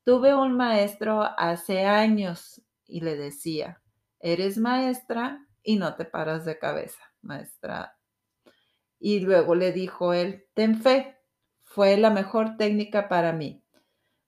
tuve 0.03 0.33
un 0.33 0.57
maestro 0.57 1.21
hace 1.37 1.85
años 1.85 2.63
y 2.87 3.01
le 3.01 3.15
decía, 3.15 3.83
eres 4.19 4.57
maestra 4.57 5.45
y 5.61 5.75
no 5.75 5.95
te 5.95 6.05
paras 6.05 6.45
de 6.45 6.57
cabeza, 6.57 7.03
maestra 7.21 7.95
y 9.05 9.19
luego 9.19 9.53
le 9.53 9.71
dijo 9.71 10.13
él, 10.13 10.47
ten 10.55 10.81
fe, 10.81 11.19
fue 11.61 11.95
la 11.95 12.09
mejor 12.09 12.57
técnica 12.57 13.07
para 13.07 13.33
mí. 13.33 13.63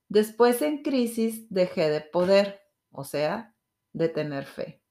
Después 0.08 0.62
en 0.62 0.84
crisis 0.84 1.48
dejé 1.50 1.90
de 1.90 2.02
poder, 2.02 2.62
o 2.92 3.04
sea, 3.04 3.56
de 3.94 4.08
tener 4.08 4.46
fe. 4.46 4.84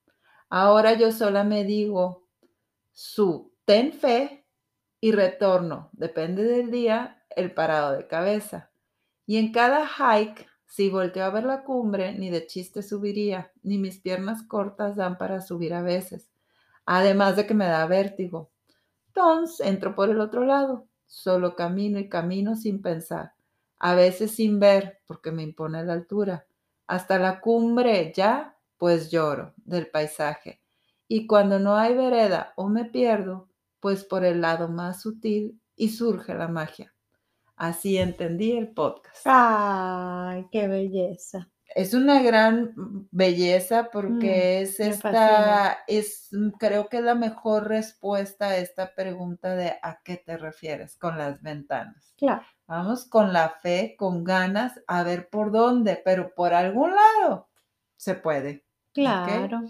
Ahora 0.48 0.94
yo 0.94 1.12
sola 1.12 1.44
me 1.44 1.62
digo 1.62 2.26
su 2.90 3.54
ten 3.64 3.92
fe 3.92 4.44
y 5.00 5.12
retorno, 5.12 5.90
depende 5.92 6.42
del 6.42 6.72
día, 6.72 7.24
el 7.30 7.54
parado 7.54 7.92
de 7.92 8.08
cabeza. 8.08 8.72
Y 9.24 9.36
en 9.36 9.52
cada 9.52 9.86
hike, 9.86 10.48
si 10.66 10.90
volteo 10.90 11.26
a 11.26 11.30
ver 11.30 11.44
la 11.44 11.62
cumbre, 11.62 12.12
ni 12.12 12.28
de 12.30 12.44
chiste 12.48 12.82
subiría, 12.82 13.52
ni 13.62 13.78
mis 13.78 14.00
piernas 14.00 14.42
cortas 14.42 14.96
dan 14.96 15.16
para 15.16 15.42
subir 15.42 15.74
a 15.74 15.82
veces. 15.82 16.28
Además 16.86 17.36
de 17.36 17.46
que 17.46 17.54
me 17.54 17.66
da 17.66 17.86
vértigo. 17.86 18.50
Entonces 19.16 19.66
entro 19.66 19.94
por 19.94 20.10
el 20.10 20.20
otro 20.20 20.44
lado, 20.44 20.88
solo 21.06 21.56
camino 21.56 21.98
y 21.98 22.06
camino 22.06 22.54
sin 22.54 22.82
pensar, 22.82 23.32
a 23.78 23.94
veces 23.94 24.32
sin 24.32 24.60
ver 24.60 25.00
porque 25.06 25.32
me 25.32 25.42
impone 25.42 25.82
la 25.84 25.94
altura. 25.94 26.46
Hasta 26.86 27.18
la 27.18 27.40
cumbre 27.40 28.12
ya, 28.14 28.58
pues 28.76 29.10
lloro 29.10 29.54
del 29.64 29.88
paisaje. 29.88 30.60
Y 31.08 31.26
cuando 31.26 31.58
no 31.58 31.76
hay 31.76 31.96
vereda 31.96 32.52
o 32.56 32.68
me 32.68 32.84
pierdo, 32.84 33.48
pues 33.80 34.04
por 34.04 34.22
el 34.22 34.42
lado 34.42 34.68
más 34.68 35.00
sutil 35.00 35.58
y 35.76 35.88
surge 35.88 36.34
la 36.34 36.48
magia. 36.48 36.94
Así 37.56 37.96
entendí 37.96 38.52
el 38.52 38.68
podcast. 38.68 39.22
Ay, 39.24 40.46
qué 40.52 40.68
belleza 40.68 41.50
es 41.74 41.94
una 41.94 42.22
gran 42.22 42.74
belleza 43.10 43.84
mm, 43.84 43.88
porque 43.92 44.62
es 44.62 44.80
esta, 44.80 45.78
es, 45.86 46.28
mm, 46.32 46.50
creo 46.58 46.88
que 46.88 46.98
es 46.98 47.02
la 47.02 47.14
mejor 47.14 47.68
respuesta 47.68 48.48
a 48.48 48.56
esta 48.56 48.94
pregunta 48.94 49.54
de 49.56 49.74
a 49.82 50.00
qué 50.02 50.16
te 50.16 50.36
refieres 50.36 50.96
con 50.96 51.18
las 51.18 51.42
ventanas. 51.42 52.14
Claro. 52.16 52.42
Vamos 52.66 53.04
con 53.06 53.32
la 53.32 53.50
fe, 53.62 53.94
con 53.98 54.24
ganas, 54.24 54.80
a 54.86 55.02
ver 55.02 55.28
por 55.28 55.52
dónde, 55.52 56.00
pero 56.04 56.34
por 56.34 56.54
algún 56.54 56.94
lado 56.94 57.48
se 57.96 58.14
puede. 58.14 58.64
Claro. 58.92 59.62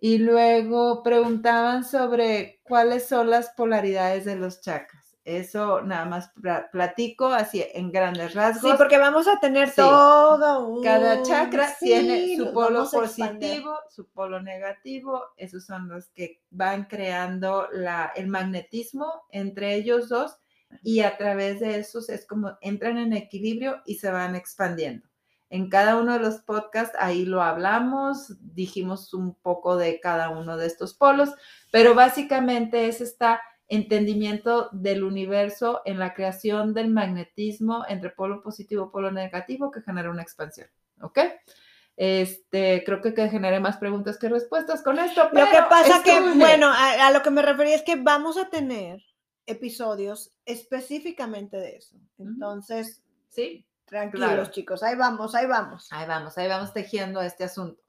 Y 0.00 0.18
luego 0.18 1.02
preguntaban 1.02 1.84
sobre 1.84 2.60
cuáles 2.62 3.06
son 3.06 3.30
las 3.30 3.50
polaridades 3.50 4.24
de 4.24 4.36
los 4.36 4.60
chakras. 4.60 5.03
Eso 5.24 5.80
nada 5.80 6.04
más 6.04 6.30
platico 6.70 7.28
así 7.28 7.64
en 7.72 7.90
grandes 7.90 8.34
rasgos. 8.34 8.72
Sí, 8.72 8.76
porque 8.76 8.98
vamos 8.98 9.26
a 9.26 9.40
tener 9.40 9.74
todo 9.74 10.68
un... 10.68 10.84
Cada 10.84 11.22
chakra 11.22 11.74
tiene 11.80 12.36
su 12.36 12.52
polo 12.52 12.86
positivo, 12.90 13.78
su 13.88 14.06
polo 14.10 14.42
negativo. 14.42 15.22
Esos 15.38 15.64
son 15.64 15.88
los 15.88 16.08
que 16.08 16.42
van 16.50 16.84
creando 16.84 17.68
la, 17.72 18.12
el 18.14 18.26
magnetismo 18.26 19.24
entre 19.30 19.74
ellos 19.74 20.10
dos 20.10 20.36
y 20.82 21.00
a 21.00 21.16
través 21.16 21.60
de 21.60 21.78
esos 21.78 22.10
es 22.10 22.26
como 22.26 22.58
entran 22.60 22.98
en 22.98 23.14
equilibrio 23.14 23.80
y 23.86 23.94
se 23.94 24.10
van 24.10 24.34
expandiendo. 24.34 25.08
En 25.48 25.70
cada 25.70 25.96
uno 25.96 26.14
de 26.14 26.18
los 26.18 26.40
podcasts 26.40 26.96
ahí 26.98 27.24
lo 27.24 27.42
hablamos, 27.42 28.34
dijimos 28.40 29.14
un 29.14 29.34
poco 29.34 29.76
de 29.76 30.00
cada 30.00 30.30
uno 30.30 30.56
de 30.56 30.66
estos 30.66 30.94
polos, 30.94 31.30
pero 31.70 31.94
básicamente 31.94 32.88
es 32.88 33.00
esta 33.00 33.40
entendimiento 33.68 34.68
del 34.72 35.04
universo 35.04 35.82
en 35.84 35.98
la 35.98 36.14
creación 36.14 36.74
del 36.74 36.88
magnetismo 36.88 37.84
entre 37.88 38.10
polo 38.10 38.42
positivo 38.42 38.86
y 38.86 38.92
polo 38.92 39.10
negativo 39.10 39.70
que 39.70 39.82
genera 39.82 40.10
una 40.10 40.22
expansión. 40.22 40.68
¿Ok? 41.00 41.18
Este, 41.96 42.82
creo 42.84 43.00
que, 43.00 43.14
que 43.14 43.28
generé 43.28 43.60
más 43.60 43.76
preguntas 43.76 44.18
que 44.18 44.28
respuestas 44.28 44.82
con 44.82 44.98
esto. 44.98 45.28
lo 45.32 45.44
que 45.50 45.62
pasa 45.68 46.02
que, 46.02 46.20
bueno, 46.20 46.70
a, 46.72 47.10
lo 47.12 47.22
que 47.22 47.30
me 47.30 47.42
refería 47.42 47.76
es 47.76 47.82
que 47.82 47.96
vamos 47.96 48.36
a 48.36 48.50
tener 48.50 49.00
episodios 49.46 50.32
específicamente 50.44 51.56
de 51.56 51.76
eso. 51.76 51.96
Entonces, 52.18 53.02
sí, 53.28 53.64
tranquilos 53.84 54.50
chicos, 54.50 54.82
ahí 54.82 54.96
vamos, 54.96 55.34
ahí 55.34 55.46
vamos. 55.46 55.88
Ahí 55.90 56.06
vamos, 56.06 56.36
ahí 56.36 56.48
vamos 56.48 56.72
tejiendo 56.72 57.20
este 57.20 57.44
asunto. 57.44 57.82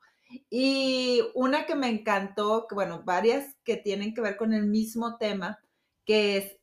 Y 0.50 1.22
una 1.34 1.66
que 1.66 1.76
me 1.76 1.88
encantó, 1.88 2.68
que 2.68 2.76
bueno, 2.76 3.04
varias 3.04 3.56
que 3.64 3.78
tienen 3.78 4.14
que 4.14 4.22
ver 4.22 4.38
con 4.38 4.54
el 4.54 4.68
mismo 4.68 5.18
tema, 5.18 5.60
que 6.06 6.38
es, 6.38 6.58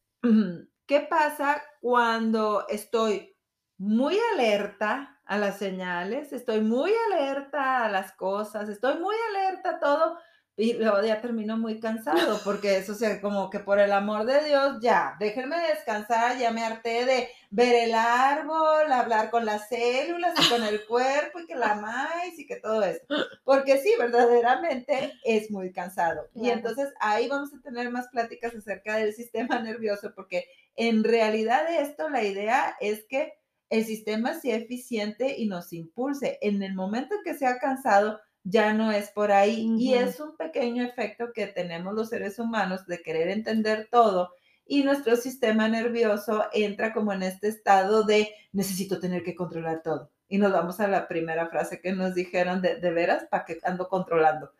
¿qué 0.86 1.00
pasa 1.00 1.62
cuando 1.80 2.66
estoy 2.68 3.36
muy 3.78 4.18
alerta 4.34 5.20
a 5.24 5.38
las 5.38 5.58
señales, 5.58 6.32
estoy 6.32 6.60
muy 6.60 6.92
alerta 7.10 7.84
a 7.84 7.88
las 7.88 8.12
cosas, 8.12 8.68
estoy 8.68 8.98
muy 8.98 9.16
alerta 9.30 9.70
a 9.70 9.80
todo, 9.80 10.18
y 10.54 10.74
luego 10.74 11.02
ya 11.02 11.22
termino 11.22 11.56
muy 11.56 11.80
cansado, 11.80 12.38
porque 12.44 12.76
eso, 12.76 12.92
o 12.92 12.94
sea, 12.94 13.22
como 13.22 13.48
que 13.48 13.58
por 13.58 13.78
el 13.78 13.90
amor 13.90 14.26
de 14.26 14.44
Dios, 14.44 14.78
ya, 14.82 15.16
déjenme 15.18 15.56
descansar, 15.68 16.36
ya 16.38 16.50
me 16.50 16.62
harté 16.62 17.06
de 17.06 17.28
ver 17.50 17.74
el 17.88 17.94
árbol, 17.94 18.92
hablar 18.92 19.30
con 19.30 19.46
las 19.46 19.68
células 19.68 20.34
y 20.38 20.50
con 20.50 20.62
el 20.62 20.84
cuerpo 20.88 21.40
y 21.40 21.46
que 21.46 21.54
la 21.54 21.76
maíz 21.76 22.38
y 22.38 22.46
que 22.46 22.56
todo 22.56 22.82
eso. 22.82 23.00
Porque 23.44 23.78
sí, 23.78 23.94
verdaderamente 23.98 25.14
es 25.24 25.50
muy 25.50 25.72
cansado. 25.72 26.28
Y 26.34 26.50
entonces 26.50 26.92
ahí 27.00 27.28
vamos 27.28 27.50
a 27.54 27.62
tener 27.62 27.90
más 27.90 28.08
pláticas 28.08 28.54
acerca 28.54 28.96
del 28.96 29.14
sistema 29.14 29.58
nervioso, 29.58 30.12
porque 30.14 30.44
en 30.76 31.02
realidad 31.02 31.64
esto, 31.80 32.10
la 32.10 32.24
idea 32.24 32.76
es 32.78 33.06
que 33.08 33.32
el 33.70 33.86
sistema 33.86 34.38
sea 34.38 34.56
eficiente 34.56 35.34
y 35.38 35.46
nos 35.46 35.72
impulse. 35.72 36.38
En 36.42 36.62
el 36.62 36.74
momento 36.74 37.14
en 37.14 37.22
que 37.24 37.38
sea 37.38 37.58
cansado, 37.58 38.20
ya 38.44 38.72
no 38.72 38.92
es 38.92 39.10
por 39.10 39.32
ahí. 39.32 39.68
Y 39.78 39.94
es 39.94 40.20
un 40.20 40.36
pequeño 40.36 40.84
efecto 40.84 41.32
que 41.34 41.46
tenemos 41.46 41.94
los 41.94 42.08
seres 42.08 42.38
humanos 42.38 42.86
de 42.86 43.02
querer 43.02 43.28
entender 43.28 43.88
todo 43.90 44.30
y 44.66 44.84
nuestro 44.84 45.16
sistema 45.16 45.68
nervioso 45.68 46.44
entra 46.52 46.92
como 46.92 47.12
en 47.12 47.22
este 47.22 47.48
estado 47.48 48.04
de 48.04 48.28
necesito 48.52 49.00
tener 49.00 49.22
que 49.22 49.34
controlar 49.34 49.82
todo. 49.82 50.10
Y 50.28 50.38
nos 50.38 50.52
vamos 50.52 50.80
a 50.80 50.88
la 50.88 51.08
primera 51.08 51.48
frase 51.48 51.80
que 51.80 51.92
nos 51.92 52.14
dijeron 52.14 52.62
de, 52.62 52.76
de 52.76 52.90
veras, 52.90 53.26
¿para 53.30 53.44
que 53.44 53.58
ando 53.64 53.88
controlando? 53.88 54.52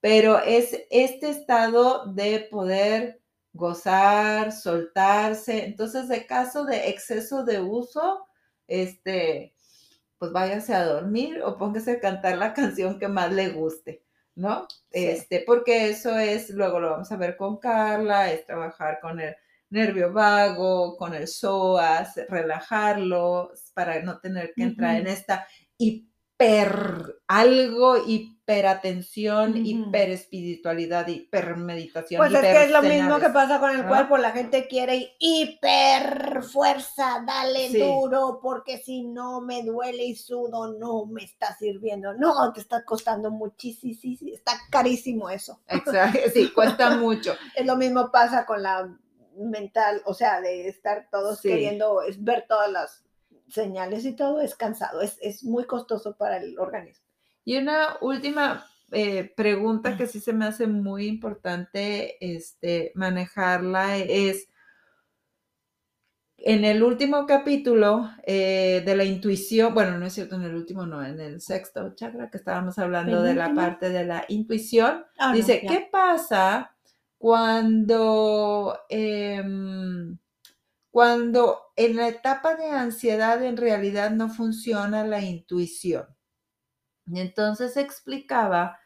Pero 0.00 0.38
es 0.38 0.86
este 0.90 1.28
estado 1.28 2.06
de 2.06 2.48
poder 2.50 3.20
gozar, 3.52 4.52
soltarse. 4.52 5.66
Entonces, 5.66 6.08
de 6.08 6.26
caso 6.26 6.64
de 6.64 6.88
exceso 6.88 7.44
de 7.44 7.60
uso, 7.60 8.26
este, 8.66 9.54
pues 10.20 10.32
váyase 10.32 10.74
a 10.74 10.84
dormir 10.84 11.40
o 11.42 11.56
póngase 11.56 11.92
a 11.92 12.00
cantar 12.00 12.36
la 12.36 12.52
canción 12.58 12.98
que 12.98 13.08
más 13.08 13.32
le 13.32 13.48
guste, 13.48 14.04
¿no? 14.36 14.68
Este, 14.90 15.42
porque 15.46 15.88
eso 15.88 16.18
es, 16.18 16.50
luego 16.50 16.78
lo 16.78 16.90
vamos 16.90 17.10
a 17.10 17.16
ver 17.16 17.36
con 17.38 17.56
Carla, 17.58 18.30
es 18.30 18.46
trabajar 18.46 19.00
con 19.00 19.18
el 19.18 19.34
nervio 19.70 20.12
vago, 20.12 20.96
con 20.98 21.14
el 21.14 21.26
psoas, 21.26 22.20
relajarlo 22.28 23.50
para 23.72 24.02
no 24.02 24.20
tener 24.20 24.52
que 24.54 24.64
entrar 24.64 24.96
en 24.96 25.06
esta 25.06 25.46
hiper, 25.78 26.09
algo 27.26 27.96
hiperatención, 28.06 29.52
uh 29.52 29.56
hiper 29.56 30.10
espiritualidad, 30.10 31.06
hiper 31.06 31.56
meditación. 31.56 32.18
Pues 32.18 32.32
es 32.32 32.40
que 32.40 32.64
es 32.64 32.70
lo 32.70 32.82
mismo 32.82 33.18
que 33.18 33.28
pasa 33.28 33.60
con 33.60 33.70
el 33.70 33.86
cuerpo, 33.86 34.16
la 34.16 34.32
gente 34.32 34.66
quiere 34.66 35.14
hiper 35.18 36.42
fuerza, 36.42 37.22
dale 37.26 37.70
duro, 37.78 38.40
porque 38.42 38.78
si 38.78 39.04
no 39.04 39.40
me 39.40 39.62
duele 39.62 40.04
y 40.04 40.16
sudo, 40.16 40.72
no 40.72 41.06
me 41.06 41.24
está 41.24 41.56
sirviendo, 41.56 42.14
no, 42.14 42.52
te 42.52 42.60
está 42.60 42.84
costando 42.84 43.30
muchísimo, 43.30 43.94
está 44.32 44.52
carísimo 44.70 45.30
eso. 45.30 45.60
Exacto, 45.68 46.18
sí, 46.34 46.50
cuesta 46.50 46.96
mucho. 46.96 47.34
es 47.54 47.66
lo 47.66 47.76
mismo 47.76 48.10
pasa 48.10 48.46
con 48.46 48.62
la 48.62 48.88
mental, 49.36 50.02
o 50.04 50.14
sea, 50.14 50.40
de 50.40 50.68
estar 50.68 51.08
todos 51.10 51.40
queriendo 51.40 52.00
ver 52.18 52.46
todas 52.48 52.70
las 52.70 53.04
señales 53.50 54.04
y 54.04 54.14
todo, 54.14 54.40
es 54.40 54.54
cansado, 54.54 55.00
es, 55.00 55.18
es 55.20 55.44
muy 55.44 55.64
costoso 55.64 56.16
para 56.16 56.38
el 56.38 56.58
organismo. 56.58 57.04
Y 57.44 57.56
una 57.56 57.96
última 58.00 58.66
eh, 58.92 59.32
pregunta 59.36 59.96
que 59.96 60.06
sí 60.06 60.20
se 60.20 60.32
me 60.32 60.46
hace 60.46 60.66
muy 60.66 61.06
importante 61.06 62.16
este, 62.34 62.92
manejarla 62.94 63.98
es, 63.98 64.48
en 66.38 66.64
el 66.64 66.82
último 66.82 67.26
capítulo 67.26 68.10
eh, 68.24 68.82
de 68.84 68.96
la 68.96 69.04
intuición, 69.04 69.74
bueno, 69.74 69.98
no 69.98 70.06
es 70.06 70.14
cierto, 70.14 70.36
en 70.36 70.42
el 70.42 70.54
último 70.54 70.86
no, 70.86 71.04
en 71.04 71.20
el 71.20 71.40
sexto 71.40 71.94
chakra 71.94 72.30
que 72.30 72.38
estábamos 72.38 72.78
hablando 72.78 73.22
de 73.22 73.34
la 73.34 73.54
parte 73.54 73.90
de 73.90 74.04
la 74.04 74.24
intuición, 74.28 75.04
Ah, 75.18 75.32
dice. 75.32 75.60
¿qué 75.68 75.88
pasa 75.90 76.74
cuando, 77.18 78.78
em, 78.88 80.16
cuando 80.90 81.60
en 81.76 81.96
la 81.96 82.08
etapa 82.08 82.56
de 82.56 82.70
ansiedad 82.70 83.42
en 83.44 83.56
realidad 83.56 84.10
no 84.10 84.28
funciona 84.28 85.04
la 85.06 85.22
intuición? 85.22 86.06
Entonces 87.12 87.76
explicaba 87.76 88.78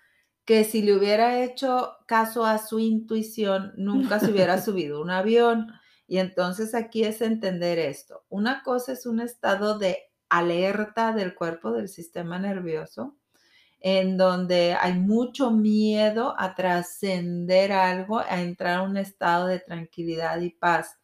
que 0.44 0.64
si 0.64 0.82
le 0.82 0.94
hubiera 0.94 1.42
hecho 1.42 1.96
caso 2.06 2.44
a 2.44 2.58
su 2.58 2.78
intuición, 2.78 3.72
nunca 3.76 4.20
se 4.20 4.30
hubiera 4.30 4.60
subido 4.62 5.00
un 5.00 5.10
avión. 5.10 5.72
Y 6.06 6.18
entonces 6.18 6.74
aquí 6.74 7.04
es 7.04 7.22
entender 7.22 7.78
esto. 7.78 8.24
Una 8.28 8.62
cosa 8.62 8.92
es 8.92 9.06
un 9.06 9.20
estado 9.20 9.78
de 9.78 9.98
alerta 10.28 11.12
del 11.12 11.34
cuerpo, 11.34 11.72
del 11.72 11.88
sistema 11.88 12.38
nervioso, 12.38 13.16
en 13.80 14.16
donde 14.16 14.74
hay 14.74 14.94
mucho 14.94 15.50
miedo 15.50 16.34
a 16.38 16.54
trascender 16.54 17.72
algo, 17.72 18.18
a 18.18 18.40
entrar 18.40 18.78
a 18.78 18.82
un 18.82 18.96
estado 18.96 19.46
de 19.46 19.60
tranquilidad 19.60 20.40
y 20.40 20.50
paz. 20.50 20.98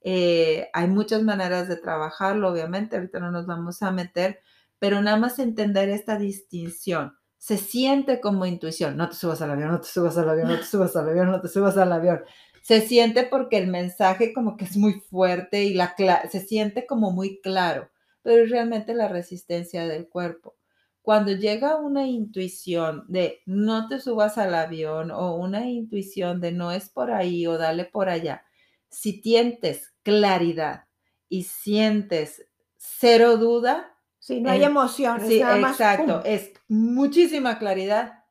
Eh, 0.00 0.68
hay 0.72 0.88
muchas 0.88 1.22
maneras 1.22 1.68
de 1.68 1.76
trabajarlo, 1.76 2.50
obviamente, 2.50 2.96
ahorita 2.96 3.18
no 3.20 3.30
nos 3.30 3.46
vamos 3.46 3.82
a 3.82 3.90
meter, 3.90 4.40
pero 4.78 5.02
nada 5.02 5.16
más 5.16 5.38
entender 5.38 5.88
esta 5.88 6.18
distinción. 6.18 7.16
Se 7.36 7.56
siente 7.56 8.20
como 8.20 8.46
intuición, 8.46 8.96
no 8.96 9.08
te 9.08 9.14
subas 9.16 9.42
al 9.42 9.52
avión, 9.52 9.70
no 9.70 9.80
te 9.80 9.88
subas 9.88 10.18
al 10.18 10.28
avión, 10.28 10.48
no 10.48 10.58
te 10.58 10.64
subas 10.64 10.96
al 10.96 11.08
avión, 11.08 11.30
no 11.30 11.40
te 11.40 11.48
subas 11.48 11.76
al 11.76 11.92
avión. 11.92 12.20
Se 12.62 12.80
siente 12.82 13.24
porque 13.24 13.58
el 13.58 13.68
mensaje 13.68 14.32
como 14.32 14.56
que 14.56 14.64
es 14.64 14.76
muy 14.76 15.00
fuerte 15.00 15.64
y 15.64 15.74
la 15.74 15.94
se 16.30 16.40
siente 16.40 16.86
como 16.86 17.12
muy 17.12 17.40
claro, 17.40 17.90
pero 18.22 18.44
es 18.44 18.50
realmente 18.50 18.94
la 18.94 19.08
resistencia 19.08 19.86
del 19.86 20.08
cuerpo. 20.08 20.56
Cuando 21.00 21.32
llega 21.32 21.76
una 21.76 22.06
intuición 22.06 23.04
de 23.08 23.40
no 23.46 23.88
te 23.88 24.00
subas 24.00 24.36
al 24.36 24.54
avión 24.54 25.10
o 25.10 25.36
una 25.36 25.66
intuición 25.66 26.40
de 26.40 26.52
no 26.52 26.70
es 26.70 26.90
por 26.90 27.10
ahí 27.10 27.46
o 27.46 27.56
dale 27.56 27.86
por 27.86 28.10
allá, 28.10 28.42
si 28.90 29.20
sientes 29.20 29.92
claridad 30.02 30.84
y 31.28 31.44
sientes 31.44 32.44
cero 32.76 33.36
duda, 33.36 33.94
Sí, 34.20 34.40
no 34.40 34.50
hay 34.50 34.62
Eh, 34.62 34.66
emociones, 34.66 35.26
Sí, 35.28 35.40
más. 35.40 35.72
exacto. 35.72 36.20
¡pum! 36.20 36.30
Es 36.30 36.50
muchísima 36.68 37.58
claridad. 37.58 38.24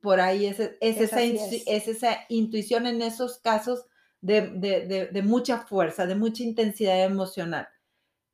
Por 0.00 0.20
ahí 0.20 0.46
es, 0.46 0.60
es, 0.60 0.76
Es 0.80 1.00
esa, 1.00 1.22
es. 1.22 1.64
es 1.66 1.88
esa 1.88 2.18
intuición 2.28 2.86
en 2.86 3.02
esos 3.02 3.38
casos 3.38 3.84
de, 4.20 4.42
de- 4.48 4.86
de- 4.86 5.06
de 5.08 5.22
mucha 5.22 5.58
fuerza, 5.66 6.06
de 6.06 6.14
mucha 6.14 6.42
intensidad 6.44 7.02
emocional. 7.04 7.66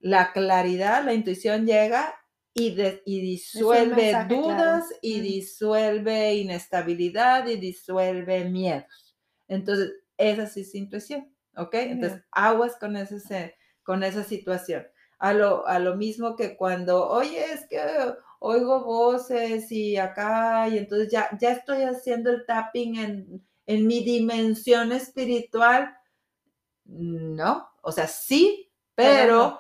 La 0.01 0.33
claridad, 0.33 1.05
la 1.05 1.15
intuición 1.15 1.65
llega 1.65 2.15
y, 2.53 2.75
de- 2.75 3.03
y 3.07 3.21
disuelve 3.21 3.97
mensaje 3.97 4.29
claro. 4.29 4.43
dudas 4.43 4.85
y 5.01 5.19
Mm. 5.21 5.23
disuelve 5.23 6.35
inestabilidad 6.35 7.47
y 7.47 7.57
disuelve 7.57 8.45
miedos. 8.45 9.17
Entonces, 9.49 9.93
esa 10.19 10.47
sí 10.47 10.61
es 10.63 10.75
intuición, 10.75 11.35
¿ok? 11.57 11.75
Entonces, 11.75 12.23
aguas 12.33 12.77
con, 12.79 12.97
ese, 12.97 13.21
se- 13.21 13.57
con 13.83 14.03
esa 14.05 14.25
situación 14.25 14.87
a 15.19 15.33
lo, 15.33 15.67
a 15.67 15.79
lo 15.79 15.97
mismo 15.97 16.37
que 16.37 16.57
cuando, 16.57 17.09
oye, 17.09 17.45
es 17.53 17.67
que 17.69 17.81
oigo 18.41 18.85
voces 18.85 19.71
y 19.73 19.97
acá, 19.97 20.69
y 20.69 20.79
entonces 20.79 21.11
ya, 21.11 21.29
ya 21.41 21.53
estoy 21.53 21.83
haciendo 21.85 22.31
el 22.31 22.45
tapping 22.47 22.97
en, 22.97 23.47
en 23.67 23.87
mi 23.87 24.05
dimensión 24.05 24.93
espiritual. 24.93 25.97
No, 26.85 27.69
o 27.83 27.93
sea, 27.93 28.07
sí, 28.07 28.71
Pero 28.95 29.59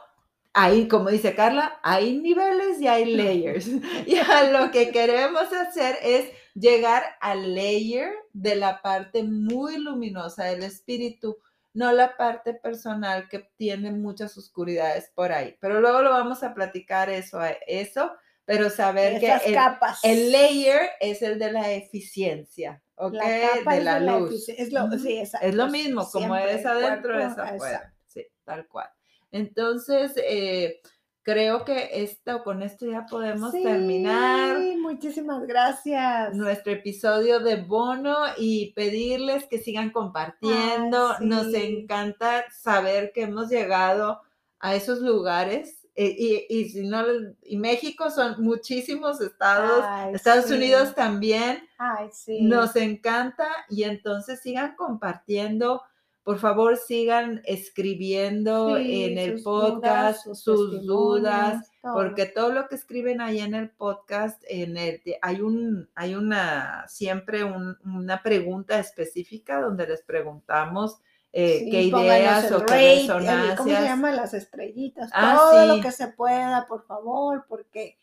ahí, 0.54 0.88
como 0.88 1.10
dice 1.10 1.34
Carla, 1.34 1.80
hay 1.82 2.18
niveles 2.18 2.80
y 2.80 2.88
hay 2.88 3.04
layers. 3.16 3.68
y 4.06 4.16
a 4.16 4.50
lo 4.52 4.70
que 4.70 4.90
queremos 4.92 5.52
hacer 5.52 5.96
es 6.02 6.30
llegar 6.54 7.04
al 7.20 7.54
layer 7.54 8.10
de 8.32 8.56
la 8.56 8.80
parte 8.82 9.22
muy 9.24 9.76
luminosa 9.78 10.44
del 10.44 10.62
espíritu, 10.62 11.38
no 11.76 11.92
la 11.92 12.16
parte 12.16 12.54
personal 12.54 13.28
que 13.28 13.48
tiene 13.56 13.90
muchas 13.92 14.36
oscuridades 14.38 15.10
por 15.14 15.30
ahí. 15.32 15.56
Pero 15.60 15.80
luego 15.80 16.02
lo 16.02 16.10
vamos 16.10 16.42
a 16.42 16.54
platicar 16.54 17.10
eso, 17.10 17.38
eso, 17.66 18.12
pero 18.44 18.70
saber 18.70 19.20
que 19.20 19.32
el, 19.44 19.54
capas. 19.54 20.00
el 20.02 20.32
layer 20.32 20.90
es 21.00 21.20
el 21.22 21.38
de 21.38 21.52
la 21.52 21.72
eficiencia, 21.72 22.82
¿ok? 22.94 23.12
La 23.14 23.22
capa 23.58 23.74
de 23.74 23.82
la 23.84 23.94
de 24.00 24.06
la 24.06 24.18
luz. 24.18 24.30
efici- 24.48 24.54
es 24.58 24.72
lo- 24.72 24.90
sí, 24.98 25.18
Es 25.42 25.54
lo 25.54 25.68
mismo, 25.68 26.08
como 26.10 26.34
siempre 26.34 26.54
es 26.54 26.60
el 26.62 26.66
adentro, 26.68 27.20
es 27.20 27.36
afuera. 27.38 27.94
Sí, 28.06 28.26
tal 28.44 28.66
cual. 28.68 28.88
Entonces, 29.32 30.12
eh, 30.16 30.80
creo 31.26 31.64
que 31.64 31.90
esto, 32.04 32.44
con 32.44 32.62
esto 32.62 32.86
ya 32.86 33.04
podemos 33.10 33.50
terminar 33.50 34.56
Sí, 34.58 34.76
muchísimas 34.76 35.44
gracias. 35.44 36.32
nuestro 36.36 36.72
episodio 36.72 37.40
de 37.40 37.56
Bono 37.56 38.16
y 38.38 38.72
pedirles 38.74 39.44
que 39.48 39.58
sigan 39.58 39.90
compartiendo. 39.90 41.18
Nos 41.18 41.52
encanta 41.52 42.44
saber 42.52 43.10
que 43.12 43.22
hemos 43.22 43.48
llegado 43.50 44.20
a 44.60 44.76
esos 44.76 45.00
lugares. 45.00 45.86
eh, 45.96 46.14
Y, 46.16 46.46
y 46.48 46.68
si 46.68 46.86
no, 46.86 47.02
y 47.42 47.56
México 47.56 48.08
son 48.10 48.36
muchísimos 48.42 49.20
estados, 49.20 49.84
Ay, 49.84 50.14
Estados 50.14 50.44
sí. 50.46 50.54
Unidos 50.54 50.94
también. 50.94 51.66
Ay, 51.78 52.08
sí. 52.12 52.42
Nos 52.42 52.76
encanta 52.76 53.48
y 53.68 53.82
entonces 53.82 54.40
sigan 54.42 54.76
compartiendo. 54.76 55.82
Por 56.26 56.40
favor, 56.40 56.76
sigan 56.76 57.40
escribiendo 57.44 58.76
Sí, 58.78 59.04
en 59.04 59.16
el 59.18 59.42
podcast 59.44 59.76
dudas, 59.76 60.22
sus, 60.24 60.40
sus 60.42 60.84
dudas, 60.84 61.70
todo. 61.80 61.94
porque 61.94 62.26
todo 62.26 62.50
lo 62.52 62.66
que 62.66 62.74
escriben 62.74 63.20
ahí 63.20 63.38
en 63.38 63.54
el 63.54 63.70
podcast, 63.70 64.42
en 64.48 64.76
el, 64.76 65.00
hay 65.22 65.40
un, 65.40 65.88
hay 65.94 66.16
una, 66.16 66.84
siempre 66.88 67.44
un- 67.44 67.76
una 67.84 68.24
pregunta 68.24 68.78
específica 68.80 69.60
donde 69.60 69.86
les 69.86 70.02
preguntamos 70.02 70.98
eh, 71.32 71.60
Sí, 71.60 71.70
qué 71.70 71.82
ideas 71.82 72.50
o 72.50 72.66
qué 72.66 72.74
resonancias. 72.74 73.56
¿Cómo 73.58 73.70
se 73.76 73.82
llama? 73.82 74.10
Las 74.10 74.34
estrellitas. 74.34 75.10
Ah, 75.12 75.36
todo 75.38 75.60
sí. 75.62 75.76
lo 75.76 75.80
que 75.82 75.92
se 75.92 76.08
pueda, 76.08 76.66
por 76.66 76.84
favor, 76.86 77.44
porque 77.48 77.98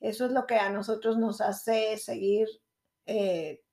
eso 0.00 0.26
es 0.26 0.30
lo 0.32 0.46
que 0.46 0.56
a 0.56 0.70
nosotros 0.70 1.18
nos 1.18 1.40
hace 1.40 1.96
seguir. 1.96 2.46
eh, 3.06 3.63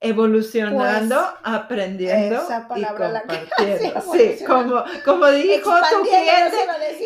Evolucionando, 0.00 1.16
Pues, 1.16 1.40
aprendiendo 1.42 2.36
esa 2.42 2.64
y 2.64 2.68
palabra 2.68 3.08
la 3.08 3.22
que- 3.22 3.26
compartiendo. 3.48 4.00
sí, 4.12 4.36
Sí, 4.38 4.44
como, 4.44 4.84
como 5.04 5.26
dijo 5.30 5.70
tu 5.90 6.02
cliente, 6.02 6.56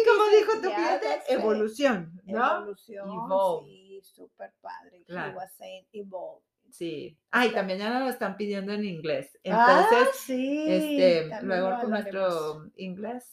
como 0.07 0.25
dijo 0.37 0.53
tu 0.55 0.61
cliente, 0.75 1.23
evolución, 1.29 2.21
¿no? 2.25 2.57
Evolución. 2.59 3.09
Evolve. 3.09 3.67
Sí, 3.71 4.01
súper 4.05 4.53
padre. 4.61 5.03
Claro. 5.07 5.33
He 5.33 5.35
was 5.37 5.53
saying 5.57 5.87
evolve. 5.93 6.43
Sí. 6.71 7.19
Ay, 7.31 7.51
también 7.51 7.79
ya 7.79 7.91
nos 7.91 8.03
lo 8.03 8.09
están 8.11 8.37
pidiendo 8.37 8.73
en 8.73 8.85
inglés. 8.85 9.31
ah, 9.51 9.87
Entonces, 9.91 10.17
sí. 10.21 10.65
este, 10.69 11.31
luego 11.43 11.79
con 11.81 11.91
nuestro 11.91 12.67
inglés. 12.77 13.25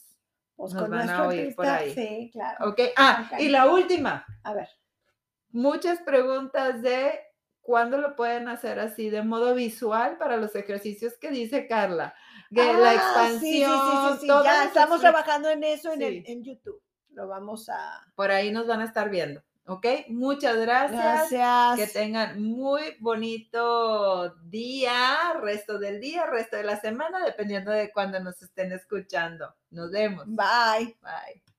Pues 0.56 0.74
nos 0.74 0.82
con 0.82 0.90
van 0.90 1.08
a 1.08 1.26
oír 1.26 1.54
por 1.54 1.66
artista, 1.66 2.02
ahí. 2.02 2.18
Sí, 2.18 2.30
claro. 2.32 2.68
Ok. 2.70 2.80
Ah, 2.96 3.30
Ok. 3.32 3.40
y 3.40 3.48
la 3.48 3.66
última. 3.66 4.26
A 4.42 4.52
ver. 4.54 4.68
Muchas 5.52 6.00
preguntas 6.00 6.82
de 6.82 7.18
cuándo 7.62 7.98
lo 7.98 8.16
pueden 8.16 8.48
hacer 8.48 8.78
así 8.80 9.10
de 9.10 9.22
modo 9.22 9.54
visual 9.54 10.16
para 10.18 10.36
los 10.36 10.54
ejercicios 10.56 11.16
que 11.18 11.30
dice 11.30 11.66
Carla. 11.66 12.14
Que 12.54 12.72
la 12.72 12.90
Ah, 12.90 12.94
expansión, 12.94 13.70
Sí, 13.70 14.16
sí, 14.16 14.18
sí, 14.22 14.26
Ya 14.44 14.64
estamos 14.64 15.00
trabajando 15.00 15.48
en 15.50 15.62
eso 15.64 15.92
en, 15.92 16.02
el- 16.02 16.24
en 16.26 16.42
YouTube. 16.42 16.82
Lo 17.10 17.28
vamos 17.28 17.68
a. 17.68 18.06
Por 18.14 18.30
ahí 18.30 18.50
nos 18.52 18.66
van 18.66 18.80
a 18.80 18.84
estar 18.84 19.10
viendo. 19.10 19.42
¿Ok? 19.66 19.86
Muchas 20.08 20.56
gracias. 20.56 21.30
Gracias. 21.30 21.78
Que 21.78 21.86
tengan 21.98 22.42
muy 22.42 22.96
bonito 22.98 24.34
día, 24.46 25.34
resto 25.40 25.78
del 25.78 26.00
día, 26.00 26.26
resto 26.26 26.56
de 26.56 26.64
la 26.64 26.80
semana, 26.80 27.24
dependiendo 27.24 27.70
de 27.70 27.92
cuándo 27.92 28.18
nos 28.20 28.40
estén 28.42 28.72
escuchando. 28.72 29.54
Nos 29.70 29.92
vemos. 29.92 30.24
Bye. 30.26 30.96
Bye. 31.02 31.49